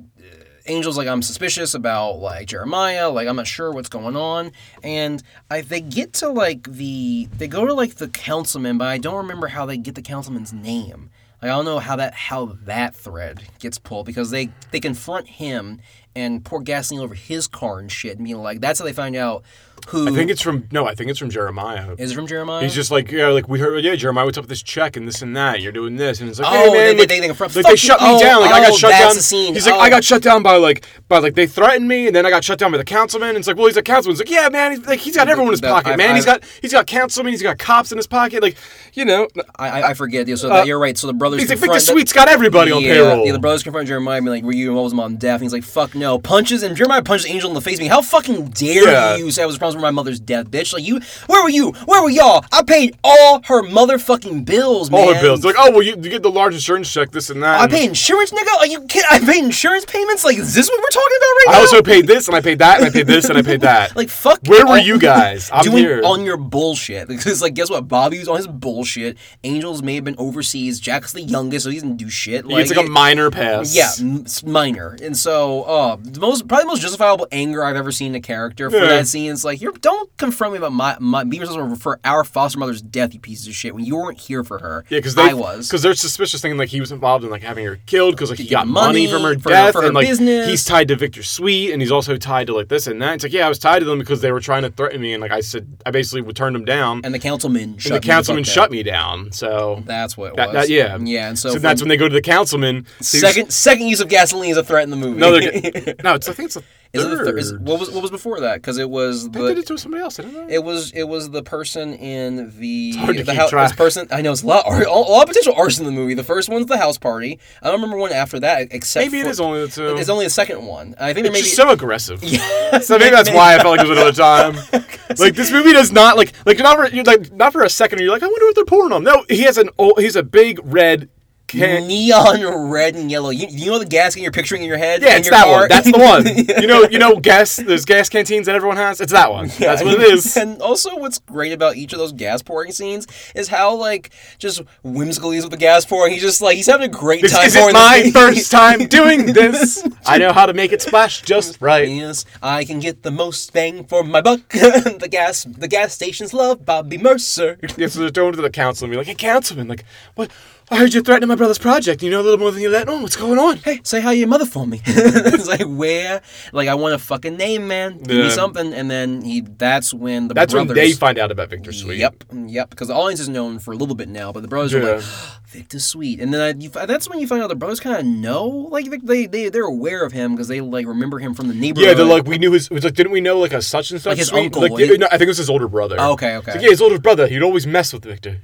[0.67, 3.09] Angel's like, I'm suspicious about like Jeremiah.
[3.09, 4.51] Like, I'm not sure what's going on.
[4.83, 8.97] And I they get to like the they go to like the councilman, but I
[8.97, 11.09] don't remember how they get the councilman's name.
[11.41, 15.81] I don't know how that how that thread gets pulled because they they confront him
[16.15, 19.15] and pour gasoline over his car and shit, and being like, that's how they find
[19.15, 19.43] out
[19.89, 21.95] who I think it's from no, I think it's from Jeremiah.
[21.97, 22.61] is it from Jeremiah.
[22.63, 25.07] He's just like, yeah, like we heard, yeah, Jeremiah, what's up with this check and
[25.07, 25.61] this and that?
[25.61, 27.99] You're doing this, and it's like, Oh, hey man, they- they- they like, they shut
[28.01, 28.41] me Oh, down.
[28.41, 29.15] Like I got oh, shut down.
[29.15, 29.53] the scene.
[29.53, 29.79] He's like, Oh.
[29.79, 32.43] I got shut down by like, by like they threatened me, and then I got
[32.43, 33.29] shut down by the councilman.
[33.29, 34.19] And it's like, well, he's a councilman.
[34.19, 36.15] It's like, yeah, man, he's like he's got everyone in his pocket, I've- man.
[36.15, 38.57] he's I've- got he's got councilmen, he's got cops in his pocket, like,
[38.93, 39.27] you know.
[39.57, 40.27] I, I- I forget.
[40.27, 40.97] Yeah, so Uh, you're right.
[40.97, 43.25] So the brothers He's like, Victor the- Sweet's got everybody on payroll.
[43.25, 45.53] Yeah, the brothers confront Jeremiah, being like, "Were you involved with mom death?" And he's
[45.53, 48.83] like, "Fuck no." Punches and Jeremiah punches Angel in the face, being, "How fucking dare
[48.91, 49.15] Yeah.
[49.15, 50.73] you say I was for my mother's death, bitch?
[50.73, 51.71] Like you, where were you?
[51.85, 52.43] Where were y'all?
[52.51, 55.01] I paid all her motherfucking bills, man.
[55.01, 55.43] all her bills.
[55.45, 57.59] Like, oh well, you, you get the large insurance check, this and that.
[57.59, 58.55] I and paid insurance, nigga.
[58.59, 59.07] Are you kidding?
[59.11, 60.23] I paid insurance payments.
[60.23, 61.57] Like, is this what we're talking about right I now?
[61.57, 63.61] I also paid this, and I paid that, and I paid this, and I paid
[63.61, 63.87] that.
[63.97, 64.39] Like fuck.
[64.47, 65.49] Where were you guys?
[65.53, 66.01] I'm doing here.
[66.03, 67.07] on your bullshit.
[67.17, 67.87] Because like, guess what?
[67.87, 69.17] Bobby was on his bullshit.
[69.43, 70.79] Angels may have been overseas.
[70.79, 72.45] Jack's the youngest, so he doesn't do shit.
[72.45, 73.75] He gets like a minor pass.
[73.75, 74.95] Yeah, m- s- minor.
[75.01, 78.21] And so, uh, the most probably the most justifiable anger I've ever seen in a
[78.21, 78.85] character for Yeah.
[78.87, 82.23] that scene is like, you don't confront me about my my be responsible for our
[82.23, 83.73] foster mother's death, you pieces of shit.
[83.75, 85.67] When you weren't here for her, Yeah, because I was.
[85.67, 88.39] because they're suspicious thinking like he was involved in like having her killed because like
[88.39, 90.47] he got money, money from her for- death for her and like business.
[90.47, 93.15] he's tied to Victor Sweet and he's also tied to like this and that.
[93.15, 95.13] It's like yeah, I was tied to them because they were trying to threaten me
[95.13, 97.93] and like I said I basically would turn them down and, and the councilman shut
[98.01, 99.31] the councilman fuck shut me down.
[99.31, 100.67] So That's what it that, was.
[100.67, 101.29] that yeah yeah.
[101.29, 102.85] And so, so from- that's when they go to the councilman.
[103.01, 105.19] second second use of gasoline is a threat in the movie.
[105.19, 105.31] No,
[106.03, 106.63] no, it's I think it's a
[106.97, 108.55] Is it the is, what was what was before that?
[108.55, 110.55] Because it was They did it to somebody else, didn't they?
[110.55, 113.75] it was it was the person in the hard to the keep house track.
[113.77, 114.07] person.
[114.11, 116.13] I know it's a lot, a lot of potential arson in the movie.
[116.13, 117.39] The first one's the house party.
[117.61, 119.95] I don't remember one after that, except Maybe it for, is only the two.
[119.97, 120.95] It's only the second one.
[120.99, 122.23] I think It's may be just so aggressive.
[122.23, 122.39] Yeah.
[122.81, 124.83] So maybe that's why I felt like it was another time.
[125.17, 128.11] like this movie does not like like not for like not for a second you're
[128.11, 129.03] like I wonder what they're pouring on.
[129.03, 131.09] No, he has an old, he's a big red
[131.47, 131.87] can.
[131.87, 133.29] neon red and yellow.
[133.29, 135.01] You, you know the gas can you're picturing in your head.
[135.01, 135.59] Yeah, in it's your that car?
[135.61, 135.69] one.
[135.69, 136.57] That's the one.
[136.61, 137.55] You know, you know, gas.
[137.57, 138.99] There's gas canteens that everyone has.
[138.99, 139.47] It's that one.
[139.59, 140.35] That's what it is.
[140.37, 144.61] And also, what's great about each of those gas pouring scenes is how like just
[144.83, 146.13] whimsical he is with the gas pouring.
[146.13, 147.43] He's just like he's having a great time.
[147.43, 149.87] This isn't my this- first time doing this.
[150.05, 151.87] I know how to make it splash just right.
[151.87, 154.47] Yes, I can get the most bang for my buck.
[154.49, 157.59] the gas, the gas stations love Bobby Mercer.
[157.77, 159.83] Yeah, so they're going to the council and be like, "Hey, councilman, like,
[160.15, 160.31] what?
[160.69, 162.03] I heard you threatening my brother's project.
[162.03, 163.01] You know a little more than you let on.
[163.01, 164.81] What's going on?" Hey, say hi to your mother for me.
[164.85, 166.21] it's like where,
[166.51, 167.99] like I want a fucking name, man.
[167.99, 168.29] Give me Yeah.
[168.29, 169.39] something, and then he.
[169.41, 170.67] That's when the That's brothers.
[170.69, 171.99] when they find out about Victor Sweet.
[171.99, 172.69] Yep, yep.
[172.69, 175.03] Because the audience is known for a little bit now, but the brothers are like
[175.47, 177.95] Victor Sweet, and then I, you, fi- that's when you find out the brothers kind
[177.97, 181.47] of know, like they they they're aware of him because they like remember him from
[181.47, 181.87] the neighborhood.
[181.87, 182.65] Yeah, they're like, we knew his.
[182.67, 184.11] It was like, didn't we know like a such and such?
[184.11, 184.45] Like his Sweet?
[184.53, 185.97] uncle, Like, he- no, I think it was his older brother.
[185.97, 186.51] Okay, okay.
[186.51, 187.25] Like, yeah, his older brother.
[187.27, 188.41] He'd always mess with Victor.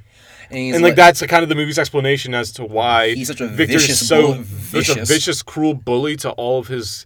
[0.53, 3.41] And, and like, that's the kind of the movie's explanation as to why He's such
[3.41, 5.09] a Victor vicious is so bull- such a vicious.
[5.09, 7.05] vicious, cruel bully to all of his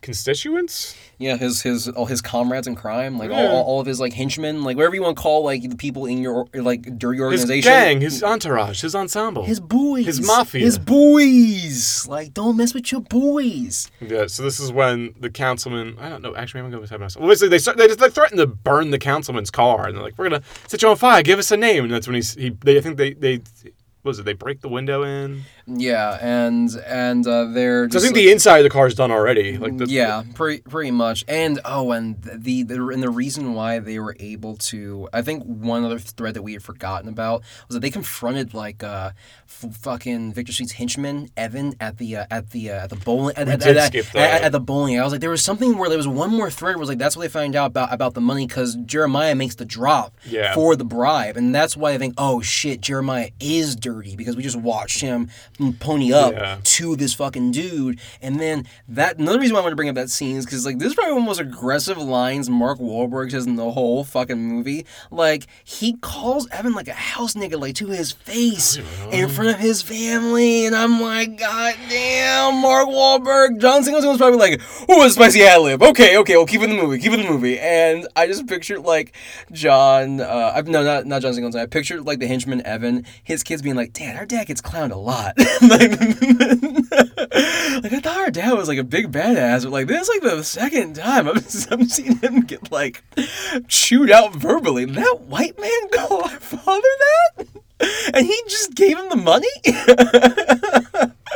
[0.00, 0.96] constituents.
[1.18, 3.48] Yeah, his his all his comrades in crime, like Yeah.
[3.48, 6.06] all, all of his like henchmen, like whatever you want to call like the people
[6.06, 7.72] in your like dirty His organization.
[7.72, 9.44] gang, his entourage, his ensemble.
[9.44, 10.60] his boys, His mafia.
[10.64, 12.06] his boys.
[12.08, 13.90] Like, don't mess with your boys.
[14.00, 15.96] Yeah, so this is when the councilman.
[15.98, 16.36] I don't know.
[16.36, 17.16] Actually, I'm gonna go with myself.
[17.20, 20.02] Well, basically, they start, they just they threaten to burn the councilman's car, and they're
[20.02, 21.22] like, "We're gonna set you on fire.
[21.22, 22.50] Give us a name." And that's when he's he.
[22.50, 23.40] They, I think they they.
[24.02, 24.24] What was it?
[24.24, 25.42] They break the window in.
[25.66, 27.84] Yeah, and and uh, they're.
[27.90, 29.58] So I Just, think the inside of the car is done already.
[29.58, 31.24] Like the, yeah, pretty pretty much.
[31.26, 35.42] And oh, and the, the and the reason why they were able to, I think
[35.42, 39.10] one other thread that we had forgotten about was that they confronted like uh,
[39.46, 43.36] f- fucking Victor Sweet's henchman Evan at the uh, at the uh, at the bowling
[43.36, 44.98] at, at, at- at- at the bowling.
[44.98, 46.76] I was like, there was something where there was one more thread.
[46.76, 49.56] Where was like that's what they find out about about the money because Jeremiah makes
[49.56, 50.54] the drop Yeah.
[50.54, 54.42] for the bribe, and that's why I think, oh shit, Jeremiah is dirty because we
[54.42, 55.30] just watched him
[55.80, 56.58] pony up Yeah.
[56.62, 58.00] to this fucking dude.
[58.22, 60.64] And then that another reason why I want to bring up that scene is because
[60.66, 63.70] like this is probably one of the most aggressive lines Mark Wahlberg says in the
[63.70, 64.86] whole fucking movie.
[65.10, 68.78] Like he calls Evan like a house nigga like to his face
[69.12, 73.60] in front of his family, and I'm like, God damn, Mark Wahlberg.
[73.60, 75.82] John Singleton was probably like, oh, a spicy ad lib.
[75.82, 77.58] Okay, okay, we'll keep it in the movie, keep it in the movie.
[77.58, 79.14] And I just pictured like
[79.52, 81.60] John, uh, I, no, not not John Singleton.
[81.60, 84.92] I pictured like the henchman Evan, his kids being like, Dad, our dad gets clowned
[84.92, 85.34] a lot.
[85.62, 85.90] like,
[87.82, 90.22] like I thought our dad was like a big badass, but like this is like
[90.22, 91.36] the second time I've,
[91.70, 93.02] I've seen him get like
[93.68, 94.84] chewed out verbally.
[94.84, 97.46] That white man call our father that?
[98.12, 99.48] And he just gave him the money?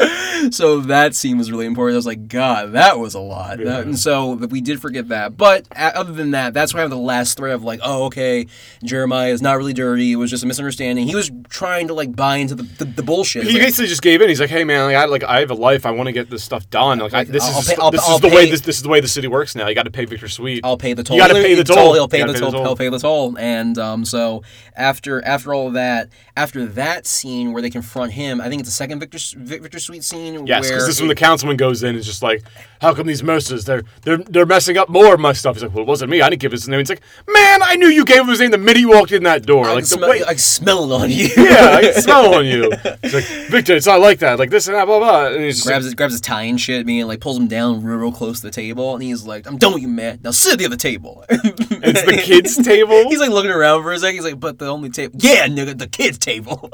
[0.51, 1.95] so that scene was really important.
[1.95, 3.61] I was like, God, that was a lot.
[3.61, 3.79] Yeah.
[3.81, 5.37] and so we did forget that.
[5.37, 8.47] But other than that, that's why I have the last thread of like, oh, okay,
[8.85, 10.13] Jeremiah is not really dirty.
[10.13, 11.07] It was just a misunderstanding.
[11.07, 13.45] He was trying to like buy into the, the, the bullshit.
[13.45, 14.29] He like, basically just gave in.
[14.29, 15.87] He's like, "Hey man, like I like I have a life.
[15.87, 16.99] I want to get this stuff done.
[16.99, 18.83] Like, I, this I'll is pay- I'll- this I'll is the way this this is
[18.83, 19.69] the way the city works now.
[19.69, 20.63] You got to pay Victor Sweet.
[20.65, 21.17] I'll pay the toll.
[21.17, 21.93] You got to pay the toll.
[21.95, 22.51] He'll pay the toll.
[22.51, 23.37] He'll pay the toll.
[23.39, 24.43] And um, so
[24.77, 28.69] after after all of that, after that scene where they confront him, I think it's
[28.69, 30.47] the second Victor Victor Sweet scene.
[30.47, 32.43] Yes, because this is when the councilman goes in and is just like,
[32.81, 35.75] "How come these Mercers they're they're they're messing up more of my stuff?" He's like,
[35.75, 36.23] "Well, it wasn't me.
[36.23, 38.51] I didn't give his name." He's like, "Man, I knew you gave him his name
[38.51, 39.67] the minute you walked in that door.
[39.67, 41.29] I like the smell, way, I can smell it on you.
[41.37, 44.39] yeah, I smell on you." He's like, "Victor, it's not like that.
[44.39, 46.43] Like this and that, blah blah." And he's just grabs like, his, grabs his tie
[46.45, 49.03] and shit, me, and like pulls him down real, real close to the table, and
[49.03, 50.21] he's like, "I'm done with you, man.
[50.23, 53.93] Now sit at the other table." "It's the kids' table." He's like looking around for
[53.93, 54.15] a second.
[54.15, 56.71] He's like, "But the only table, yeah, nigga, the kids' table."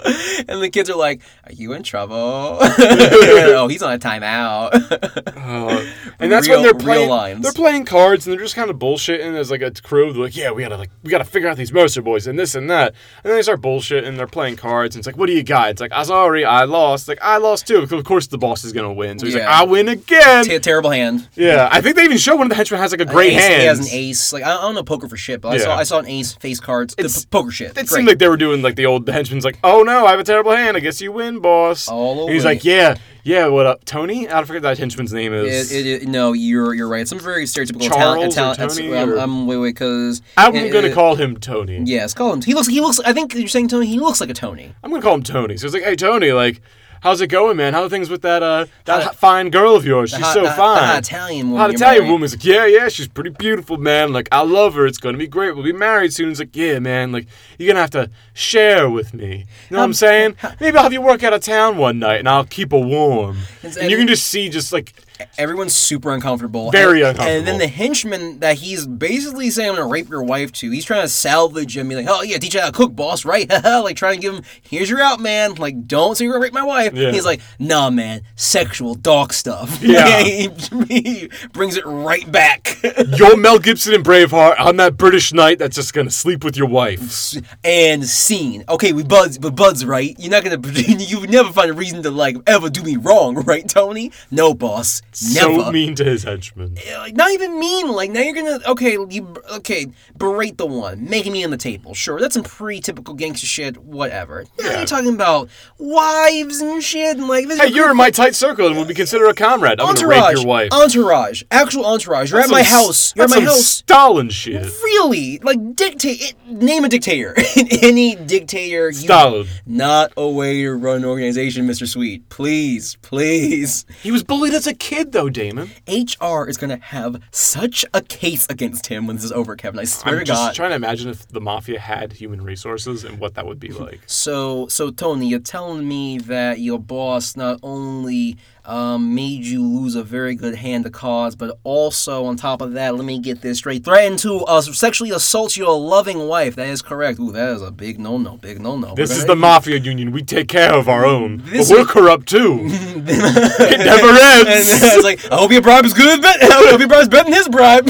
[0.49, 2.59] And the kids are like, "Are you in trouble?"
[3.57, 5.25] oh, he's on a timeout.
[5.49, 5.83] Uh,
[6.19, 7.09] and that's Real- when they're real playing.
[7.09, 7.43] lines.
[7.43, 10.13] They're playing cards and they're just kind of bullshitting as like a crew.
[10.13, 12.55] They're like, yeah, we gotta like we gotta figure out these Mercer boys and this
[12.55, 12.89] and that.
[13.25, 14.07] And then they start bullshitting.
[14.07, 15.71] and They're playing cards and it's like, what do you got?
[15.71, 17.09] It's like, I'm sorry, I lost.
[17.09, 17.79] Like I lost too.
[17.79, 19.19] Of course, the boss is gonna win.
[19.19, 19.49] So he's Yeah.
[19.49, 20.45] like, I win again.
[20.45, 21.27] T- terrible hand.
[21.35, 23.41] yeah, I think they even show one of the henchmen has like a great ace,
[23.47, 23.61] hand.
[23.63, 24.33] He has an ace.
[24.35, 26.61] Like I don't know poker for shit, but I saw I saw an ace face
[26.61, 26.95] cards.
[26.95, 27.71] The It's- p- poker shit.
[27.71, 27.89] It Great.
[27.89, 30.21] seemed like they were doing like the old the henchman's like, oh no, I have
[30.21, 30.77] a terrible hand.
[30.77, 31.89] I guess you win, boss.
[31.89, 32.88] All And he's like, yeah,
[33.29, 33.47] yeah.
[33.47, 34.29] What up, Tony?
[34.29, 35.71] I forget that henchman's name is.
[35.71, 37.07] It, it, it, no, you're you're right.
[37.07, 38.69] Some very stereotypical Charles or Italian.
[38.69, 41.83] Tony I'm, or- I'm wait wait because I'm gonna call him Tony.
[41.85, 42.43] Yes, call him.
[42.43, 42.69] He looks.
[42.69, 43.01] He looks.
[43.01, 43.87] I think you're saying Tony.
[43.87, 44.75] He looks like a Tony.
[44.83, 45.57] I'm gonna call him Tony.
[45.57, 46.61] So it's like, hey Tony, like,
[47.03, 47.75] how's it going, man?
[47.75, 50.11] How are things with that uh that Hot- fine girl of yours?
[50.11, 50.83] She's hot- so the- the fine.
[50.85, 52.13] hot Italian woman Hot Italian marrying.
[52.13, 54.13] woman's like, yeah, yeah, she's pretty beautiful, man.
[54.13, 54.87] Like, I love her.
[54.87, 55.55] It's gonna be great.
[55.55, 56.29] We'll be married soon.
[56.29, 57.13] He's like, yeah, man.
[57.13, 57.27] Like,
[57.59, 59.45] you're gonna have to share with me.
[59.71, 60.37] You know what I'm saying?
[60.61, 63.39] Maybe I'll have you work out of town one night, and I'll keep her warm.
[63.59, 64.93] It's- And you can just see just like
[65.37, 66.71] Everyone's super uncomfortable.
[66.71, 67.39] Very and, uncomfortable.
[67.39, 70.71] And then the henchman that he's basically saying I'm gonna rape your wife to.
[70.71, 71.91] He's trying to salvage him.
[71.91, 73.49] He's like, oh yeah, teach you how to cook, boss, right?
[73.65, 75.55] like trying to give him, here's your out, man.
[75.55, 76.95] Like, don't say you're gonna rape my wife.
[76.95, 77.13] Yeah.
[77.13, 79.83] He's like, nah, man, sexual dog stuff.
[79.89, 80.23] Yeah.
[80.23, 80.51] he,
[80.89, 82.79] he brings it right back.
[83.17, 84.57] you're Mel Gibson in Braveheart.
[84.59, 87.35] I'm that British knight that's just gonna sleep with your wife.
[87.65, 88.65] and scene.
[88.69, 90.15] Okay, we buds, but buds, right?
[90.19, 93.37] You're not gonna, you would never find a reason to like ever do me wrong,
[93.45, 94.13] right, Tony?
[94.31, 95.01] No, boss,
[95.35, 95.61] never.
[95.65, 96.77] So mean to his henchmen.
[96.85, 97.89] Eh, not even mean.
[97.89, 99.87] Like now you're gonna okay, you okay
[100.17, 101.95] berate the one, making me on the table.
[101.95, 103.77] Sure, that's some pretty typical gangster shit.
[103.79, 104.45] Whatever.
[104.59, 104.77] Now Yeah.
[104.79, 108.67] you're talking about wives and shit, and like this Hey, you're in my tight circle
[108.67, 109.81] and would be considered a comrade.
[109.81, 110.29] I'm gonna entourage.
[110.29, 110.69] rape your wife.
[110.73, 112.31] Entourage, actual entourage.
[112.31, 113.13] You're That's at my some- house.
[113.17, 113.65] You're at my house.
[113.67, 114.65] Stalin shit.
[114.83, 116.35] Really, like dictate.
[116.47, 117.35] Name a dictator.
[117.83, 118.89] Any dictator.
[118.89, 119.47] You, Stalin.
[119.67, 121.87] not a way to run an organization, Mr.
[121.89, 122.29] Sweet.
[122.29, 123.85] Please, please.
[124.03, 125.71] He was bullied as a kid, though, Damon.
[125.87, 129.81] HR is gonna have such a case against him when this is over, Kevin.
[129.81, 133.19] I swear I'm to just trying to imagine if the mafia had human resources and
[133.19, 134.01] what that would be like.
[134.07, 138.37] So, so Tony, you're telling me that your boss not only
[138.69, 142.75] um, made you lose a very good hand of cards, but also, on top of
[142.75, 146.55] that, let me get this straight, threatened to uh, sexually assault your loving wife.
[146.57, 147.19] That is correct.
[147.19, 148.95] Ooh, that is a big no-no, big no-no.
[148.95, 150.13] This is the mafia union.
[150.13, 151.39] We take care of our own.
[151.47, 152.59] This but we're is- corrupt too.
[152.69, 154.09] it never
[154.51, 154.69] ends.
[154.71, 157.25] it's like, I hope your bribe is good, but I hope your bribe is better
[157.25, 157.89] than his bribe.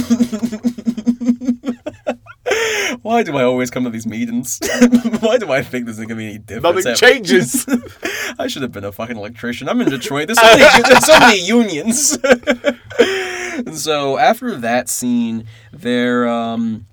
[3.03, 4.59] Why do I always come to these meetings?
[5.21, 6.85] Why do I think there's gonna be any difference?
[6.85, 7.67] Nothing changes.
[8.39, 9.69] I should have been a fucking electrician.
[9.69, 10.29] I'm in Detroit.
[10.29, 12.19] There's so many, there's so many unions.
[13.67, 16.87] and so after that scene, they're um,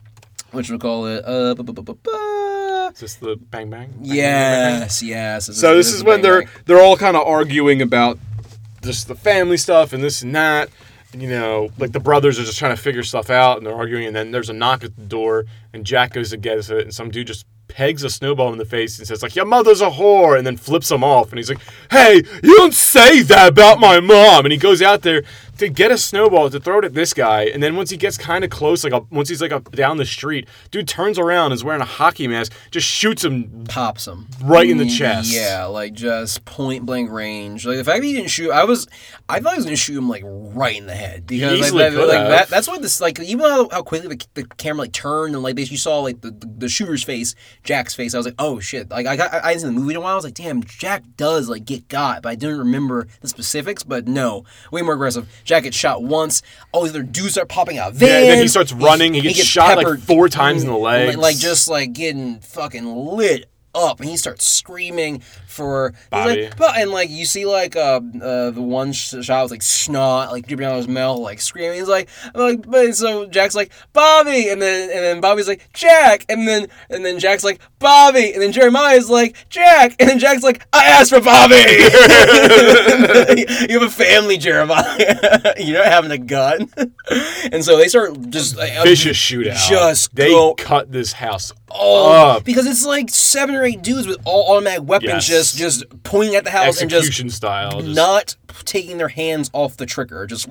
[0.52, 1.24] what should we call it?
[1.26, 3.90] Uh, bu- bu- bu- Is this the bang bang?
[3.92, 4.16] Bang, bang, bang, bang?
[4.16, 5.56] yes, yes.
[5.58, 8.20] So this is when they're they're all kind of arguing about
[8.82, 10.70] just the family stuff and this and that.
[11.22, 14.06] You know, like the brothers are just trying to figure stuff out and they're arguing.
[14.06, 16.70] And then there's a knock at the door and Jack goes to get it.
[16.70, 19.82] And some dude just pegs a snowball in the face and says like, "Your mother's
[19.82, 21.30] a whore," and then flips him off.
[21.30, 21.60] And he's like,
[21.92, 25.24] "Hey, you don't say that about my mom." And he goes out there
[25.58, 27.44] to get a snowball to throw it at this guy.
[27.46, 29.98] And then once he gets kind of close, like up, once he's like up down
[29.98, 34.28] the street, dude turns around, is wearing a hockey mask, just shoots him pops him
[34.44, 35.34] right in the chest.
[35.34, 37.66] Yeah, like just point blank range.
[37.66, 38.88] Like the fact that he didn't shoot, I was,
[39.30, 42.08] I thought he was gonna shoot him like right in the head because like, that,
[42.08, 45.34] like that, that's what this like even how, how quickly the, the camera like turned
[45.34, 48.14] and like you saw like the, the, the shooter's face, Jack's face.
[48.14, 48.90] I was like, oh shit!
[48.90, 50.14] Like I got I, I hadn't seen the movie in a while.
[50.14, 53.84] I was like, damn, Jack does like get got, but I didn't remember the specifics.
[53.84, 55.28] But no, way more aggressive.
[55.46, 56.42] Jack gets shot once.
[56.74, 57.94] All these other dudes start popping out.
[57.94, 58.12] Vans.
[58.12, 59.14] Yeah, and then he starts running.
[59.14, 61.18] He gets shot, like, four times in the Like- legs.
[61.18, 63.46] Like just like getting fucking lit
[63.76, 66.50] up and he starts screaming for Bobby.
[66.58, 70.48] like, and like you see like uh, uh the one shot was like snot like
[70.48, 71.78] dripping out of his mouth like screaming.
[71.78, 75.68] He's like, I'm like, but so Jack's like Bobby, and then and then Bobby's like
[75.74, 80.20] Jack, and then and then Jack's like Bobby, and then Jeremiah's like Jack, and then
[80.20, 81.56] Jack's like I asked for Bobby.
[83.70, 85.54] you have a family, Jeremiah.
[85.58, 86.72] You're not having a gun,
[87.52, 89.68] and so they start just like, Vicious shootout.
[89.68, 92.44] Just they go- cut this house Oh, up.
[92.44, 95.54] because it's like seven or eight dudes with all automatic weapons Yes.
[95.54, 97.82] just just pointing at the house and just Execution style.
[97.82, 100.48] Just, not taking their hands off the trigger, just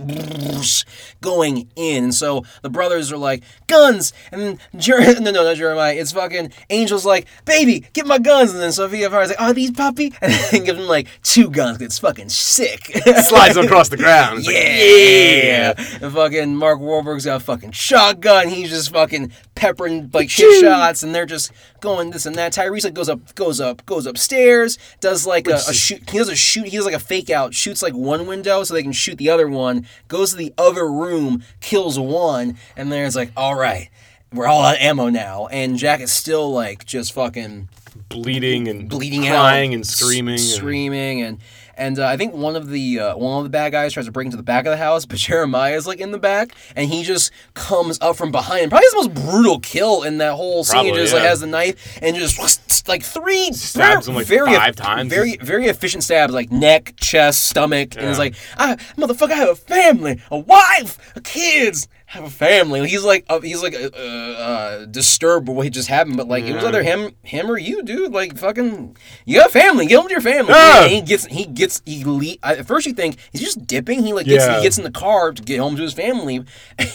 [1.20, 2.04] going in.
[2.04, 4.12] And so the brothers are like, guns!
[4.32, 8.52] And then, Jer- no, no, not Jeremiah, it's fucking Angel's like, baby, get my guns!
[8.52, 10.12] And then Sofia Vergara's like, are these puppy?
[10.24, 11.80] And then give them like two guns.
[11.80, 12.86] it's fucking sick.
[13.24, 14.38] slides across the ground.
[14.40, 15.74] It's like, Yeah.
[16.02, 18.48] And fucking Mark Wahlberg's got a fucking shotgun.
[18.48, 21.52] He's just fucking peppering like shit shots, and they're just
[21.84, 22.52] going this and that.
[22.52, 26.10] Tyrese like goes up, goes up, goes upstairs, does like a, a shoot.
[26.10, 26.66] He does a shoot.
[26.66, 27.54] He does like a fake out.
[27.54, 29.86] Shoots like one window so they can shoot the other one.
[30.08, 33.88] Goes to the other room, kills one, and then it's like, all right.
[34.32, 37.68] We're all out of ammo now, and Jack is still like just fucking
[38.08, 40.34] bleeding and bleeding out, crying and screaming.
[40.34, 41.38] and- screaming, and
[41.76, 44.12] and uh, I think one of the uh, one of the bad guys tries to
[44.12, 46.88] break into the back of the house, but Jeremiah is like in the back, and
[46.88, 48.70] he just comes up from behind.
[48.70, 50.84] Probably the most brutal kill in that whole scene.
[50.84, 54.76] He Probably, just like has the knife and just like three Stabs him, like, five
[54.76, 55.12] times.
[55.12, 59.48] Very very efficient stabs, like neck, chest, stomach, and it's like, I motherfucker, I have
[59.50, 61.88] a family, a wife, a kids.
[62.14, 62.88] Have a family.
[62.88, 66.16] He's like, uh, he's like, uh, uh, disturbed by what just happened.
[66.16, 68.12] But like, it was either him, him or you, dude.
[68.12, 69.86] Like, fucking, you got family.
[69.86, 70.52] Get home to your family.
[70.52, 70.86] Yeah.
[70.86, 74.04] He gets, he gets, he le- At first, you think he's just dipping.
[74.04, 74.58] He like gets, Yeah.
[74.58, 76.44] he gets in the car to get home to his family,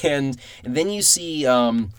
[0.04, 1.91] and, and then you see, um,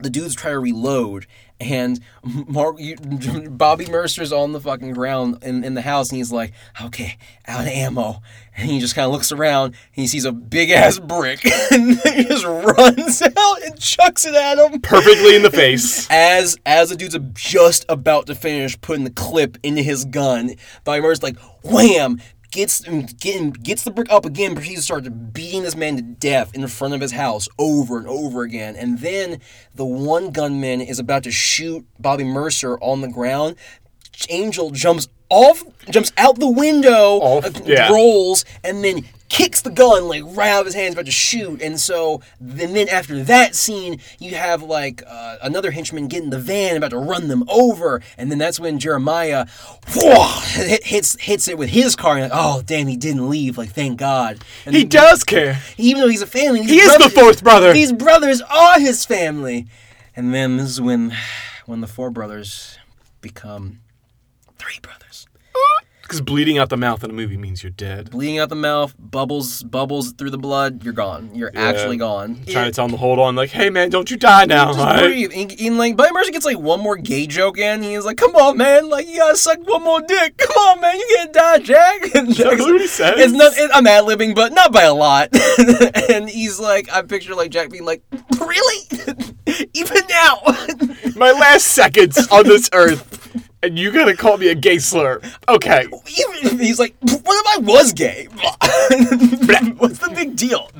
[0.00, 1.26] the dudes try to reload
[1.60, 6.32] and Mark, you, Bobby Mercer's on the fucking ground in, in the house and he's
[6.32, 6.52] like,
[6.82, 7.16] okay,
[7.46, 8.22] out of ammo.
[8.56, 11.98] And he just kind of looks around and he sees a big ass brick and
[12.00, 14.80] he just runs out and chucks it at him.
[14.80, 16.08] Perfectly in the face.
[16.10, 21.00] As as the dude's just about to finish putting the clip into his gun, Bobby
[21.02, 22.20] Mercer's like, wham!
[22.54, 26.54] Gets getting gets the brick up again, proceeds to start beating this man to death
[26.54, 28.76] in front of his house over and over again.
[28.76, 29.40] And then
[29.74, 33.56] the one gunman is about to shoot Bobby Mercer on the ground.
[34.30, 37.90] Angel jumps off, jumps out the window, Off, uh, yeah.
[37.90, 39.04] rolls, and then
[39.34, 41.60] kicks the gun like right out of his hands, about to shoot.
[41.60, 46.38] And so, then, then after that scene, you have like uh, another henchman getting the
[46.38, 49.46] van, about to run them over, and then that's when Jeremiah
[49.88, 50.40] whoa,
[50.84, 52.12] hits hits it with his car.
[52.14, 53.58] And like, oh damn, he didn't leave.
[53.58, 54.44] Like thank God.
[54.64, 55.60] And He does care.
[55.78, 57.72] even though he's a family, He is the fourth brother.
[57.72, 59.66] These brothers are his family.
[60.14, 61.12] And then this is when,
[61.66, 62.78] when the four brothers
[63.20, 63.80] become
[64.58, 65.26] three brothers.
[66.04, 68.10] Because bleeding out the mouth in a movie means you're dead.
[68.10, 70.84] Bleeding out the mouth, bubbles, bubbles through the blood.
[70.84, 71.30] You're gone.
[71.34, 72.44] You're actually gone.
[72.46, 74.66] Trying to tell him to hold on, like, hey man, don't you die now.
[74.66, 75.00] Just alright?
[75.00, 75.32] breathe.
[75.34, 77.82] And, and, like Bobby Mercer gets like one more gay joke in.
[77.82, 78.90] He's like, "Come on, man!
[78.90, 80.36] Like you gotta suck one more dick.
[80.36, 80.94] Come on, man!
[80.94, 83.14] You can't die, Jack." And Jack's- what he says?
[83.18, 83.56] It's not.
[83.56, 85.30] It, I'm ad libbing, but not by a lot.
[86.10, 88.02] and he's like, I picture like Jack being like,
[88.38, 88.88] "Really?
[89.72, 90.42] Even now?"
[91.16, 95.20] My last seconds on this earth, and you gotta call me a gay slur.
[95.48, 95.86] Okay.
[96.42, 98.26] Even he's like, "What if I was gay?
[99.78, 100.70] What's the big deal?"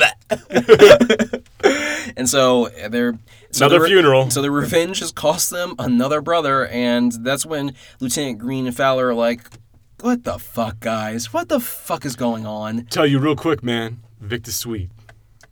[2.17, 3.19] and so they're
[3.51, 4.31] so Another the re- funeral.
[4.31, 9.09] So the revenge has cost them another brother, and that's when Lieutenant Green and Fowler
[9.09, 9.47] are like,
[10.01, 11.33] "What the fuck, guys?
[11.33, 14.01] What the fuck is going on?" Tell you real quick, man.
[14.21, 14.91] Victor Sweet.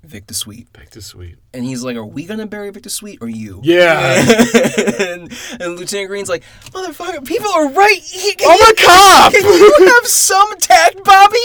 [0.05, 1.37] Victor Sweet, Victor Sweet.
[1.55, 4.17] and he's like, "Are we gonna bury Victor Sweet or you?" Yeah.
[5.01, 8.01] and, and Lieutenant Green's like, "Motherfucker, people are right.
[8.03, 9.33] He, I'm you- a cop!
[9.33, 11.39] Can you have some tact, Bobby?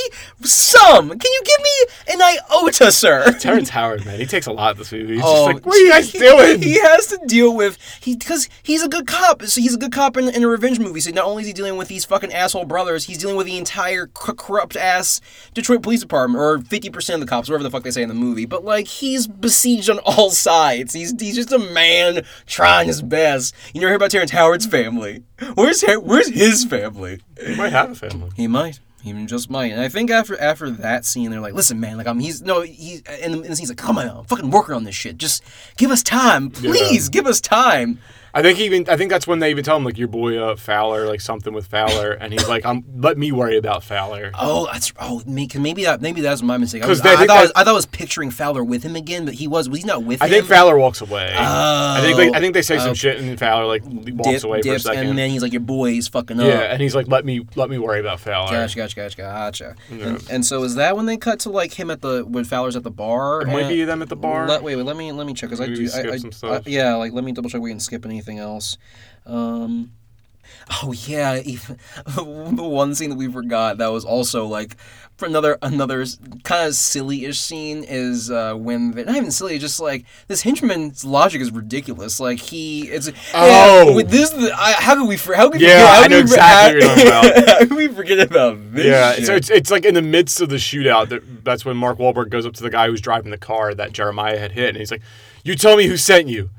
[0.44, 1.10] Some.
[1.10, 2.22] Can you give me an
[2.52, 5.16] iota, sir?" Terrence Howard, man, he takes a lot in this movie.
[5.16, 6.62] He's Oh, just like, what are you guys he- doing?
[6.62, 9.44] He has to deal with he because he's a good cop.
[9.44, 11.00] So he's a good cop in, in a revenge movie.
[11.00, 13.58] So not only is he dealing with these fucking asshole brothers, he's dealing with the
[13.58, 15.22] entire c- corrupt ass
[15.54, 18.10] Detroit Police Department, or fifty percent of the cops, whatever the fuck they say in
[18.10, 18.46] the movie.
[18.46, 20.94] But like he's besieged on all sides.
[20.94, 23.56] He's he's just a man trying his best.
[23.74, 25.24] You never hear about Terrence Howard's family?
[25.56, 27.22] Where's where's his family?
[27.46, 28.30] He might have a family.
[28.36, 28.80] He might.
[29.14, 29.72] He just might.
[29.72, 32.62] And I think after after that scene, they're like, "Listen, man, like I'm he's no
[32.62, 35.18] he's and, and he's like, come on, I'm fucking working on this shit.
[35.18, 35.44] Just
[35.78, 38.00] give us time, please, give us time."
[38.34, 40.56] I think even I think that's when they even tell him like your boy uh,
[40.56, 44.32] Fowler like something with Fowler and he's like I'm let me worry about Fowler.
[44.40, 46.84] Oh, that's oh me- 'cause maybe that maybe that's my mistake.
[46.84, 48.96] I, was, I, I thought I, was, I thought I was picturing Fowler with him
[48.96, 49.70] again, but he was.
[49.70, 50.32] Was he not with I him?
[50.32, 51.34] think Fowler walks away.
[51.38, 52.38] I think like, Oh.
[52.38, 52.94] I think they say some Oh.
[52.94, 55.08] shit and then Fowler like walks Dip- away for a second.
[55.08, 57.70] and then he's like, "Your boy's fucking up." yeah, and he's like let me let
[57.70, 58.52] me worry about Fowler.
[58.52, 59.76] Gotcha, gotcha, gotcha, gotcha.
[59.90, 62.76] And, and so is that when they cut to like him at the when Fowler's
[62.76, 63.42] at the bar?
[63.42, 64.48] It might be them at the bar.
[64.48, 65.84] Let, wait, wait, let me let me check because I do.
[65.94, 66.68] I, I, some I- stuff.
[66.68, 68.78] yeah, like let me double check we didn't skip anything else.
[69.26, 69.92] Um,
[70.84, 71.78] oh yeah, even,
[72.16, 74.76] the one scene that we forgot that was also like
[75.18, 76.06] for another another
[76.44, 81.04] kind of silly-ish scene is uh, when they, not even silly, just like this henchman's
[81.04, 82.20] logic is ridiculous.
[82.20, 83.88] Like he, it's Oh.
[83.90, 84.32] yeah, with this.
[84.34, 85.18] I, how could we?
[85.18, 87.32] for- How could we Yeah, forget, how I know we- exactly how- what you're talking
[87.44, 87.48] about.
[87.58, 88.86] How could we forget about this?
[88.86, 89.26] Yeah, shit?
[89.26, 92.30] so it's it's like in the midst of the shootout that that's when Mark Wahlberg
[92.30, 94.92] goes up to the guy who's driving the car that Jeremiah had hit, and he's
[94.92, 95.02] like,
[95.44, 96.52] "You tell me who sent you,"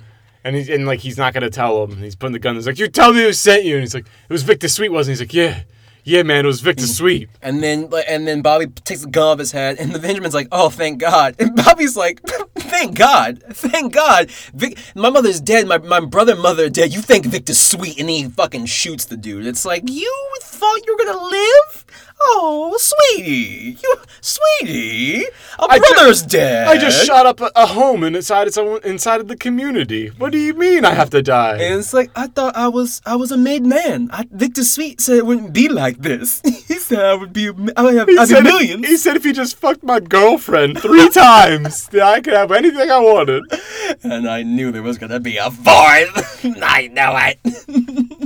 [0.44, 2.54] and he's and like he's not gonna tell him, and he's putting the gun.
[2.54, 4.90] He's like, "You tell me who sent you," and he's like, "It was Victor Sweet,
[4.90, 5.24] wasn't?" he?
[5.24, 5.62] He's like, "Yeah,
[6.04, 9.38] yeah, man, it was Victor Sweet." And then, and then Bobby takes the gun off
[9.38, 12.20] his head, and the Benjamin's like, "Oh, thank God!" And Bobby's like,
[12.56, 14.30] "Thank God, thank God!
[14.54, 15.66] Vic- my mother's dead.
[15.66, 16.92] My my brother and mother are dead.
[16.94, 19.46] You think Victor sweet?" And he fucking shoots the dude.
[19.46, 21.84] It's like you thought you were gonna live?
[22.20, 25.24] Oh, sweetie, you sweetie,
[25.58, 26.66] a I ju- brother's dead.
[26.66, 30.08] I just shot up a, a home inside someone inside of the community.
[30.08, 31.58] What do you mean I have to die?
[31.60, 34.10] And it's like I thought I was I was a made man.
[34.12, 36.40] I, Victor Sweet said it wouldn't be like this.
[36.44, 38.86] he said I would be I would have He I'd be said, if, millions.
[38.88, 42.90] he said if he just fucked my girlfriend three times, then I could have anything
[42.90, 43.44] I wanted.
[44.02, 46.44] And I knew there was gonna be a fourth.
[46.62, 48.17] I know it.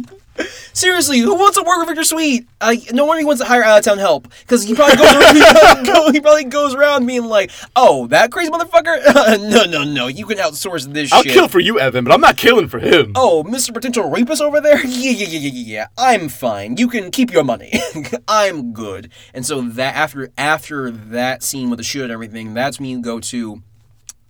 [0.72, 2.48] Seriously, who wants to work with Victor Sweet?
[2.60, 5.14] Uh, no wonder he wants to hire out of town help because he probably goes
[5.14, 5.42] around, he,
[5.90, 9.50] probably he probably goes around being like, "Oh, that crazy motherfucker!
[9.50, 12.20] no, no, no, you can outsource this I'll shit." kill for you, Evan, but I'm
[12.20, 13.12] not killing for him.
[13.14, 13.72] Oh, Mr.
[13.72, 14.80] Potential Rapist over there?
[14.92, 15.86] Yeah, yeah, yeah, yeah, yeah, yeah.
[15.98, 16.76] I'm fine.
[16.76, 17.72] You can keep your money.
[18.28, 19.10] I'm good.
[19.34, 23.00] And so that after after that scene with the shoot and everything, that's when you
[23.00, 23.62] go to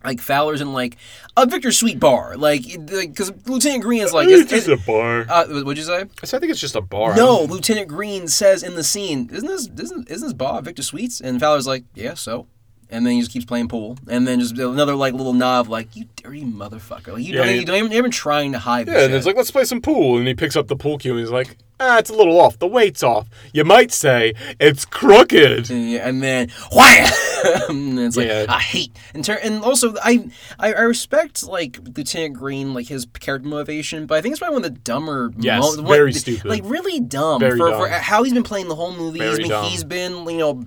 [0.04, 0.96] like Fowler's in like
[1.36, 5.26] a Victor Sweet bar, like because Lieutenant Green is like, it's is- just a bar.
[5.28, 6.04] uh, what'd you say?
[6.22, 7.14] I said, I think it's just a bar.
[7.16, 11.20] No, Lieutenant Green says in the scene, "Isn't this isn't isn't this bar Victor Sweets?"
[11.20, 12.46] And Fowler's like, "Yeah, so."
[12.90, 15.96] And then he just keeps playing pool, and then just another like little nod, like
[15.96, 18.58] "You dirty motherfucker!" Like, you Yeah, don't, he- you don't even, you're even trying to
[18.58, 18.86] hide.
[18.86, 19.16] this Yeah, and shit.
[19.16, 20.18] it's like, let's play some pool.
[20.18, 22.58] And he picks up the pool cue and he's like, ah, it's a little off.
[22.58, 23.28] The weight's off.
[23.52, 25.68] You might say it's crooked.
[25.70, 27.06] Yeah, and then why?
[27.44, 28.46] it's like Yeah.
[28.48, 30.28] I hate and ter- and also I,
[30.58, 34.54] I I respect like Lieutenant Green like his character motivation, but I think it's probably
[34.56, 35.32] one of the dumber.
[35.38, 36.44] Yes, mo- very one- stupid.
[36.46, 37.80] Like really dumb Very for, dumb.
[37.80, 39.18] for how he's been playing the whole movie.
[39.18, 39.64] Very he's been dumb.
[39.66, 40.64] he's been you know.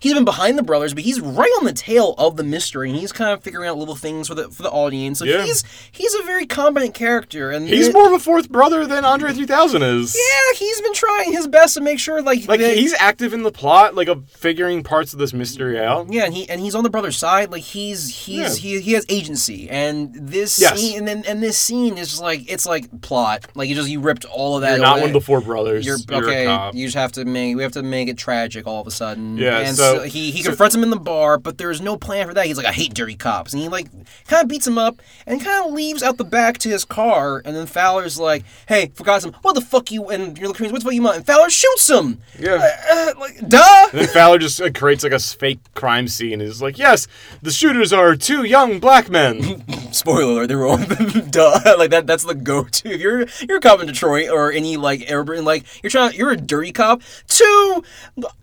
[0.00, 2.98] He's been behind the brothers, but he's right on the tail of the mystery, and
[2.98, 5.18] he's kind of figuring out little things for the for the audience.
[5.18, 5.44] So Yeah.
[5.44, 9.04] he's he's a very competent character, and He's it- more of a fourth brother than
[9.04, 10.14] Andre 3000 is.
[10.14, 13.42] yeah, he's been trying his best to make sure like Like, that- he's active in
[13.42, 16.06] the plot, like, of figuring parts of this mystery out.
[16.10, 17.50] Yeah, and he and he's on the brother's side.
[17.50, 20.78] Like he's he's he, he has agency, and this Yes.
[20.78, 23.46] scene and then and this scene is just like it's like plot.
[23.54, 24.72] Like you just you ripped all of that.
[24.72, 25.00] You're not away.
[25.02, 25.84] one of the four brothers.
[25.86, 26.44] You're, You're, okay.
[26.44, 26.74] a cop.
[26.74, 29.36] You just have to make we have to make it tragic all of a sudden.
[29.36, 32.26] Yeah, and so- he he so- confronts him in the bar, but there's no plan
[32.28, 32.46] for that.
[32.46, 33.88] He's like, I hate dirty cops, and he like
[34.26, 37.42] kind of beats him up and kind of leaves out the back to his car.
[37.44, 39.32] And then Fowler's like, Hey, forgot some.
[39.42, 40.08] What the fuck you?
[40.08, 41.16] And you're looking, what the fuck you want?
[41.16, 42.20] And Fowler shoots him.
[42.38, 42.54] Yeah.
[42.90, 43.86] Uh, uh, like, duh.
[43.92, 46.34] And then Fowler just uh, creates like a fake crime scene.
[46.34, 47.06] and is like, yes,
[47.42, 49.64] the shooters are two young black men.
[49.92, 50.76] spoiler alert, they were all
[51.30, 51.60] duh.
[51.78, 52.90] like that that's the go-to.
[52.92, 56.30] If you're you're a cop in Detroit or any like urban like you're trying you're
[56.30, 57.02] a dirty cop.
[57.28, 57.82] Two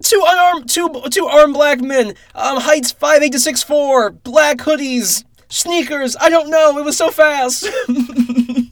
[0.03, 4.57] two unarmed two two armed black men, um heights five eight to six four, black
[4.57, 7.67] hoodies, sneakers, I don't know, it was so fast.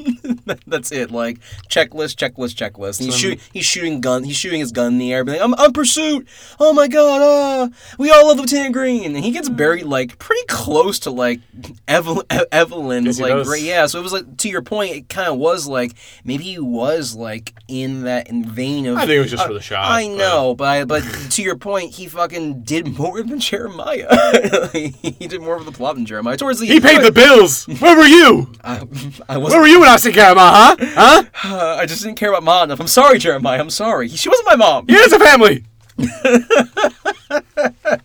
[0.68, 1.12] That's it.
[1.12, 3.00] Like checklist, checklist, checklist.
[3.00, 3.40] And he's shooting.
[3.54, 4.24] He's shooting gun.
[4.24, 5.24] He's shooting his gun in the air.
[5.24, 6.28] Being like, I'm on pursuit.
[6.60, 7.22] Oh my god!
[7.22, 9.16] Uh, we all love Lieutenant Green.
[9.16, 11.40] And he gets buried like pretty close to like
[11.88, 12.26] Evelyn.
[12.52, 13.64] Evelyn's like great.
[13.64, 13.86] Yeah.
[13.88, 14.92] So it was like to your point.
[14.96, 15.94] It kind of was like
[16.24, 18.98] maybe he was like in that in vein of.
[18.98, 21.02] I think it was just for the shot, I know, but I, but
[21.32, 24.68] to your point, he fucking did more than Jeremiah.
[24.74, 26.38] he did more of the plot than Jeremiah.
[26.38, 27.66] Towards the he paid the bills.
[27.80, 28.52] Where were you?
[28.64, 28.84] I,
[29.30, 30.76] I was Where were you when I was taking care huh?
[30.80, 31.24] Huh?
[31.44, 32.80] uh, I just didn't care about mom enough.
[32.80, 33.60] I'm sorry, Jeremiah.
[33.60, 34.08] I'm sorry.
[34.10, 34.86] She wasn't my mom.
[34.88, 35.64] Yeah, it's a family.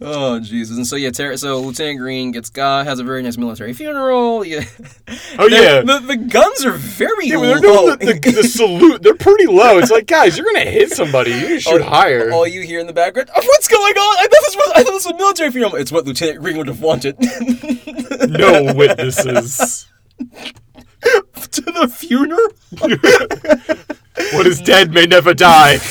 [0.00, 0.76] Oh Jesus!
[0.76, 4.44] And so yeah, Ter- so Lieutenant Green gets God has a very nice military funeral.
[4.46, 4.64] Yeah.
[5.40, 5.80] Oh, yeah.
[5.80, 7.46] The, the guns are very Yeah, low.
[7.46, 9.78] they're doing the, the, the salute, they're pretty low.
[9.78, 11.32] It's like, guys, you're gonna hit somebody.
[11.32, 12.30] You should all, higher.
[12.30, 14.16] All you hear in the background, "Oh, what's going on?
[14.18, 15.74] I thought this was I thought this was a military funeral.
[15.74, 17.16] It's what Lieutenant Green would have wanted.
[18.30, 19.88] no witnesses.
[21.50, 22.48] to the funeral.
[24.32, 25.78] What is dead may never die.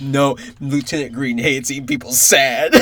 [0.00, 2.74] No, Lieutenant Green hates seeing people sad.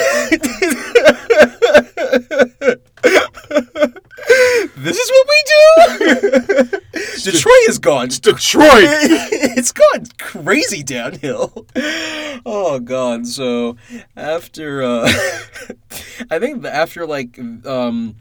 [4.76, 6.80] This is what we do.
[7.22, 8.08] Detroit is gone.
[8.08, 8.64] Detroit.
[9.56, 11.66] it's gone crazy downhill.
[12.44, 13.26] Oh god.
[13.26, 13.76] So
[14.16, 15.08] after uh
[16.30, 18.16] I think after like um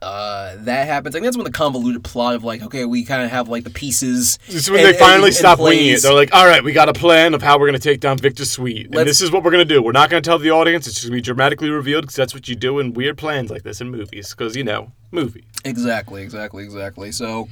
[0.00, 1.14] uh, that happens.
[1.14, 3.62] I think that's when the convoluted plot of like, okay, we kind of have like
[3.62, 4.36] the pieces.
[4.46, 6.02] This is when in- they finally in- in stop winging it.
[6.02, 8.18] They're like, all right, we got a plan of how we're going to take down
[8.18, 8.86] Victor Sweet.
[8.86, 9.80] And Let's- this is what we're going to do.
[9.80, 10.88] We're not going to tell the audience.
[10.88, 13.48] It's just going to be dramatically revealed because that's what you do in weird plans
[13.48, 14.30] like this in movies.
[14.30, 15.44] Because, you know, movie.
[15.64, 17.12] Exactly, exactly, exactly.
[17.12, 17.48] So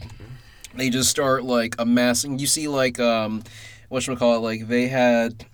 [0.75, 2.39] they just start like amassing.
[2.39, 3.43] You see, like um,
[3.89, 4.41] what should we call it?
[4.41, 5.45] Like they had.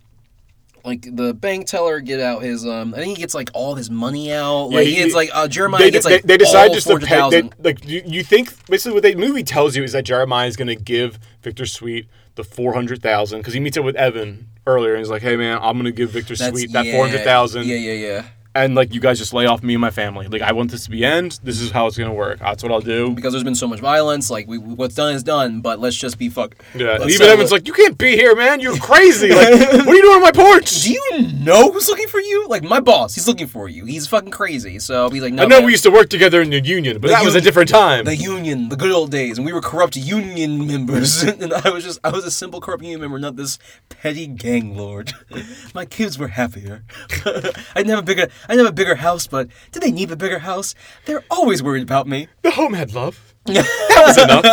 [0.85, 3.91] Like the bank teller get out his um, I think he gets like all his
[3.91, 4.69] money out.
[4.70, 6.87] Yeah, Like he- he gets like uh, Jeremiah They, gets like they decide all just
[6.87, 7.28] to pay.
[7.28, 10.55] They, like, you, you think, basically, what the movie tells you is that Jeremiah is
[10.57, 12.07] going to give Victor Sweet
[12.37, 15.73] the 400000 because he meets up with Evan earlier and he's like, hey, man, I'm
[15.73, 18.27] going to give Victor That's- Sweet that yeah, 400000 Yeah, yeah, yeah.
[18.57, 20.27] And like you guys just lay off me and my family.
[20.28, 21.39] Like I want this to be end.
[21.43, 22.39] This is how it's gonna work.
[22.39, 23.11] That's what I'll do.
[23.11, 24.31] Because there's been so much violence.
[24.31, 25.61] Like we, what's done is done.
[25.61, 26.57] But let's just be fuck.
[26.74, 26.97] Yeah.
[26.99, 28.61] Let's even Evan's like, you can't be here, man.
[28.61, 29.31] You're crazy.
[29.31, 30.83] Like, what are you doing on my porch?
[30.83, 32.47] Do you know who's looking for you?
[32.49, 33.85] Like my boss, he's looking for you.
[33.85, 34.78] He's fucking crazy.
[34.78, 35.43] So he's like, no.
[35.43, 35.66] I know man.
[35.66, 38.05] we used to work together in the union, but The that was a different time.
[38.05, 41.85] the union, the good old days, and we were corrupt union members, and I was
[41.85, 43.59] just I was a simple corrupt union member, not this
[43.89, 45.12] petty gang lord.
[45.74, 46.85] My kids were happier.
[47.24, 50.16] I didn't have a bigger I have a bigger house, but do they need a
[50.16, 50.74] bigger house?
[51.05, 52.28] They're always worried about me.
[52.43, 53.35] the home had love.
[53.47, 54.44] That was enough.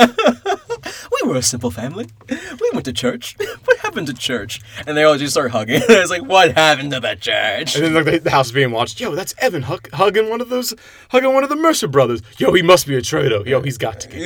[1.12, 2.08] We were a simple family.
[2.30, 3.36] We went to church.
[3.66, 4.62] What happened to church?
[4.88, 5.82] And they all just start hugging.
[5.88, 7.76] it's like, what happened to the church?
[7.76, 9.00] And then like the, house being watched.
[9.00, 10.74] Yo, that's Evan hug, hugging one of those,
[11.10, 12.22] hugging one of the Mercer brothers.
[12.38, 13.42] Yo, he must be a traitor.
[13.46, 14.24] Yo, he's got to get.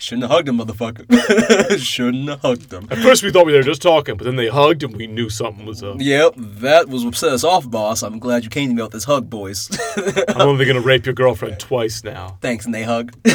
[0.00, 1.78] Shouldn't have hugged him, motherfucker.
[1.78, 2.88] Shouldn't have hugged him.
[2.90, 5.28] At first we thought we were just talking, but then they hugged and we knew
[5.28, 5.96] something was up.
[5.98, 8.02] Yep, that was what set us off, boss.
[8.02, 9.68] I'm glad you came to me with this hug, boys.
[10.28, 12.38] I'm only gonna rape your girlfriend twice now.
[12.40, 13.12] Thanks, and they hug.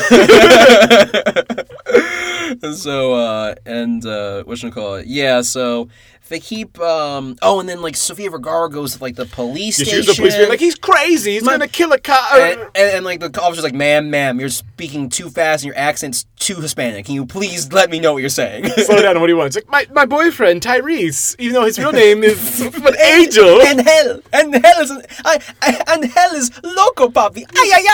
[2.74, 5.06] so, uh, and, uh, what should I call it?
[5.06, 5.88] Yeah, so
[6.30, 10.06] they keep, um, oh, and then, like, Sofia Vergara goes to, like, the police station.
[10.06, 11.34] the police like, he's crazy.
[11.34, 12.34] He's gonna kill a cop.
[12.36, 15.78] and, and, and, like the officer's like, "Ma'am, ma'am, you're speaking too fast and your
[15.78, 17.06] accent's too Hispanic.
[17.06, 19.20] Can you please let me know what you're saying?" Slow down.
[19.20, 19.48] What do you want?
[19.48, 23.62] It's like my, my boyfriend Tyrese, even though his real name is an angel.
[23.62, 24.92] and hell, and hell is,
[25.24, 27.44] I, I, and hell is loco, papi.
[27.56, 27.86] Ay, ay,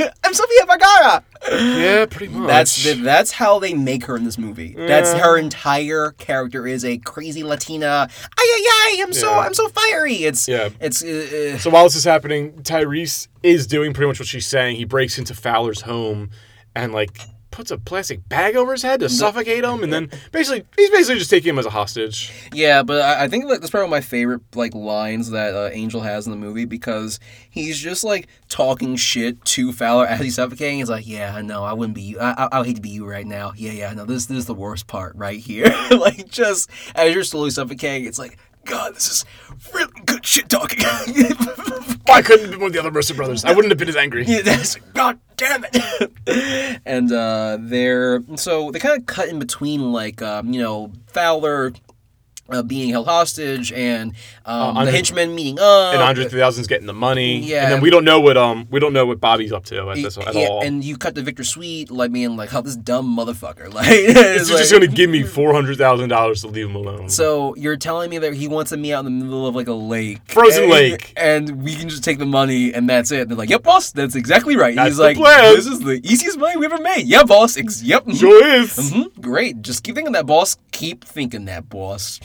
[0.00, 0.10] ay.
[0.24, 1.24] I'm Sofia Vergara.
[1.48, 2.48] Yeah, pretty much.
[2.48, 4.74] That's the, that's how they make her in this movie.
[4.76, 8.08] That's her entire character is a crazy Latina.
[8.38, 8.66] Ay, ay,
[8.98, 9.02] ay.
[9.02, 9.38] I'm so, Yeah.
[9.40, 10.16] I'm so fiery.
[10.24, 10.68] It's, Yeah.
[10.80, 11.02] it's.
[11.02, 14.76] Uh, uh, So while this is happening, Tyrese is doing pretty much what she's saying.
[14.76, 16.30] He breaks into Fowler's home
[16.74, 17.20] and like
[17.60, 21.18] puts a plastic bag over his head to suffocate him, and then basically he's basically
[21.18, 22.32] just taking him as a hostage.
[22.54, 25.54] Yeah, but I, I think like that's probably one of my favorite like lines that
[25.54, 27.20] uh, Angel has in the movie because
[27.50, 30.78] he's just like talking shit to Fowler as he's suffocating.
[30.78, 32.18] He's like, "Yeah, no, I wouldn't be you.
[32.18, 33.52] I, I, I would hate to be you right now.
[33.54, 35.66] Yeah, yeah, no, this this is the worst part right here.
[35.90, 39.24] like just as you're slowly suffocating, it's like." God, this is
[39.74, 40.84] really good shit talking.
[42.06, 43.44] Why couldn't have been one of the other Mercer brothers?
[43.44, 44.24] I wouldn't have been as angry.
[44.24, 46.80] Yeah, that's God damn it.
[46.86, 51.72] and uh, they're so they kind of cut in between like um, you know Fowler
[52.50, 54.14] uh, being held hostage and
[54.50, 55.94] um, the Andre- henchmen meeting up.
[55.94, 57.38] And Andre 3000's getting the money.
[57.40, 57.64] Yeah.
[57.64, 59.96] And then we don't know what um we don't know what Bobby's up to at
[59.96, 60.62] this at Yeah, all.
[60.62, 64.48] and you cut to Victor Sweet like being like, "Oh, this dumb motherfucker!" Like, It's
[64.48, 67.08] it's just gonna give me four hundred thousand dollars to leave him alone.
[67.08, 69.68] So you're telling me that he wants to meet out in the middle of like
[69.68, 71.12] a lake, Frozen and, lake.
[71.16, 73.22] and we can just take the money and that's it.
[73.22, 75.54] And They're like, "Yep, boss, that's exactly right." That's He's the like, plan.
[75.54, 77.56] "This is the easiest money we ever made." Yeah, boss.
[77.56, 78.04] Ex- yep.
[78.06, 78.18] mhm.
[78.18, 78.76] sure is.
[78.92, 79.62] Mhm, Great.
[79.62, 80.56] Just keep thinking that, boss.
[80.72, 82.20] Keep thinking that, boss.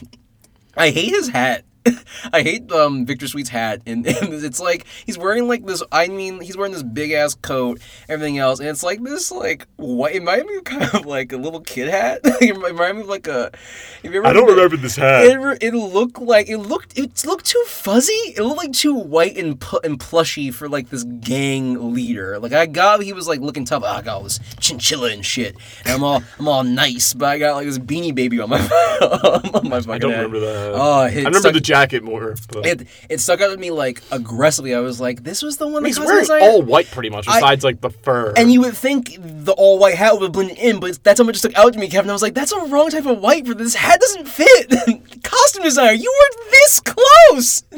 [0.77, 1.64] I hate his hat.
[2.34, 5.84] I hate um Victor Sweet's hat, and, and it's like he's wearing like this.
[5.91, 7.80] I mean, he's wearing this big ass coat,
[8.10, 10.16] everything else, and it's like this like white.
[10.16, 12.22] It might be kind of like a little kid hat.
[12.24, 13.52] it reminded me of like a.
[14.03, 15.26] Have you ever I don't remember this hat.
[15.26, 18.14] It, it looked like it looked it looked too fuzzy.
[18.14, 22.40] It looked like too white and pu- and plushy for like this gang leader.
[22.40, 23.84] Like I got he was like looking tough.
[23.86, 25.56] "Ah, I got all this chinchilla and shit.
[25.86, 28.60] And I'm all I'm all nice, but I got like this beanie baby on my
[28.60, 30.18] on my I don't head.
[30.24, 30.72] remember that.
[30.74, 32.35] Oh, it I remember the jacket more.
[32.49, 32.65] But.
[32.65, 34.73] it it stuck out to me like aggressively.
[34.73, 35.84] I was like, this was the one.
[35.84, 38.34] that he's wearing all white pretty much, I- besides like the fur.
[38.35, 41.35] And you would think the all white hat would blend in, but that's how much
[41.35, 42.10] it stuck out to me, Kevin.
[42.10, 43.99] I was like, that's a wrong type of white for this hat.
[43.99, 44.69] Doesn't fit.
[45.23, 47.64] Costume designer, you were this close.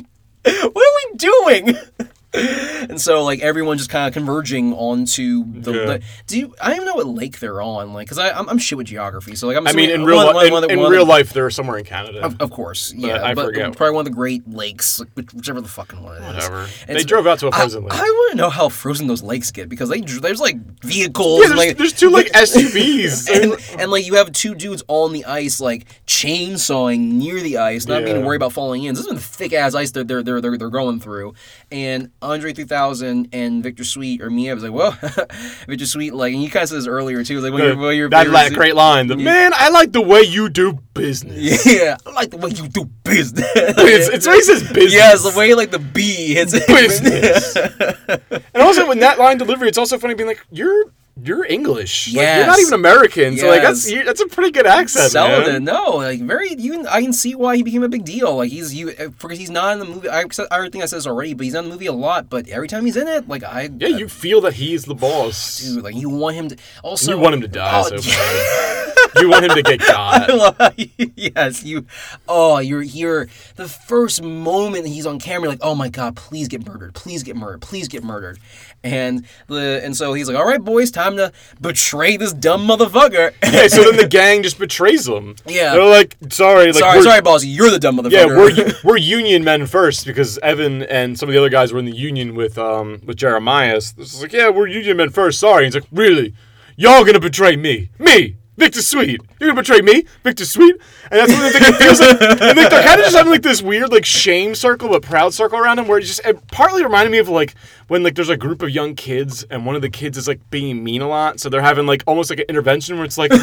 [0.43, 1.77] what are we doing?
[2.33, 5.71] and so like everyone just kind of converging onto the.
[5.73, 5.97] Yeah.
[6.27, 6.55] do you?
[6.61, 9.35] I don't even know what lake they're on, like, because I'm, I'm shit with geography.
[9.35, 9.65] So like I'm.
[9.65, 12.21] I mean, in real one- li- one- in, in real life, they're somewhere in Canada.
[12.23, 13.75] Of, of course, yeah, I but forget.
[13.77, 16.33] probably one of the Great Lakes, like, whichever the fucking one it is.
[16.35, 16.67] Whatever.
[16.87, 17.93] And They drove out to a frozen lake.
[17.93, 21.41] I, want to know how frozen those lakes get because they there's like vehicles.
[21.41, 23.29] yeah, there's, like, there's two like SUVs.
[23.29, 27.57] and, and like you have two dudes all on the ice, like chainsawing near the
[27.57, 28.95] ice, not being worried about falling in.
[28.95, 31.33] This is thick ass ice that they're they're they're, they're going through.
[31.71, 34.91] And Andre 3000 and Victor Sweet or Mia was like, well,
[35.67, 37.95] Victor Sweet, like, and you kind of said this earlier too, like, when you're, when
[37.95, 39.07] you're, that, you're- that great line.
[39.07, 41.65] The, Man, I like the way you do business.
[41.65, 43.45] Yeah, I like the way you do business.
[43.55, 44.93] It's, it's he says business.
[44.93, 46.53] Yes, the way like the B hits.
[46.67, 47.55] Business.
[48.53, 50.85] and also, in that line delivery, it's also funny being like, you're
[51.23, 52.13] you're English.
[52.13, 53.37] Like, you're not even American.
[53.37, 55.11] So like that's you, that's a pretty good accent.
[55.11, 56.53] Selling no, like very.
[56.57, 58.35] You, I can see why he became a big deal.
[58.35, 60.09] Like he's you eh, because he's not in the movie.
[60.09, 62.29] I, I think I said this already, but he's not in the movie a lot.
[62.29, 65.59] But every time he's in it, like I, Yeah, you feel that he's the boss.
[65.61, 66.57] dude, like you want him to.
[66.83, 69.21] Also, you want him to die Oh, so bad.
[69.21, 70.29] you want him to get I got.
[70.59, 70.73] love
[71.15, 71.85] yes, you.
[72.27, 73.29] Oh, you're here.
[73.55, 77.23] The first moment he's on camera, you're like, oh my god, please get murdered, please
[77.23, 78.39] get murdered, please get murdered,
[78.83, 81.31] and the and so he's like, all right, boys, time to
[81.61, 83.33] betray this dumb motherfucker.
[83.45, 85.35] Okay, so then the gang just betrays him.
[85.45, 85.71] Yeah.
[85.73, 88.11] They're like, sorry, like sorry, sorry, bossy, you're the dumb motherfucker.
[88.11, 91.79] Yeah, we're we're union men first because Evan and some of the other guys were
[91.79, 93.79] in the union with um with Jeremiah.
[93.79, 95.39] So it's like, yeah, we're union men first.
[95.39, 95.65] Sorry.
[95.65, 96.33] He's like, really?
[96.75, 97.89] Y'all gonna betray me?
[97.97, 98.35] Me?
[98.57, 99.21] Victor Sweet?
[99.39, 100.75] You're gonna betray me, Victor Sweet?
[101.11, 102.21] And that's what it feels like.
[102.21, 105.33] And like, they're kind of just having like this weird like shame circle but proud
[105.33, 107.53] circle around him, where it just it partly reminded me of like
[107.87, 110.41] when like there's a group of young kids and one of the kids is like
[110.49, 113.31] being mean a lot, so they're having like almost like an intervention where it's like.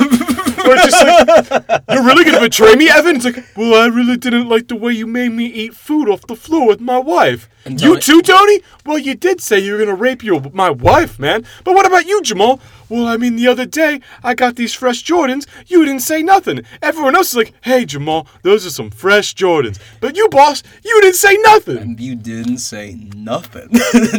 [0.64, 3.16] Where it's just like, you're really gonna betray me, Evan?
[3.16, 6.22] It's like, well, I really didn't like the way you made me eat food off
[6.22, 7.50] the floor with my wife.
[7.64, 8.60] And you too, Tony?
[8.84, 11.44] Well, you did say you were gonna rape your my wife, man.
[11.64, 12.60] But what about you, Jamal?
[12.90, 15.46] Well, I mean, the other day I got these fresh Jordans.
[15.66, 16.60] You didn't say nothing.
[16.82, 19.78] Everyone else is like, hey, Jamal, those are some fresh Jordans.
[20.00, 21.78] But you, boss, you didn't say nothing.
[21.78, 23.68] And you didn't say nothing,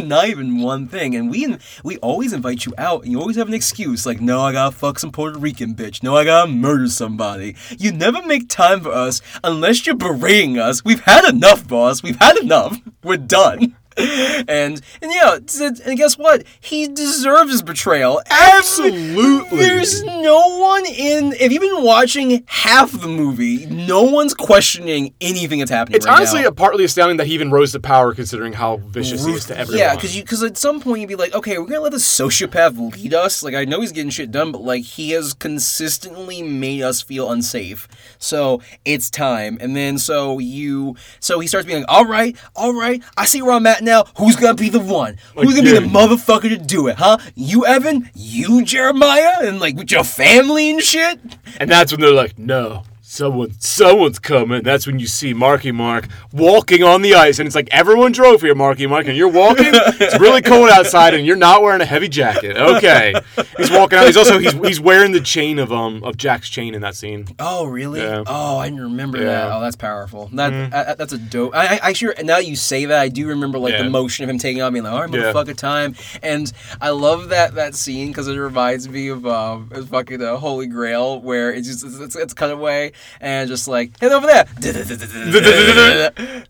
[0.08, 1.14] not even one thing.
[1.14, 4.40] And we we always invite you out, and you always have an excuse like, "No,
[4.40, 6.02] I gotta fuck some Puerto Rican bitch.
[6.02, 10.84] No, I gotta murder somebody." You never make time for us unless you're berating us.
[10.84, 12.02] We've had enough, boss.
[12.02, 12.80] We've had enough.
[13.04, 13.76] We're done done.
[13.96, 15.38] And and yeah,
[15.86, 16.44] and guess what?
[16.60, 18.20] He deserves his betrayal.
[18.30, 19.58] Absolutely.
[19.58, 21.32] There's no one in.
[21.32, 25.96] If you've been watching half the movie, no one's questioning anything that's happening.
[25.96, 26.50] It's right honestly now.
[26.50, 29.78] partly astounding that he even rose to power, considering how vicious he is to everyone.
[29.78, 32.76] Yeah, because because at some point you'd be like, okay, we're gonna let this sociopath
[32.94, 33.42] lead us.
[33.42, 37.30] Like I know he's getting shit done, but like he has consistently made us feel
[37.30, 37.88] unsafe.
[38.18, 39.56] So it's time.
[39.60, 43.40] And then so you so he starts being like, all right, all right, I see
[43.40, 44.04] where I'm at now.
[44.18, 45.16] Who's gonna be the one?
[45.34, 46.96] Who's gonna be the motherfucker to do it?
[46.96, 47.16] Huh?
[47.34, 48.10] You Evan?
[48.14, 49.36] You Jeremiah?
[49.40, 51.18] And like with your family and shit?
[51.58, 52.82] And that's when they're like, no,
[53.16, 54.62] someone, someone's coming.
[54.62, 58.42] That's when you see Marky Mark walking on the ice, and it's like everyone drove
[58.42, 59.66] here, Marky Mark, and you're walking.
[59.72, 62.56] it's really cold outside, and you're not wearing a heavy jacket.
[62.56, 63.14] Okay,
[63.56, 64.06] he's walking out.
[64.06, 67.26] He's also he's he's wearing the chain of um of Jack's chain in that scene.
[67.38, 68.00] Oh really?
[68.00, 68.24] Yeah.
[68.26, 69.24] Oh, I didn't remember that.
[69.24, 69.40] Yeah.
[69.46, 69.56] Mm-hmm.
[69.56, 70.28] Oh, that's powerful.
[70.32, 71.54] That, I- I- that's a dope.
[71.54, 73.82] I, I, sure now that you say that, I do remember like Yeah.
[73.84, 75.94] the motion of him taking on me like, all right, motherfucker, time.
[76.22, 80.36] And I love that that scene because it reminds me of um, it's fucking uh,
[80.36, 84.26] Holy Grail where it's just it's, it's, it's cut away and just like head over
[84.26, 84.44] there.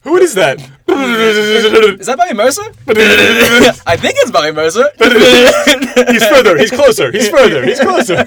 [0.02, 0.60] Who is that?
[0.88, 2.62] Is that Bobby Mercer?
[3.86, 4.84] I think it's Bobby Mercer.
[6.12, 6.56] he's further.
[6.58, 7.10] He's closer.
[7.12, 7.64] He's further.
[7.64, 8.24] He's closer.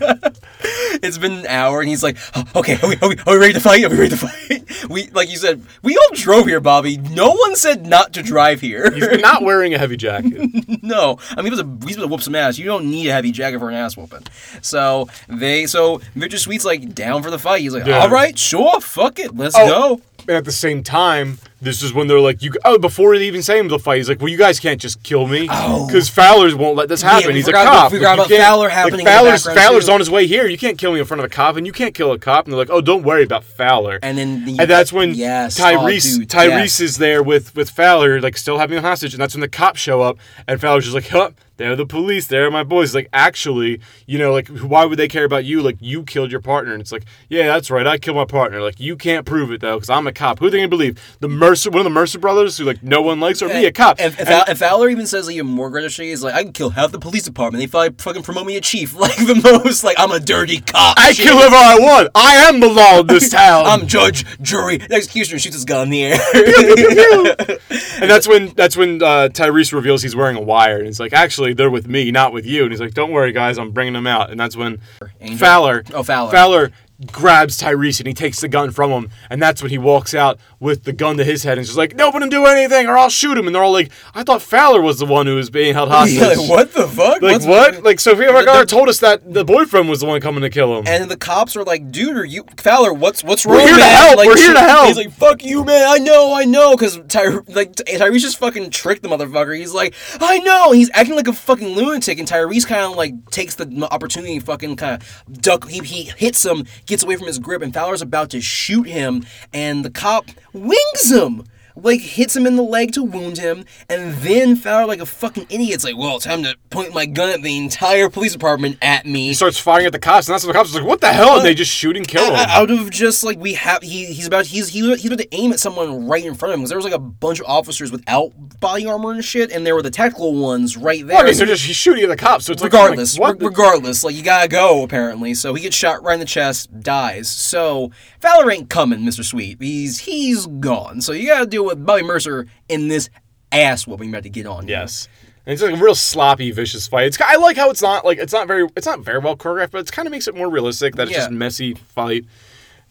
[1.02, 3.38] it's been an hour and he's like, "Oh, okay, are we, are, we, are we
[3.38, 3.84] ready to fight?
[3.84, 4.66] Are we ready to fight?
[4.90, 6.98] We like you said, we all drove here, Bobby.
[6.98, 8.90] No one said not to drive here.
[8.92, 10.84] He's not wearing a heavy jacket.
[10.84, 12.58] no, I mean, he was a he's gonna whoop some ass.
[12.58, 14.24] You don't need a heavy jacket for an ass whooping.
[14.62, 17.62] So they, so Victor Sweet's like down for the fight.
[17.62, 18.00] He's like, Yeah.
[18.00, 20.02] all right, sure, fuck it, let's Oh, go.
[20.28, 23.42] And at the same time, this is when they're like, "You." Oh, before they even
[23.42, 25.86] say him the fight, he's like, "Well, you guys can't just kill me Oh.
[25.88, 27.30] because Fowler won't let this happen.
[27.30, 27.92] we he's a cop.
[27.92, 29.92] we forgot Like, about Fowler like, happening in the Fowler's Fowler's too.
[29.92, 30.48] on his way here.
[30.48, 32.46] You can't kill me in front of a cop, and you can't kill a cop.
[32.46, 35.60] And they're like, "Oh, don't worry about Fowler." And then the, And that's when yes,
[35.60, 36.80] oh, Tyrese dude, Tyrese yes.
[36.80, 39.80] is there with with Fowler, like still having a hostage, and that's when the cops
[39.80, 40.18] show up,
[40.48, 42.96] and Fowler's just like, "Huh, they're the police, they're my boys.
[42.96, 45.62] Like, actually, you know, like, why would they care about you?
[45.62, 46.72] Like, you killed your partner.
[46.72, 48.62] And it's like, yeah, that's right, I killed my partner.
[48.62, 50.40] Like, you can't prove it, though, because I'm a cop.
[50.40, 51.18] Who are they going to believe?
[51.20, 53.72] The Mercer, one of the Mercer brothers who, like, no one likes, or me, a
[53.72, 54.00] cop?
[54.00, 56.06] And, and, Val- and Fowler even says like even more greater shit.
[56.06, 57.62] He's like, I can kill half the police department.
[57.62, 58.94] They probably fucking promote me a chief.
[59.00, 60.96] Like the most like I'm a dirty cop.
[61.00, 61.26] I shit.
[61.26, 62.10] kill whoever I want.
[62.16, 63.66] I am the law of this town.
[63.66, 65.40] I'm judge, jury, executioner.
[65.40, 66.20] Shoots his gun in the air.
[68.02, 71.14] and that's when that's when uh, Tyrese reveals he's wearing a wire, and he's like,
[71.14, 73.94] "Actually, they're with me, not with you." And he's like, "Don't worry, guys, I'm bringing
[73.94, 74.82] them out." And that's when
[75.22, 75.38] Angel?
[75.38, 76.32] Fowler, Oh, Fowler.
[76.32, 76.72] Fowler
[77.12, 80.40] grabs Tyrese and he takes the gun from him, and that's when he walks out
[80.60, 83.38] with the gun to his head and just like, "Nobody do anything, or I'll shoot
[83.38, 85.90] him." And they're all like, "I thought Fowler was the one who was being held
[85.90, 87.22] hostage." Yeah, like, what the fuck?
[87.22, 87.84] Like What's- what?
[87.84, 90.88] Like Sofia Vergara told us that the boyfriend was the one coming to kill him.
[90.88, 92.94] And the cops are like, "Dude, are you Fowler?
[92.94, 95.44] What's what's wrong, We're here to help, Like, we're here to help." He's like, "Fuck
[95.44, 95.86] you, man.
[95.88, 99.58] I know, I know." Because Ty- like Ty- Tyrese just fucking tricked the motherfucker.
[99.58, 103.30] He's like, "I know." He's acting like a fucking lunatic, and Tyrese kind of like
[103.32, 105.68] takes the opportunity, and fucking kind of duck.
[105.70, 109.26] He, he hits him, gets away from his grip, and Fowler's about to shoot him,
[109.54, 111.44] and the cop wings him.
[111.84, 115.48] Like hits him in the leg to wound him, and then Fowler, like a fucking
[115.50, 119.28] idiot's like, "Well, time to point my gun at the entire police department at me."
[119.28, 121.14] he starts firing at the cops, and that's when the cops are like, "What the
[121.14, 122.36] hell?" And they just shoot and kill him.
[122.36, 125.52] Out of just like we have he, he's about he's he, he's about to aim
[125.52, 127.92] at someone right in front of him because there was like a bunch of officers
[127.92, 131.30] without body armor and shit and there were the tactical ones right there Well, I
[131.30, 133.42] mean, they're just he's shooting at the cops, so it's regardless like, what?
[133.42, 136.70] re- regardless like you gotta go apparently so he gets shot right in the chest
[136.82, 139.24] dies so Fowler ain't coming Mr.
[139.24, 143.10] Sweet he's he's gone so you gotta deal with Bobby Mercer in this
[143.52, 144.68] ass whooping about to get on.
[144.68, 145.08] Yes.
[145.46, 147.08] And it's like a real sloppy, vicious fight.
[147.08, 149.72] It's, I like how it's not like it's not very it's not very well choreographed,
[149.72, 151.18] but it kind of makes it more realistic that it's Yeah.
[151.20, 152.26] just messy fight.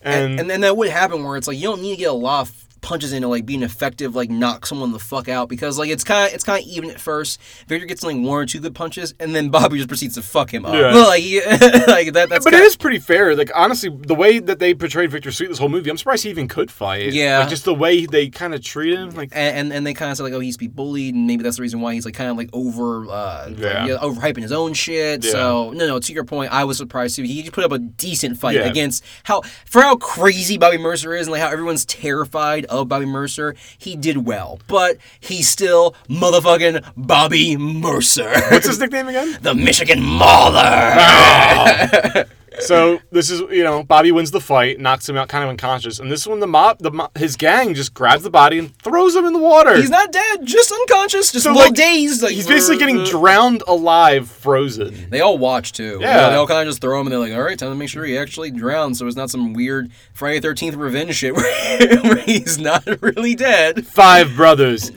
[0.01, 2.11] And, and, and then that would happen where it's like you don't need to get
[2.11, 5.79] a lot of punches into like being effective like knock someone the fuck out because
[5.79, 7.41] like it's kind of it's kind of even at first.
[7.67, 10.53] Victor gets like one or two good punches and then Bobby just proceeds to fuck
[10.53, 10.75] him up.
[10.75, 10.93] Yeah.
[11.07, 11.23] like,
[11.89, 12.29] like that.
[12.29, 13.35] That's but kinda, it is pretty fair.
[13.37, 16.31] Like honestly, the way that they portrayed Victor Sweet this whole movie, I'm surprised he
[16.31, 17.13] even could fight.
[17.13, 17.41] Yeah.
[17.41, 19.11] like just the way they kind of treat him.
[19.11, 21.43] Like And, and and they kind of say like, oh, he's be bullied, and maybe
[21.43, 23.87] that's the reason why he's like kind of like over, uh, Yeah.
[23.87, 25.25] yeah, overhyping his own shit.
[25.25, 25.31] Yeah.
[25.31, 25.99] So no, no.
[25.99, 27.23] To your point, I was surprised too.
[27.23, 28.63] He put up a decent fight Yeah.
[28.67, 33.07] against how for how crazy Bobby Mercer is, and like how everyone's terrified of Bobby
[33.07, 33.55] Mercer.
[33.77, 39.39] He did well, but he's still motherfucking Bobby Mercer, what's his nickname again?
[39.43, 40.61] the Michigan Mauler.
[40.65, 42.25] Oh.
[42.61, 45.99] so this is you know Bobby wins the fight, knocks him out, kind of unconscious,
[46.01, 48.77] and this is when the mob, the mo- his gang just grabs the body and
[48.79, 49.77] throws him in the water.
[49.77, 52.23] He's not dead, just unconscious, just So, like, dazed.
[52.23, 55.11] Like, He's basically getting uh, drowned alive, frozen.
[55.11, 55.99] They all watch too.
[56.01, 56.31] Yeah.
[56.31, 57.89] They all kind of just throw him and they're like, all right, time to make
[57.89, 62.17] sure he actually drowns so it's not some weird Friday 13th revenge shit where, where
[62.17, 63.87] he's not really dead.
[63.87, 64.91] Five brothers.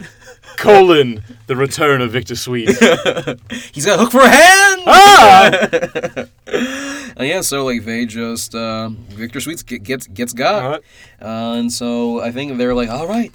[0.57, 2.69] Colon, the return of Victor Sweet.
[3.73, 4.81] He's got a hook for a hand!
[4.85, 6.25] ah!
[7.17, 10.81] And yeah, so like they just, uh, Victor Sweets get, gets, gets got.
[11.21, 13.31] Uh, and so I think they're like, all right,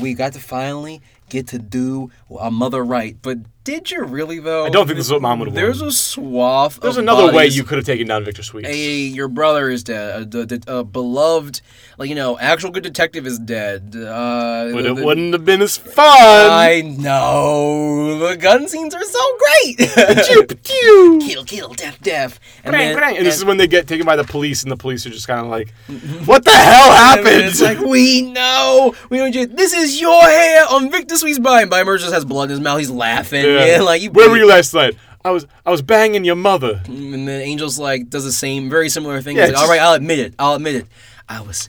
[0.00, 2.10] we got to finally get to do
[2.40, 3.16] a mother right.
[3.20, 3.38] But
[3.68, 4.64] did you really though?
[4.64, 5.90] I don't think this is what Mom would've There's wanted.
[5.92, 8.64] a swath There's another way you could have taken down Victor Sweet.
[8.64, 10.34] Hey, your brother is dead.
[10.34, 11.60] A, a, a beloved,
[11.98, 13.94] like you know, actual good detective is dead.
[13.94, 16.06] Uh, but it the- wouldn't have been as fun.
[16.06, 19.76] I know the gun scenes are so great.
[20.26, 21.18] Pew, pew.
[21.26, 22.40] kill, kill, death, death.
[22.64, 23.18] And, then- bang.
[23.18, 25.26] And this is when they get taken by the police, and the police are just
[25.26, 25.70] kind of like,
[26.24, 29.30] "What the hell happened?" It's like we know, we know.
[29.44, 31.58] This is your hair on Victor Sweet's body.
[31.62, 32.78] And Bobby just has blood in his mouth.
[32.78, 33.44] He's laughing.
[33.44, 33.57] Yeah.
[33.66, 34.10] Yeah, like you.
[34.10, 34.96] Where were you last night?
[35.24, 36.80] I was I was banging your mother.
[36.84, 39.36] Mm, and then Angel's like does the same, very similar thing.
[39.36, 40.34] Yeah, He's like, it's all right, I'll admit it.
[40.38, 40.86] I'll admit it.
[41.28, 41.68] I was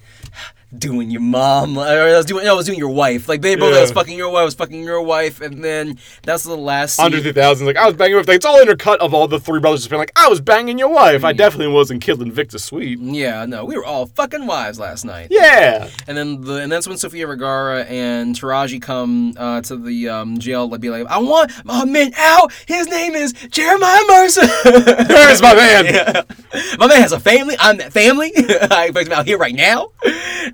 [0.77, 1.77] doing your mom.
[1.77, 2.45] Or I was doing.
[2.45, 3.27] No, I was doing your wife.
[3.27, 3.75] Like they both.
[3.75, 4.41] I was fucking your wife.
[4.41, 5.41] I was fucking your wife.
[5.41, 6.95] And then that's the last.
[6.95, 7.05] Scene.
[7.05, 8.23] Andre 3000 like I was banging her.
[8.23, 10.77] Like, it's all intercut of all the three brothers just being like, I was banging
[10.77, 11.23] your wife.
[11.23, 12.99] I definitely wasn't killing Victor Sweet.
[12.99, 15.27] Yeah, no, we were all fucking wives last night.
[15.29, 15.89] Yeah.
[16.07, 20.39] And then the and that's when Sofia Vergara and Taraji come uh, to the um,
[20.39, 22.51] jail to be like, I want my man out.
[22.67, 24.47] His name is Jeremiah Mercer.
[24.63, 26.25] There's my man.
[26.79, 27.55] my man has a family.
[27.59, 28.31] I'm that family.
[28.37, 29.91] I expect him out here right now.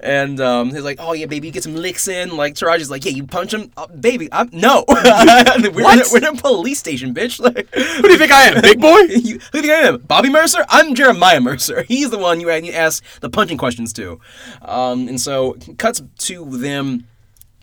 [0.05, 2.37] And um, he's like, oh yeah, baby, you get some licks in.
[2.37, 4.29] Like Taraji's like, yeah, you punch him, uh, baby.
[4.31, 4.85] I'm no.
[4.87, 7.39] we're, in a, we're in a police station, bitch.
[7.45, 8.97] Like, Who do you think I am, big boy?
[9.09, 9.97] you, who do you think I am?
[9.97, 10.63] Bobby Mercer?
[10.69, 11.83] I'm Jeremiah Mercer.
[11.83, 14.19] He's the one you, you ask the punching questions to.
[14.61, 17.07] Um, and so cuts to them.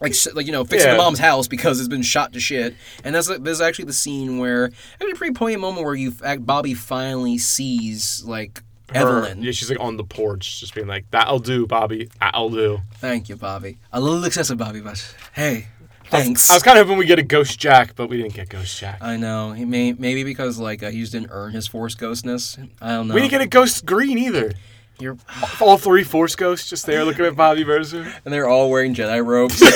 [0.00, 0.96] Like, like you know, fixing Yeah.
[0.96, 2.74] the mom's house because it's been shot to shit,
[3.04, 4.64] and that's there's actually the scene where
[4.94, 8.64] actually a pretty poignant moment where you Bobby finally sees like
[8.94, 9.42] Evelyn.
[9.42, 12.10] Yeah, she's like on the porch, just being like, "That'll do, Bobby.
[12.20, 13.78] That'll do." Thank you, Bobby.
[13.92, 15.66] A little excessive, Bobby, but hey,
[16.12, 16.50] Thanks.
[16.50, 18.78] I was kind of hoping we get a Ghost Jack, but we didn't get Ghost
[18.78, 18.98] Jack.
[19.00, 19.52] I know.
[19.52, 22.58] He may maybe because like uh, he just didn't earn his Force ghostness.
[22.82, 23.14] I don't know.
[23.14, 24.52] We didn't get a Ghost Green either.
[25.02, 25.16] You're,
[25.60, 28.12] All three Force Ghosts just there looking at Bobby Mercer.
[28.24, 29.60] and they're all wearing Jedi robes.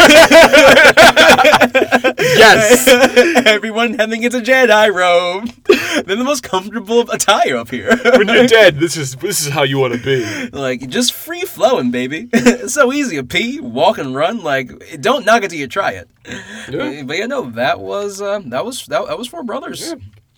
[2.19, 2.87] Yes.
[3.47, 5.49] Everyone having it's a Jedi robe.
[6.07, 7.97] They're the most comfortable attire up here.
[8.17, 10.51] when you're dead, this is this is how you want to be.
[10.51, 12.29] like just free flowing, baby.
[12.33, 14.43] it's so easy to pee, walk, and run.
[14.43, 16.09] Like don't knock it till you try it.
[16.71, 17.03] Yeah.
[17.05, 19.95] But yeah, no, that was uh, that was that, that was Four Brothers.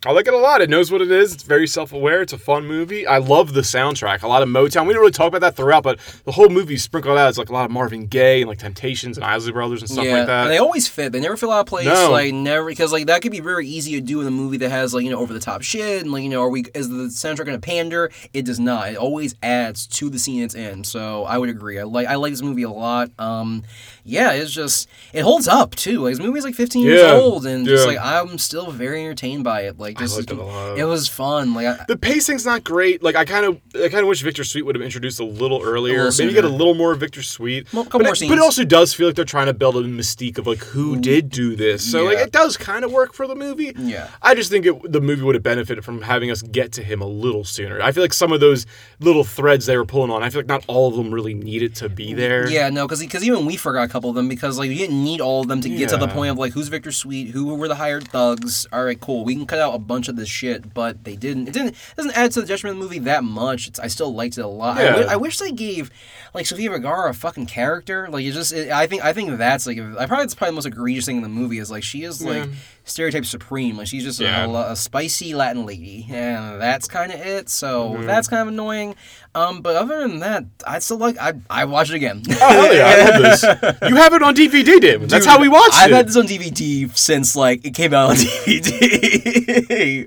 [0.06, 0.62] I like it a lot.
[0.62, 1.34] It knows what it is.
[1.34, 2.22] It's very self-aware.
[2.22, 3.04] It's a fun movie.
[3.04, 4.22] I love the soundtrack.
[4.22, 4.82] A lot of Motown.
[4.82, 7.28] We didn't really talk about that throughout, but the whole movie sprinkled out.
[7.28, 10.04] It's like a lot of Marvin Gaye and like Temptations and Isley Brothers and stuff
[10.04, 10.42] yeah, like that.
[10.42, 11.10] and they always fit.
[11.10, 11.86] They never feel out of place.
[11.86, 12.12] No.
[12.12, 14.70] Like never, because like that could be very easy to do in a movie that
[14.70, 16.88] has like you know over the top shit and like you know are we is
[16.88, 18.12] the soundtrack going to pander?
[18.32, 18.90] It does not.
[18.90, 20.84] It always adds to the scene it's in.
[20.84, 21.80] So I would agree.
[21.80, 23.10] I like I like this movie a lot.
[23.18, 23.64] Um,
[24.08, 26.00] yeah, it's just it holds up too.
[26.00, 29.44] Like this movie's like 15 Yeah, years old, and just like I'm still very entertained
[29.44, 29.78] by it.
[29.78, 30.38] Like just liked it
[30.78, 31.52] it was fun.
[31.52, 33.02] Like I, the pacing's not great.
[33.02, 35.62] Like I kind of, I kind of wish Victor Sweet would have introduced a little
[35.62, 36.00] earlier.
[36.00, 37.70] A little Maybe get a little more Victor Sweet.
[37.72, 39.54] Well, a couple but, more it, but it also does feel like they're trying to
[39.54, 41.88] build a mystique of like who did do this.
[41.90, 43.74] So like it does kind of work for the movie.
[43.76, 44.08] Yeah.
[44.22, 47.02] I just think it, the movie would have benefited from having us get to him
[47.02, 47.80] a little sooner.
[47.82, 48.64] I feel like some of those
[49.00, 50.22] little threads they were pulling on.
[50.22, 52.48] I feel like not all of them really needed to be there.
[52.48, 55.02] Yeah, no, because because even we forgot a couple of them because like you didn't
[55.02, 57.52] need all of them to get to the point of like who's Victor Sweet, who
[57.54, 58.66] were the hired thugs.
[58.72, 59.24] All right, cool.
[59.24, 61.48] We can cut out a bunch of this shit, but they didn't.
[61.48, 63.66] It didn't it doesn't add to the detriment of the movie that much.
[63.66, 64.78] It's, I still liked it a lot.
[64.78, 64.90] I, Yeah.
[64.92, 65.90] wi- I wish they gave
[66.34, 68.08] like Sofia Vergara a fucking character.
[68.08, 70.56] Like it just, it, I think I think that's like I probably it's probably the
[70.56, 72.48] most egregious thing in the movie is like she is like
[72.84, 73.76] stereotype supreme.
[73.76, 74.46] Like she's just Yeah.
[74.46, 77.48] a, a spicy Latin lady, and that's kind of it.
[77.48, 78.06] So Mm-hmm.
[78.06, 78.94] that's kind of annoying.
[79.38, 82.22] Um, but other than that, I still like I I watch it again.
[82.28, 83.44] Oh hell yeah, I love this.
[83.88, 85.08] You have it on DVD, Damon.
[85.08, 85.78] That's Dude, how we watched it.
[85.82, 90.06] I've had this on DVD since like it came out on DVD.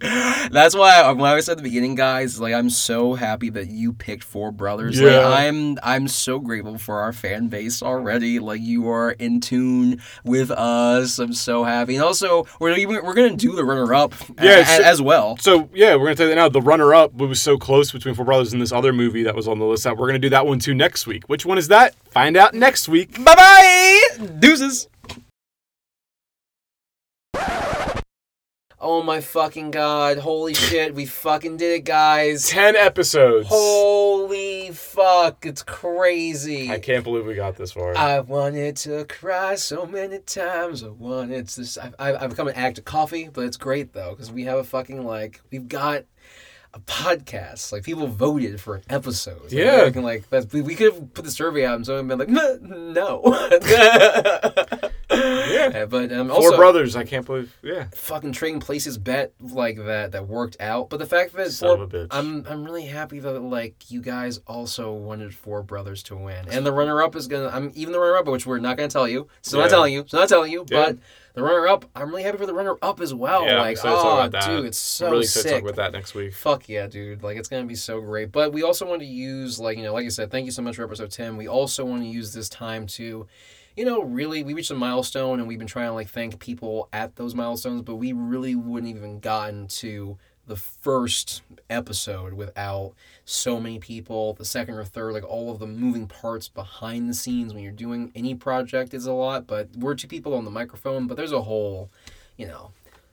[0.52, 3.70] That's why I- when I said at the beginning, guys, like I'm so happy that
[3.70, 5.00] you picked Four Brothers.
[5.00, 5.28] Yeah.
[5.28, 8.40] Like I'm I'm so grateful for our fan base already.
[8.40, 11.20] Like you are in tune with us.
[11.20, 11.96] I'm so happy.
[11.96, 15.38] And also we're even, we're gonna do the runner up Yeah, a- so- as well.
[15.38, 16.50] So yeah, we're gonna tell you that now.
[16.50, 19.60] The runner-up was so close between Four Brothers and this other movie that was on
[19.60, 21.24] the list that we're gonna do that one too next week.
[21.28, 21.96] Which one is that?
[22.12, 23.24] Find out next week.
[23.24, 24.28] Bye bye.
[24.40, 24.88] Deuces.
[28.84, 30.18] Oh my fucking god.
[30.18, 30.96] Holy shit.
[30.96, 32.50] We fucking did it, guys.
[32.50, 33.46] Ten episodes.
[33.48, 35.46] Holy fuck.
[35.46, 36.72] It's crazy.
[36.72, 37.96] I can't believe we got this far.
[37.96, 40.84] I wanted to cry so many times.
[40.84, 41.94] I wanted to.
[42.00, 44.58] I, I, I've become an addict to coffee, but it's great though because we have
[44.58, 46.06] a fucking like we've got
[46.74, 47.72] a podcast.
[47.72, 49.42] Like people voted for an episode.
[49.44, 49.86] Like, Yeah.
[49.86, 52.30] fucking, like we, we could have put the survey out and someone been like,
[52.62, 53.22] no.
[55.22, 55.86] yeah.
[55.86, 56.96] But um, Four Brothers.
[56.96, 57.56] I can't believe.
[57.62, 57.88] Yeah.
[57.94, 60.90] fucking trading places bet like that that worked out.
[60.90, 62.08] But the fact that Son four, of a bitch.
[62.12, 66.66] I'm I'm really happy that like you guys also wanted Four Brothers to win, and
[66.66, 67.48] the runner up is gonna.
[67.48, 69.28] I'm even the runner up, which we're not gonna tell you.
[69.42, 69.64] So Yeah.
[69.64, 70.06] not telling you.
[70.08, 70.66] So not telling you.
[70.70, 70.86] Yeah.
[70.86, 70.98] But
[71.34, 73.46] the runner up, I'm really happy for the runner up as well.
[73.46, 73.54] yeah.
[73.54, 74.46] I'm like oh, talk about that.
[74.48, 75.50] dude, it's so I'm really sick.
[75.52, 76.34] talk about that next week.
[76.34, 77.24] Fuck yeah, dude!
[77.24, 78.32] Like it's gonna be so great.
[78.32, 80.62] But we also want to use, like you know, like I said, thank you so
[80.62, 81.38] much for episode ten.
[81.38, 83.28] We also want to use this time to,
[83.76, 86.90] you know, really we reached a milestone, and we've been trying to like thank people
[86.92, 90.18] at those milestones, but we really wouldn't even gotten to
[90.48, 92.94] the first episode without
[93.24, 94.34] so many people.
[94.34, 97.72] The second or third, like all of the moving parts behind the scenes when you're
[97.72, 99.48] doing any project is a lot.
[99.48, 101.90] But we're two people on the microphone, but there's a whole,
[102.38, 102.72] you know.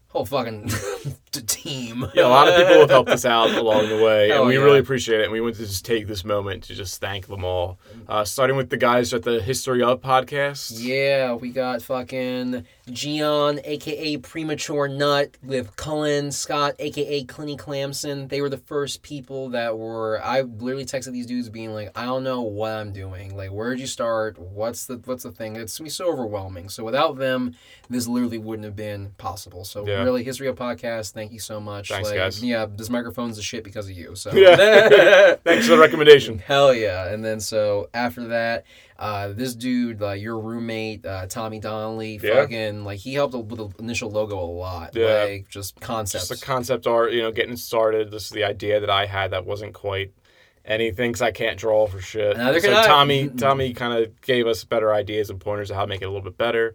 [0.09, 0.70] Whole fucking
[1.32, 2.06] team.
[2.14, 4.62] Yeah, a lot of people have helped us out along the way, and we yeah.
[4.62, 5.24] really appreciate it.
[5.24, 7.78] And we want to just take this moment to just thank them all,
[8.09, 10.72] uh, starting with the guys at the History of podcast.
[10.76, 18.28] Yeah, we got fucking Gian, aka Premature Nut, with Cullen Scott, aka Clinny Clamson.
[18.28, 20.20] They were the first people that were.
[20.24, 23.36] I literally texted these dudes being like, I don't know what I'm doing.
[23.36, 24.39] Like, where'd you start?
[24.39, 25.56] What's the what's the thing?
[25.56, 26.69] It's gonna be so overwhelming.
[26.69, 27.55] So without them,
[27.90, 29.65] this literally wouldn't have been possible.
[29.65, 30.02] So Yeah.
[30.02, 31.12] really, History of Podcast.
[31.12, 31.89] Thank you so much.
[31.89, 32.43] Thanks, like, guys.
[32.43, 34.15] Yeah, this microphone's a shit because of you.
[34.15, 35.35] So Yeah.
[35.44, 36.39] Thanks for the recommendation.
[36.47, 37.09] Hell yeah.
[37.12, 38.65] And then so after that,
[38.99, 42.43] uh, this dude, uh, your roommate, uh, Tommy Donnelly, Yeah.
[42.43, 44.95] fucking like he helped with the initial logo a lot.
[44.95, 45.25] Yeah.
[45.25, 46.29] Like just concepts.
[46.29, 48.11] Just the concept art, you know, getting started.
[48.11, 50.12] This is the idea that I had that wasn't quite
[50.65, 52.37] anything because I can't draw for shit.
[52.37, 52.87] Neither so can I.
[52.87, 56.07] Tommy, Tommy kind of gave us better ideas and pointers of how to make it
[56.07, 56.75] a little bit better.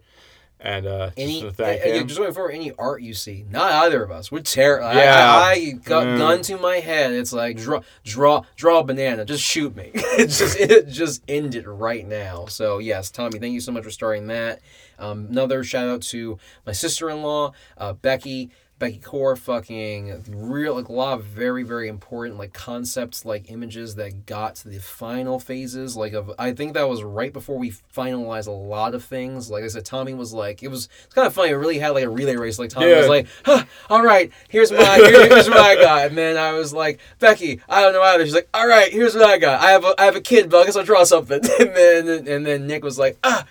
[0.64, 2.08] And uh, Any, just to thank and him.
[2.08, 4.32] just going forward, any art you see, not either of us.
[4.32, 4.92] We're terrible.
[4.94, 5.30] Yeah.
[5.32, 6.18] I, I, got Mm.
[6.18, 7.12] gun to my head.
[7.12, 9.24] It's like draw, draw, draw a banana.
[9.24, 9.90] Just shoot me.
[10.18, 12.46] just, it just end it right now.
[12.46, 14.60] So yes, Tommy, thank you so much for starting that.
[14.98, 18.50] Um, another shout out to my sister in law, uh, Becky.
[18.78, 23.94] Becky Core, fucking real, like a lot of very, very important like concepts, like images
[23.94, 25.96] that got to the final phases.
[25.96, 29.48] Like of, I think that was right before we finalized a lot of things.
[29.48, 31.50] Like I said, Tommy was like, it was, it's kind of funny.
[31.50, 32.58] It really had like a relay race.
[32.58, 36.06] Like Tommy was like, huh, all right, here's my, here- here's what I got.
[36.08, 38.24] And then I was like, Becky, I don't know either.
[38.24, 39.62] She's like, all right, here's what I got.
[39.62, 41.40] I have a, I have a kid, but I guess I'll draw something.
[41.64, 43.46] And then, and then Nick was like, ah.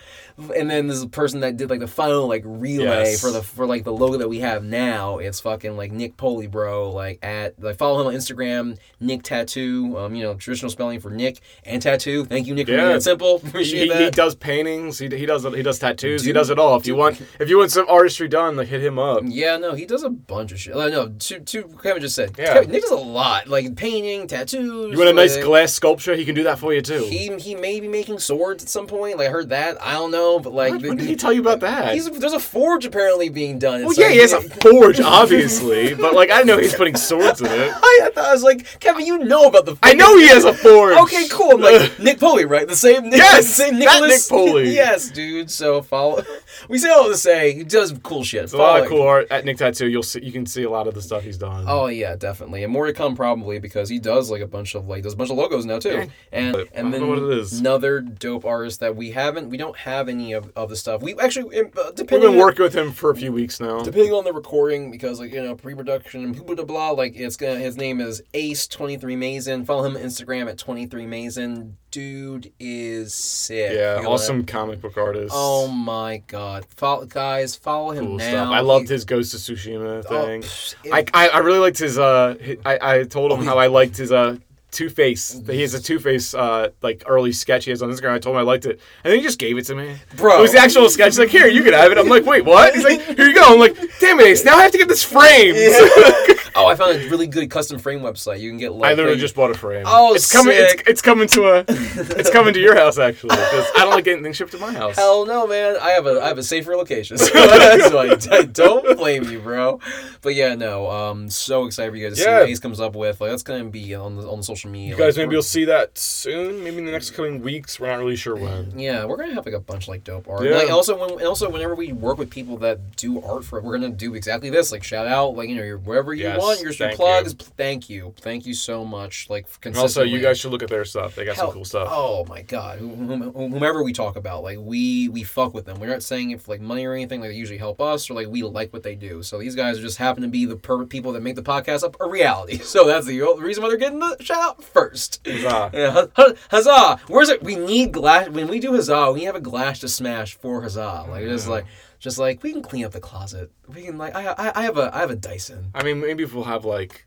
[0.55, 3.21] And then this person that did like the final like relay Yes.
[3.21, 5.17] for the for like the logo that we have now.
[5.19, 6.91] It's fucking like Nick Poley, bro.
[6.91, 9.97] Like at like follow him on Instagram, Nick Tattoo.
[9.97, 12.25] Um, you know traditional spelling for Nick and tattoo.
[12.25, 12.67] Thank you, Nick.
[12.67, 12.77] Yeah.
[12.77, 13.39] being that simple.
[13.39, 14.01] He, Appreciate he, that.
[14.01, 14.97] he does paintings.
[14.99, 16.23] He, he does he does tattoos.
[16.23, 16.77] he does it all.
[16.77, 19.23] If you want if you want some artistry done, like hit him up.
[19.25, 20.75] Yeah, no, he does a bunch of shit.
[20.75, 22.33] Uh, no, two, two, Kevin just said.
[22.37, 22.53] Yeah.
[22.53, 24.91] Kevin, Nick does a lot, like painting, tattoos.
[24.91, 26.15] You want a nice like- glass sculpture?
[26.15, 27.03] He can do that for you too.
[27.03, 29.17] He he may be making swords at some point.
[29.17, 29.81] Like I heard that.
[29.81, 30.81] I don't know, but like What?
[30.81, 31.93] the- When did he tell you about that?
[31.93, 33.83] He's, there's a forge apparently being done.
[33.83, 34.99] well, yeah, like- he has a forge,
[35.33, 37.71] obviously, but like I know he's putting swords in it.
[37.73, 39.77] I, I thought I was like, Kevin, you know about the.
[39.83, 40.97] I know he has a forge.
[40.97, 41.51] Okay, cool.
[41.53, 42.67] I'm like Nick Poley, right?
[42.67, 43.17] The same Nick.
[43.17, 44.29] Yes, the same Nicholas.
[44.31, 44.69] Nick Poley.
[44.73, 45.49] yes, dude.
[45.51, 46.23] So follow.
[46.69, 48.43] We say all to say he does cool shit.
[48.43, 49.87] It's a lot of cool art at Nick Tattoo.
[49.89, 51.65] You'll see, you can see a lot of the stuff he's done.
[51.67, 54.87] Oh yeah, definitely, and more to come probably because he does like a bunch of
[54.87, 56.05] like does a bunch of logos now too, Yeah.
[56.31, 57.59] and and don't then know what it is.
[57.59, 61.17] another dope artist that we haven't we don't have any of, of the stuff we
[61.19, 61.63] actually uh,
[61.97, 63.81] We've been working with him for a few weeks now.
[63.81, 67.35] depending on the recording because like you know pre-production and blah blah blah like it's
[67.35, 71.05] gonna his name is Ace twenty three Mason follow him on Instagram at twenty three
[71.07, 75.31] Mason dude is sick Yeah, You awesome comic book artist.
[75.35, 78.47] oh my god follow guys follow him cool now stuff.
[78.49, 80.43] I loved He- his Ghost of Tsushima Oh, thing.
[80.91, 83.57] I, it- I I really liked his uh hi- I I told him Oh, how
[83.57, 84.37] I liked his uh
[84.73, 85.39] Two Face.
[85.47, 88.13] He has a Two Face uh like early sketch he has on Instagram.
[88.13, 89.95] I told him I liked it, and then he just gave it to me.
[90.17, 90.39] Bro.
[90.39, 91.13] it was the actual sketch.
[91.13, 91.97] He's like, here, you can have it.
[91.97, 92.73] I'm like, wait, what?
[92.73, 93.43] He's like, here you go.
[93.53, 94.43] I'm like, damn it, Ace.
[94.43, 95.57] Now I have to get this framed.
[96.55, 99.17] oh I found a really good custom frame website you can get like I literally
[99.17, 99.85] just bought a frame.
[99.87, 100.55] Oh, it's coming.
[100.55, 101.65] It's, it's coming to a.
[101.67, 104.73] It's coming to your house actually because I don't like getting things shipped to my
[104.73, 104.95] house.
[104.95, 105.77] Hell no, man.
[105.81, 109.79] I have a I have a safer location, so I, I don't blame you, bro.
[110.21, 110.89] But yeah, no.
[110.89, 113.21] Um, so excited for you guys to see what Ace comes up with.
[113.21, 114.89] Like that's gonna be on the on the social media.
[114.89, 116.63] You guys like, maybe you'll see that soon.
[116.63, 117.79] Maybe in the next coming weeks.
[117.79, 118.71] We're not really sure when.
[118.71, 118.81] Mm.
[118.81, 120.43] Yeah, we're gonna have like a bunch of like dope art.
[120.45, 120.55] Yeah.
[120.57, 123.77] Like also when also whenever we work with people that do art for it, we're
[123.77, 124.71] gonna do exactly this.
[124.71, 127.33] Like shout out, like you know, your wherever you Yes, want, your, your thank plugs.
[127.33, 129.29] Thank you, thank you so much.
[129.29, 131.15] Like And also, you guys should look at their stuff.
[131.15, 131.87] They got Hell, some cool stuff.
[131.91, 135.79] Oh my god, Whom- whom- whomever we talk about, like we we fuck with them.
[135.79, 137.21] We're not saying if like money or anything.
[137.21, 139.21] Like they usually help us, or like we like what they do.
[139.23, 141.95] So these guys just happen to be the per- people that make the podcast up
[141.99, 142.59] a reality.
[142.73, 145.21] So that's the reason why they're getting the shout out first.
[145.25, 145.71] Huzzah.
[145.73, 146.99] Yeah, hu- hu- huzzah!
[147.07, 147.43] Where's it?
[147.43, 148.29] We need glass.
[148.29, 151.05] When we do huzzah, we have a glass to smash for huzzah.
[151.09, 151.65] Like just like
[151.99, 153.51] just like we can clean up the closet.
[153.73, 155.71] We can like I I, I have a I have a Dyson.
[155.73, 157.05] I mean, maybe if we'll have like,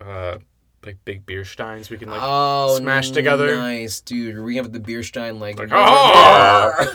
[0.00, 0.38] uh,
[0.84, 3.56] like big beer steins, we can like oh, smash together.
[3.56, 4.38] Nice, dude.
[4.38, 5.58] We have the beer stein like.
[5.58, 6.74] Like, "Ah,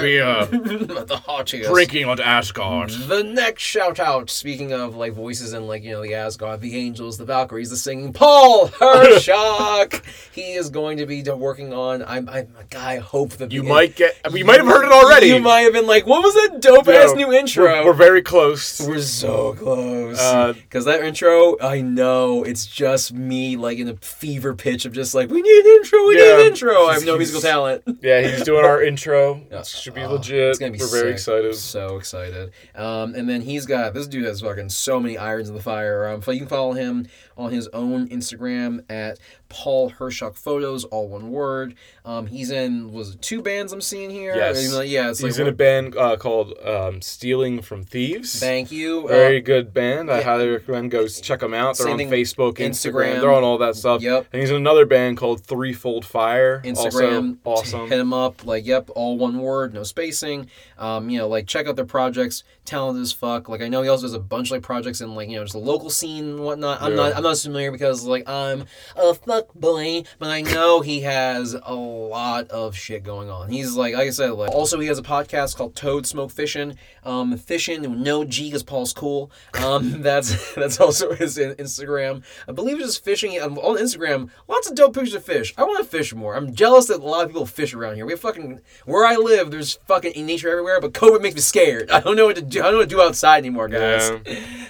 [0.00, 0.46] beer.
[0.46, 1.66] the Hachiest.
[1.66, 2.90] drinking on Asgard.
[2.90, 6.76] The next shout out, speaking of like voices and like, you know, the Asgard, the
[6.76, 10.04] Angels, the Valkyries, the singing, Paul Hershok.
[10.32, 14.18] he is going to be working on, I'm, I'm, I hope that You might get.
[14.32, 15.28] You might have heard it already.
[15.28, 17.64] You might have been like, what was that dope ass Yeah, new intro?
[17.64, 18.80] We're, we're very close.
[18.80, 20.18] We're so close.
[20.20, 24.92] Uh, Because that intro, I know it's just me, like in a fever pitch of
[24.92, 26.40] just like, we need an intro, we need Yeah.
[26.40, 26.86] an intro.
[26.86, 27.82] I have no musical talent.
[28.02, 29.40] yeah, he's doing our intro.
[29.50, 30.48] It should be Oh, legit.
[30.50, 31.12] It's gonna be we're very sick.
[31.14, 31.54] excited.
[31.56, 32.52] So excited.
[32.74, 36.08] Um, and then he's got this dude has fucking so many irons in the fire.
[36.08, 37.06] Um, so you can follow him
[37.40, 39.18] on his own Instagram at
[39.48, 41.74] Paul Hershock Photos, all one word.
[42.04, 44.34] Um, he's in was it two bands I'm seeing here.
[44.36, 44.58] Yes.
[44.60, 45.10] Even though- yeah.
[45.10, 48.38] It's He's like, in a band uh, called um, Stealing from Thieves.
[48.38, 49.08] Thank you.
[49.08, 50.10] Very Uh, good band.
[50.10, 50.24] I yeah.
[50.24, 51.76] highly recommend go check them out.
[51.78, 52.70] They're Same on thing- Facebook, Instagram.
[52.70, 53.20] Instagram.
[53.20, 54.02] They're on all that stuff.
[54.02, 54.26] Yep.
[54.32, 56.62] And he's in another band called Threefold Fire.
[56.64, 57.88] Instagram, Also awesome.
[57.88, 60.48] Hit him up, like, yep, all one word, no spacing.
[60.78, 62.44] Um, you know, like, check out their projects.
[62.66, 63.48] Talented as fuck.
[63.48, 65.42] Like, I know he also does a bunch of like projects in like you know
[65.42, 66.80] just the local scene and whatnot.
[66.80, 66.96] I'm Yeah.
[66.96, 68.64] not, I'm not as familiar because like I'm
[68.96, 73.50] a fuck boy, but I know he has a lot of shit going on.
[73.50, 76.76] He's like, like I said, like, also he has a podcast called Toad Smoke Fishing,
[77.04, 79.30] um, fishing no G because Paul's cool.
[79.62, 82.22] Um, that's that's also his Instagram.
[82.48, 84.30] I believe it's just fishing um, on Instagram.
[84.48, 85.54] Lots of dope pictures of fish.
[85.56, 86.34] I want to fish more.
[86.34, 88.06] I'm jealous that a lot of people fish around here.
[88.06, 89.50] We have fucking where I live.
[89.50, 91.90] There's fucking nature everywhere, but COVID makes me scared.
[92.00, 92.60] I don't know what to do.
[92.60, 94.10] I don't know what to do outside anymore, guys.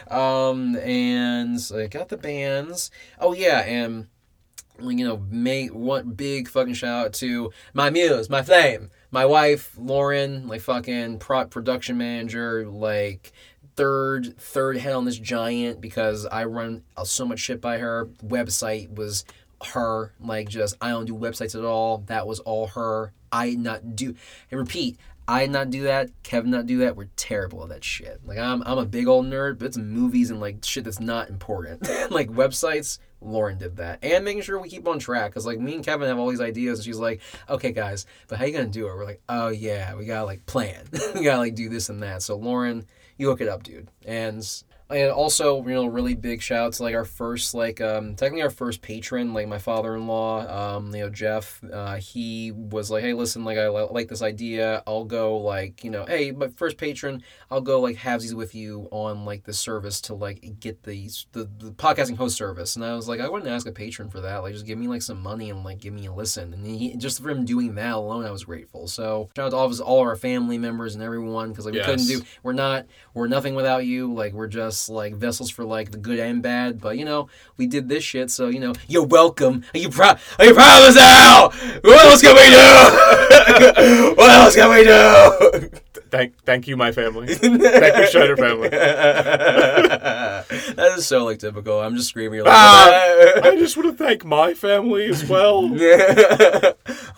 [0.08, 2.16] Um, and so I got the
[2.50, 2.90] bands.
[3.18, 4.08] Oh yeah, and
[4.82, 9.74] you know, make one big fucking shout out to my muse, my flame, my wife
[9.78, 13.32] Lauren, like fucking pro- production manager, like
[13.76, 18.06] third third head on this giant because I run so much shit by her.
[18.24, 19.24] Website was
[19.64, 21.98] her, like just I don't do websites at all.
[22.06, 23.12] That was all her.
[23.32, 24.14] I not do.
[24.50, 24.98] And repeat,
[25.30, 26.10] I not do that.
[26.24, 26.96] Kevin not do that.
[26.96, 28.20] We're terrible at that shit.
[28.24, 31.28] Like I'm, I'm a big old nerd, but it's movies and like shit that's not
[31.28, 31.88] important.
[32.10, 32.98] like websites.
[33.22, 35.34] Lauren did that, and making sure we keep on track.
[35.34, 37.20] Cause like me and Kevin have all these ideas, and she's like,
[37.50, 40.46] "Okay, guys, but how you gonna do it?" We're like, "Oh yeah, we gotta like
[40.46, 40.88] plan.
[41.14, 42.86] we gotta like do this and that." So Lauren,
[43.18, 43.88] you hook it up, dude.
[44.06, 44.42] And
[44.90, 48.42] and also, you know, really big shout out to like our first, like, um, technically
[48.42, 50.46] our first patron, like my father in law,
[50.76, 51.62] um, you know, Jeff.
[51.72, 54.82] Uh, he was like, hey, listen, like, I li- like this idea.
[54.86, 58.88] I'll go, like, you know, hey, my first patron, I'll go, like, halvesies with you
[58.90, 62.76] on, like, the service to, like, get these, the, the podcasting host service.
[62.76, 64.38] And I was like, I wouldn't ask a patron for that.
[64.38, 66.52] Like, just give me, like, some money and, like, give me a listen.
[66.54, 68.88] And he, just for him doing that alone, I was grateful.
[68.88, 71.74] So, shout out to all of us, all our family members and everyone, because, like,
[71.74, 74.12] we couldn't do, we're not, we're nothing without you.
[74.12, 76.80] Like, we're just, like, vessels for, like, the good and bad.
[76.80, 79.64] But, you know, we did this shit, so, you know, you're welcome.
[79.74, 80.18] Are you proud?
[80.38, 81.50] Are you proud of us now?
[81.82, 84.14] What else can we do?
[84.16, 85.70] what else can we do?
[86.10, 87.32] Thank, thank you, my family.
[87.34, 88.68] thank you, Shredder family.
[88.70, 90.44] that
[90.96, 91.80] is so like typical.
[91.80, 92.40] I'm just screaming.
[92.40, 95.68] Like, Ah, I just want to thank my family as well.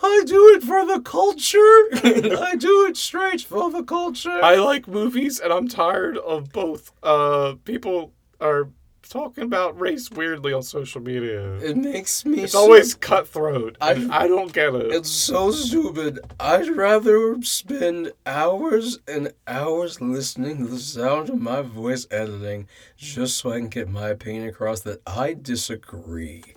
[0.03, 1.59] I do it for the culture.
[2.45, 4.31] I do it straight for the culture.
[4.43, 6.93] I like movies, and I'm tired of both.
[7.03, 8.69] Uh, people are
[9.09, 11.57] talking about race weirdly on social media.
[11.57, 12.43] it makes me.
[12.45, 14.91] It's so- always cutthroat, I- I don't get it.
[14.93, 16.19] It's so stupid.
[16.41, 23.37] I'd rather spend hours and hours listening to the sound of my voice editing just
[23.39, 26.52] so I can get my opinion across that I disagree.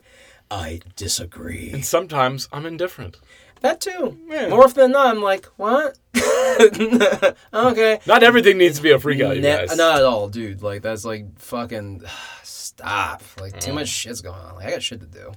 [0.50, 1.72] I disagree.
[1.72, 3.18] And sometimes I'm indifferent.
[3.62, 4.20] That too.
[4.28, 4.50] Yeah.
[4.50, 5.98] More often than not, I'm like, what?
[7.54, 8.00] okay.
[8.06, 9.76] Not everything needs to be a freak out, you Ne- guys.
[9.76, 10.62] not at all, dude.
[10.62, 12.04] Like that's like fucking
[12.44, 13.24] stop.
[13.40, 13.76] Like too mm.
[13.76, 14.56] much shit's going on.
[14.56, 15.32] Like I got shit to do.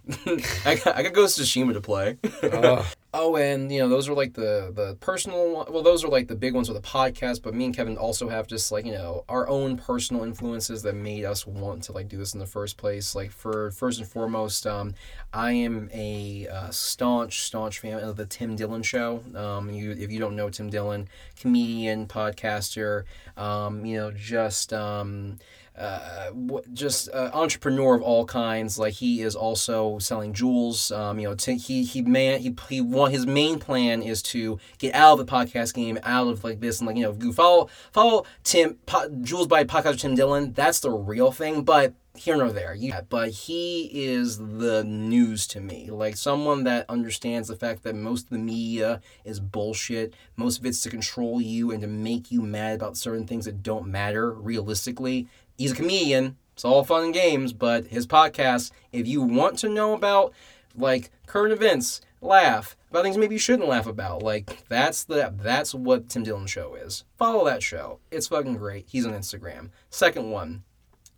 [0.67, 2.19] I got I got Ghost of Tsushima to play.
[2.43, 2.85] Ugh.
[3.15, 5.67] Oh, and you know those are like the the personal.
[5.71, 7.43] Well, those are like the big ones with the podcast.
[7.43, 10.95] But me and Kevin also have just like you know our own personal influences that
[10.95, 13.15] made us want to like do this in the first place.
[13.15, 14.95] Like for first and foremost, um,
[15.33, 19.23] I am a uh, staunch staunch fan of the Tim Dillon Show.
[19.35, 21.09] Um, you if you don't know Tim Dillon,
[21.39, 23.05] comedian, podcaster,
[23.37, 24.73] um, you know just.
[24.73, 25.39] Um,
[25.79, 26.31] uh,
[26.73, 28.79] just uh, entrepreneur of all kinds.
[28.79, 30.91] Like he is also selling jewels.
[30.91, 34.59] Um, you know, t- he he man he he want his main plan is to
[34.79, 37.69] get out of the podcast game, out of like this, and like you know, follow
[37.93, 40.53] follow Tim po- Jules by podcast Tim Dillon.
[40.53, 41.95] That's the real thing, but.
[42.17, 43.03] Here nor there, yeah.
[43.09, 48.25] But he is the news to me, like someone that understands the fact that most
[48.25, 50.15] of the media is bullshit.
[50.35, 53.63] Most of it's to control you and to make you mad about certain things that
[53.63, 56.37] don't matter realistically he's a comedian.
[56.55, 60.33] It's all fun and games, but his podcast, if you want to know about
[60.75, 65.75] like current events, laugh about things maybe you shouldn't laugh about, like that's the that's
[65.75, 67.05] what Tim Dillon show is.
[67.19, 68.01] Follow that show.
[68.11, 68.87] It's fucking great.
[68.89, 69.71] He's on Instagram.
[69.91, 70.65] Second one,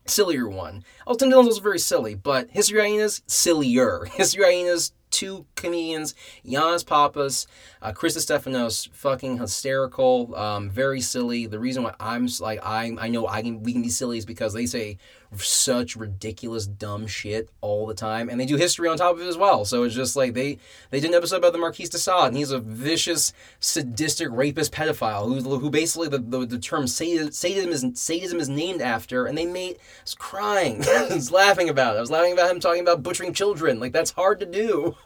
[0.07, 0.85] sillier one.
[1.07, 4.05] Oh, Tim Dillon's also very silly, but History Hyenas, sillier.
[4.13, 6.15] History Hyenas, two comedians,
[6.45, 7.47] Yannis Pappas,
[7.83, 11.47] uh, Chris Distefano, fucking hysterical, um, very silly.
[11.47, 14.27] The reason why I'm like I I know I can we can be silly is
[14.27, 14.99] because they say
[15.39, 19.29] such ridiculous dumb shit all the time, and they do history on top of it
[19.29, 19.65] as well.
[19.65, 20.59] So it's just like they
[20.91, 24.73] they did an episode about the Marquis de Sade, and he's a vicious, sadistic rapist
[24.73, 27.29] pedophile who who basically the the, the term sadism,
[27.71, 31.95] is sadism is named after, and they made I was crying, I was laughing about
[31.95, 31.99] it.
[31.99, 33.79] I was laughing about him talking about butchering children.
[33.79, 34.97] Like that's hard to do.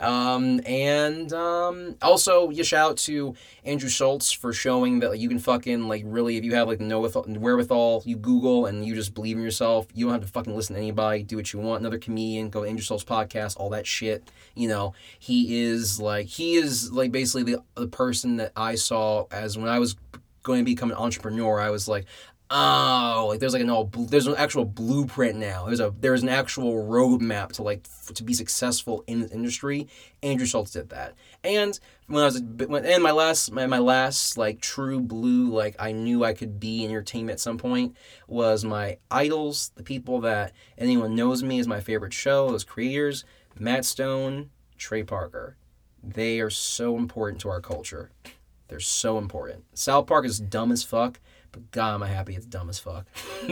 [0.00, 3.34] Um, and um, also, you shout out to
[3.64, 6.80] Andrew Schulz for showing that like, you can fucking like really, if you have like
[6.80, 9.86] know wherewithal, you Google and you just believe in yourself.
[9.94, 11.22] You don't have to fucking listen to anybody.
[11.22, 11.80] Do what you want.
[11.80, 14.30] Another comedian, go to Andrew Schulz podcast, all that shit.
[14.54, 19.26] You know, he is like he is like basically the the person that I saw
[19.30, 19.96] as when I was
[20.42, 21.60] going to become an entrepreneur.
[21.60, 22.06] I was like.
[22.50, 25.66] Oh, like there's like an all there's an actual blueprint now.
[25.66, 29.86] There's a there's an actual roadmap to like f- to be successful in the industry.
[30.22, 31.14] Andrew Schulz did that,
[31.44, 35.76] and when I was when and my last my, my last like true blue like
[35.78, 37.94] I knew I could be in entertainment at some point
[38.26, 43.26] was my idols, the people that anyone knows me as my favorite show, those creators,
[43.58, 44.48] Matt Stone,
[44.78, 45.58] Trey Parker.
[46.02, 48.10] They are so important to our culture.
[48.68, 49.64] They're so important.
[49.74, 51.20] South Park is dumb as fuck,
[51.52, 53.06] but God, am I happy it's dumb as fuck.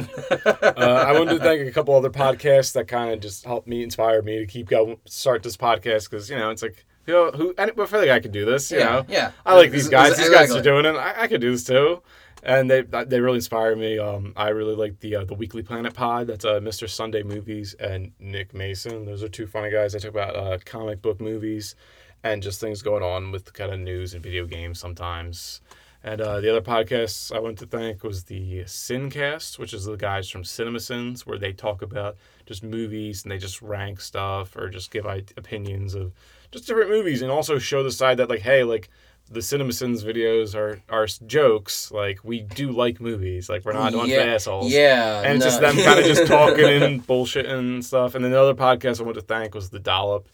[0.47, 3.83] uh, I wanted to thank a couple other podcasts that kind of just helped me,
[3.83, 7.31] inspire me to keep going, start this podcast because you know it's like you know
[7.31, 8.71] who I, I feel like I could do this.
[8.71, 9.33] You Yeah, know, yeah.
[9.45, 10.11] I like these guys.
[10.11, 10.61] this- These guys exactly.
[10.61, 10.99] are doing it.
[10.99, 12.03] I, I could do this too.
[12.43, 13.99] And they they really inspire me.
[13.99, 16.29] Um, I really like the uh, the Weekly Planet pod.
[16.29, 16.89] That's uh, Mr.
[16.89, 19.05] Sunday Movies and Nick Mason.
[19.05, 19.95] Those are two funny guys.
[19.95, 21.75] They talk about uh, comic book movies
[22.23, 25.61] and just things going on with kind of news and video games sometimes.
[26.07, 29.97] And uh, the other podcast I want to thank was the Sincast, which is the
[29.97, 32.17] guys from CinemaSins, where they talk about
[32.47, 36.13] just movies and they just rank stuff or just give opinions of
[36.53, 38.89] just different movies and also show the side that like, hey, like
[39.33, 41.91] the CinemaSins videos are are jokes.
[41.91, 43.49] Like we do like movies.
[43.49, 44.71] Like we're not yeah, assholes.
[44.71, 48.15] Yeah, And it's just them kind of just talking and bullshitting and stuff.
[48.15, 50.29] And then the other podcast I want to thank was the Dollop.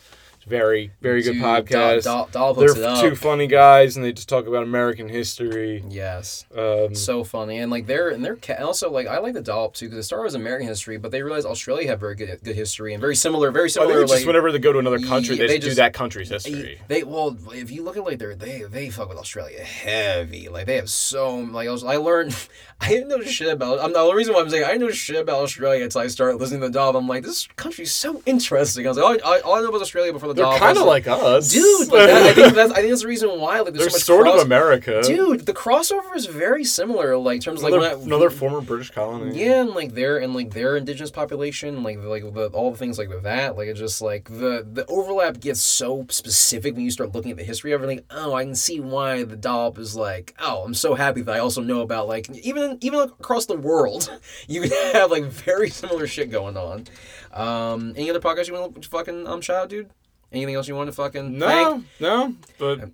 [0.47, 2.05] Very, very good Dude, podcast.
[2.05, 3.01] Doll- Doll They're hooks it up.
[3.01, 5.85] two funny guys, and they just talk about American history.
[5.89, 6.45] Yes.
[6.57, 9.41] Um, So funny, and like they're and they're ca- and also like I like the
[9.41, 12.41] dollop too because the Star as American history, but they realized Australia had very good
[12.43, 14.03] good history and very similar, very I similar.
[14.03, 16.29] it's just whenever they go to another country, Yeah, they, they just do that country's
[16.31, 16.81] history.
[16.89, 20.49] They well, if you look at like their they they fuck with Australia heavy.
[20.49, 22.35] Like they have so like I was I learned
[22.81, 23.79] I didn't know shit about.
[23.79, 26.09] I'm the only reason why I'm saying I didn't know shit about Australia until I
[26.09, 26.97] started listening to the Dob.
[26.97, 28.87] I'm like this country's so interesting.
[28.87, 30.85] I was like all I, all I know about Australia before the They're kind of
[30.85, 31.89] was like us, dude.
[31.89, 33.95] Like that, I think that's I think that's the reason why like there's they're so
[33.97, 35.03] much sort cross- of America.
[35.03, 37.17] Dude, the crossover is very similar.
[37.17, 39.39] Like in terms of like another, when I, another former British colony.
[39.39, 42.99] yeah, and like their and like their indigenous population, like like the, all the things
[42.99, 46.91] like with that, like it's just like the the overlap gets so specific when you
[46.91, 48.05] start looking at the history of everything.
[48.11, 50.35] Oh, I can see why the dollop is like.
[50.39, 54.11] Oh, I'm so happy that I also know about like even even across the world,
[54.49, 56.87] you have like very similar shit going on.
[57.33, 59.91] Um, any other podcast you want to fucking um shout out, dude?
[60.33, 61.85] Anything else you want to fucking No, thank?
[62.01, 62.91] no, but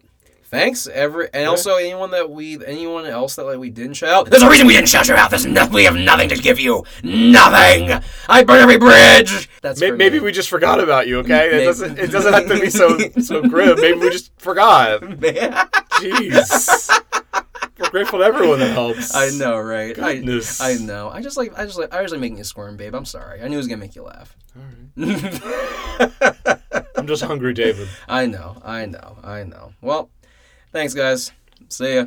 [0.51, 4.31] Thanks, every and also anyone that we anyone else that like we didn't shout out.
[4.31, 5.29] There's a reason we didn't shout you out.
[5.29, 6.85] There's no, we have nothing to give you.
[7.03, 8.03] Nothing.
[8.31, 9.51] I burn every bridge.
[9.61, 10.25] That's may, maybe me.
[10.25, 11.19] we just forgot about you.
[11.19, 11.63] Okay, Maybe.
[11.63, 11.99] it doesn't.
[11.99, 13.79] It doesn't have to be so so grim.
[13.79, 15.03] Maybe we just forgot.
[16.01, 17.03] Jeez,
[17.79, 19.15] we're grateful to everyone that helps.
[19.15, 19.95] I know, right?
[19.95, 20.63] Goodness.
[20.63, 21.11] I I know.
[21.11, 22.95] I just like I just like I just like making you squirm, babe.
[22.95, 23.43] I'm sorry.
[23.43, 24.35] I knew it was gonna make you laugh.
[26.99, 27.89] I'm just hungry, David.
[28.09, 28.61] I know.
[28.65, 29.19] I know.
[29.23, 29.73] I know.
[29.81, 30.11] Well,
[30.73, 31.31] thanks, guys.
[31.69, 32.07] See ya.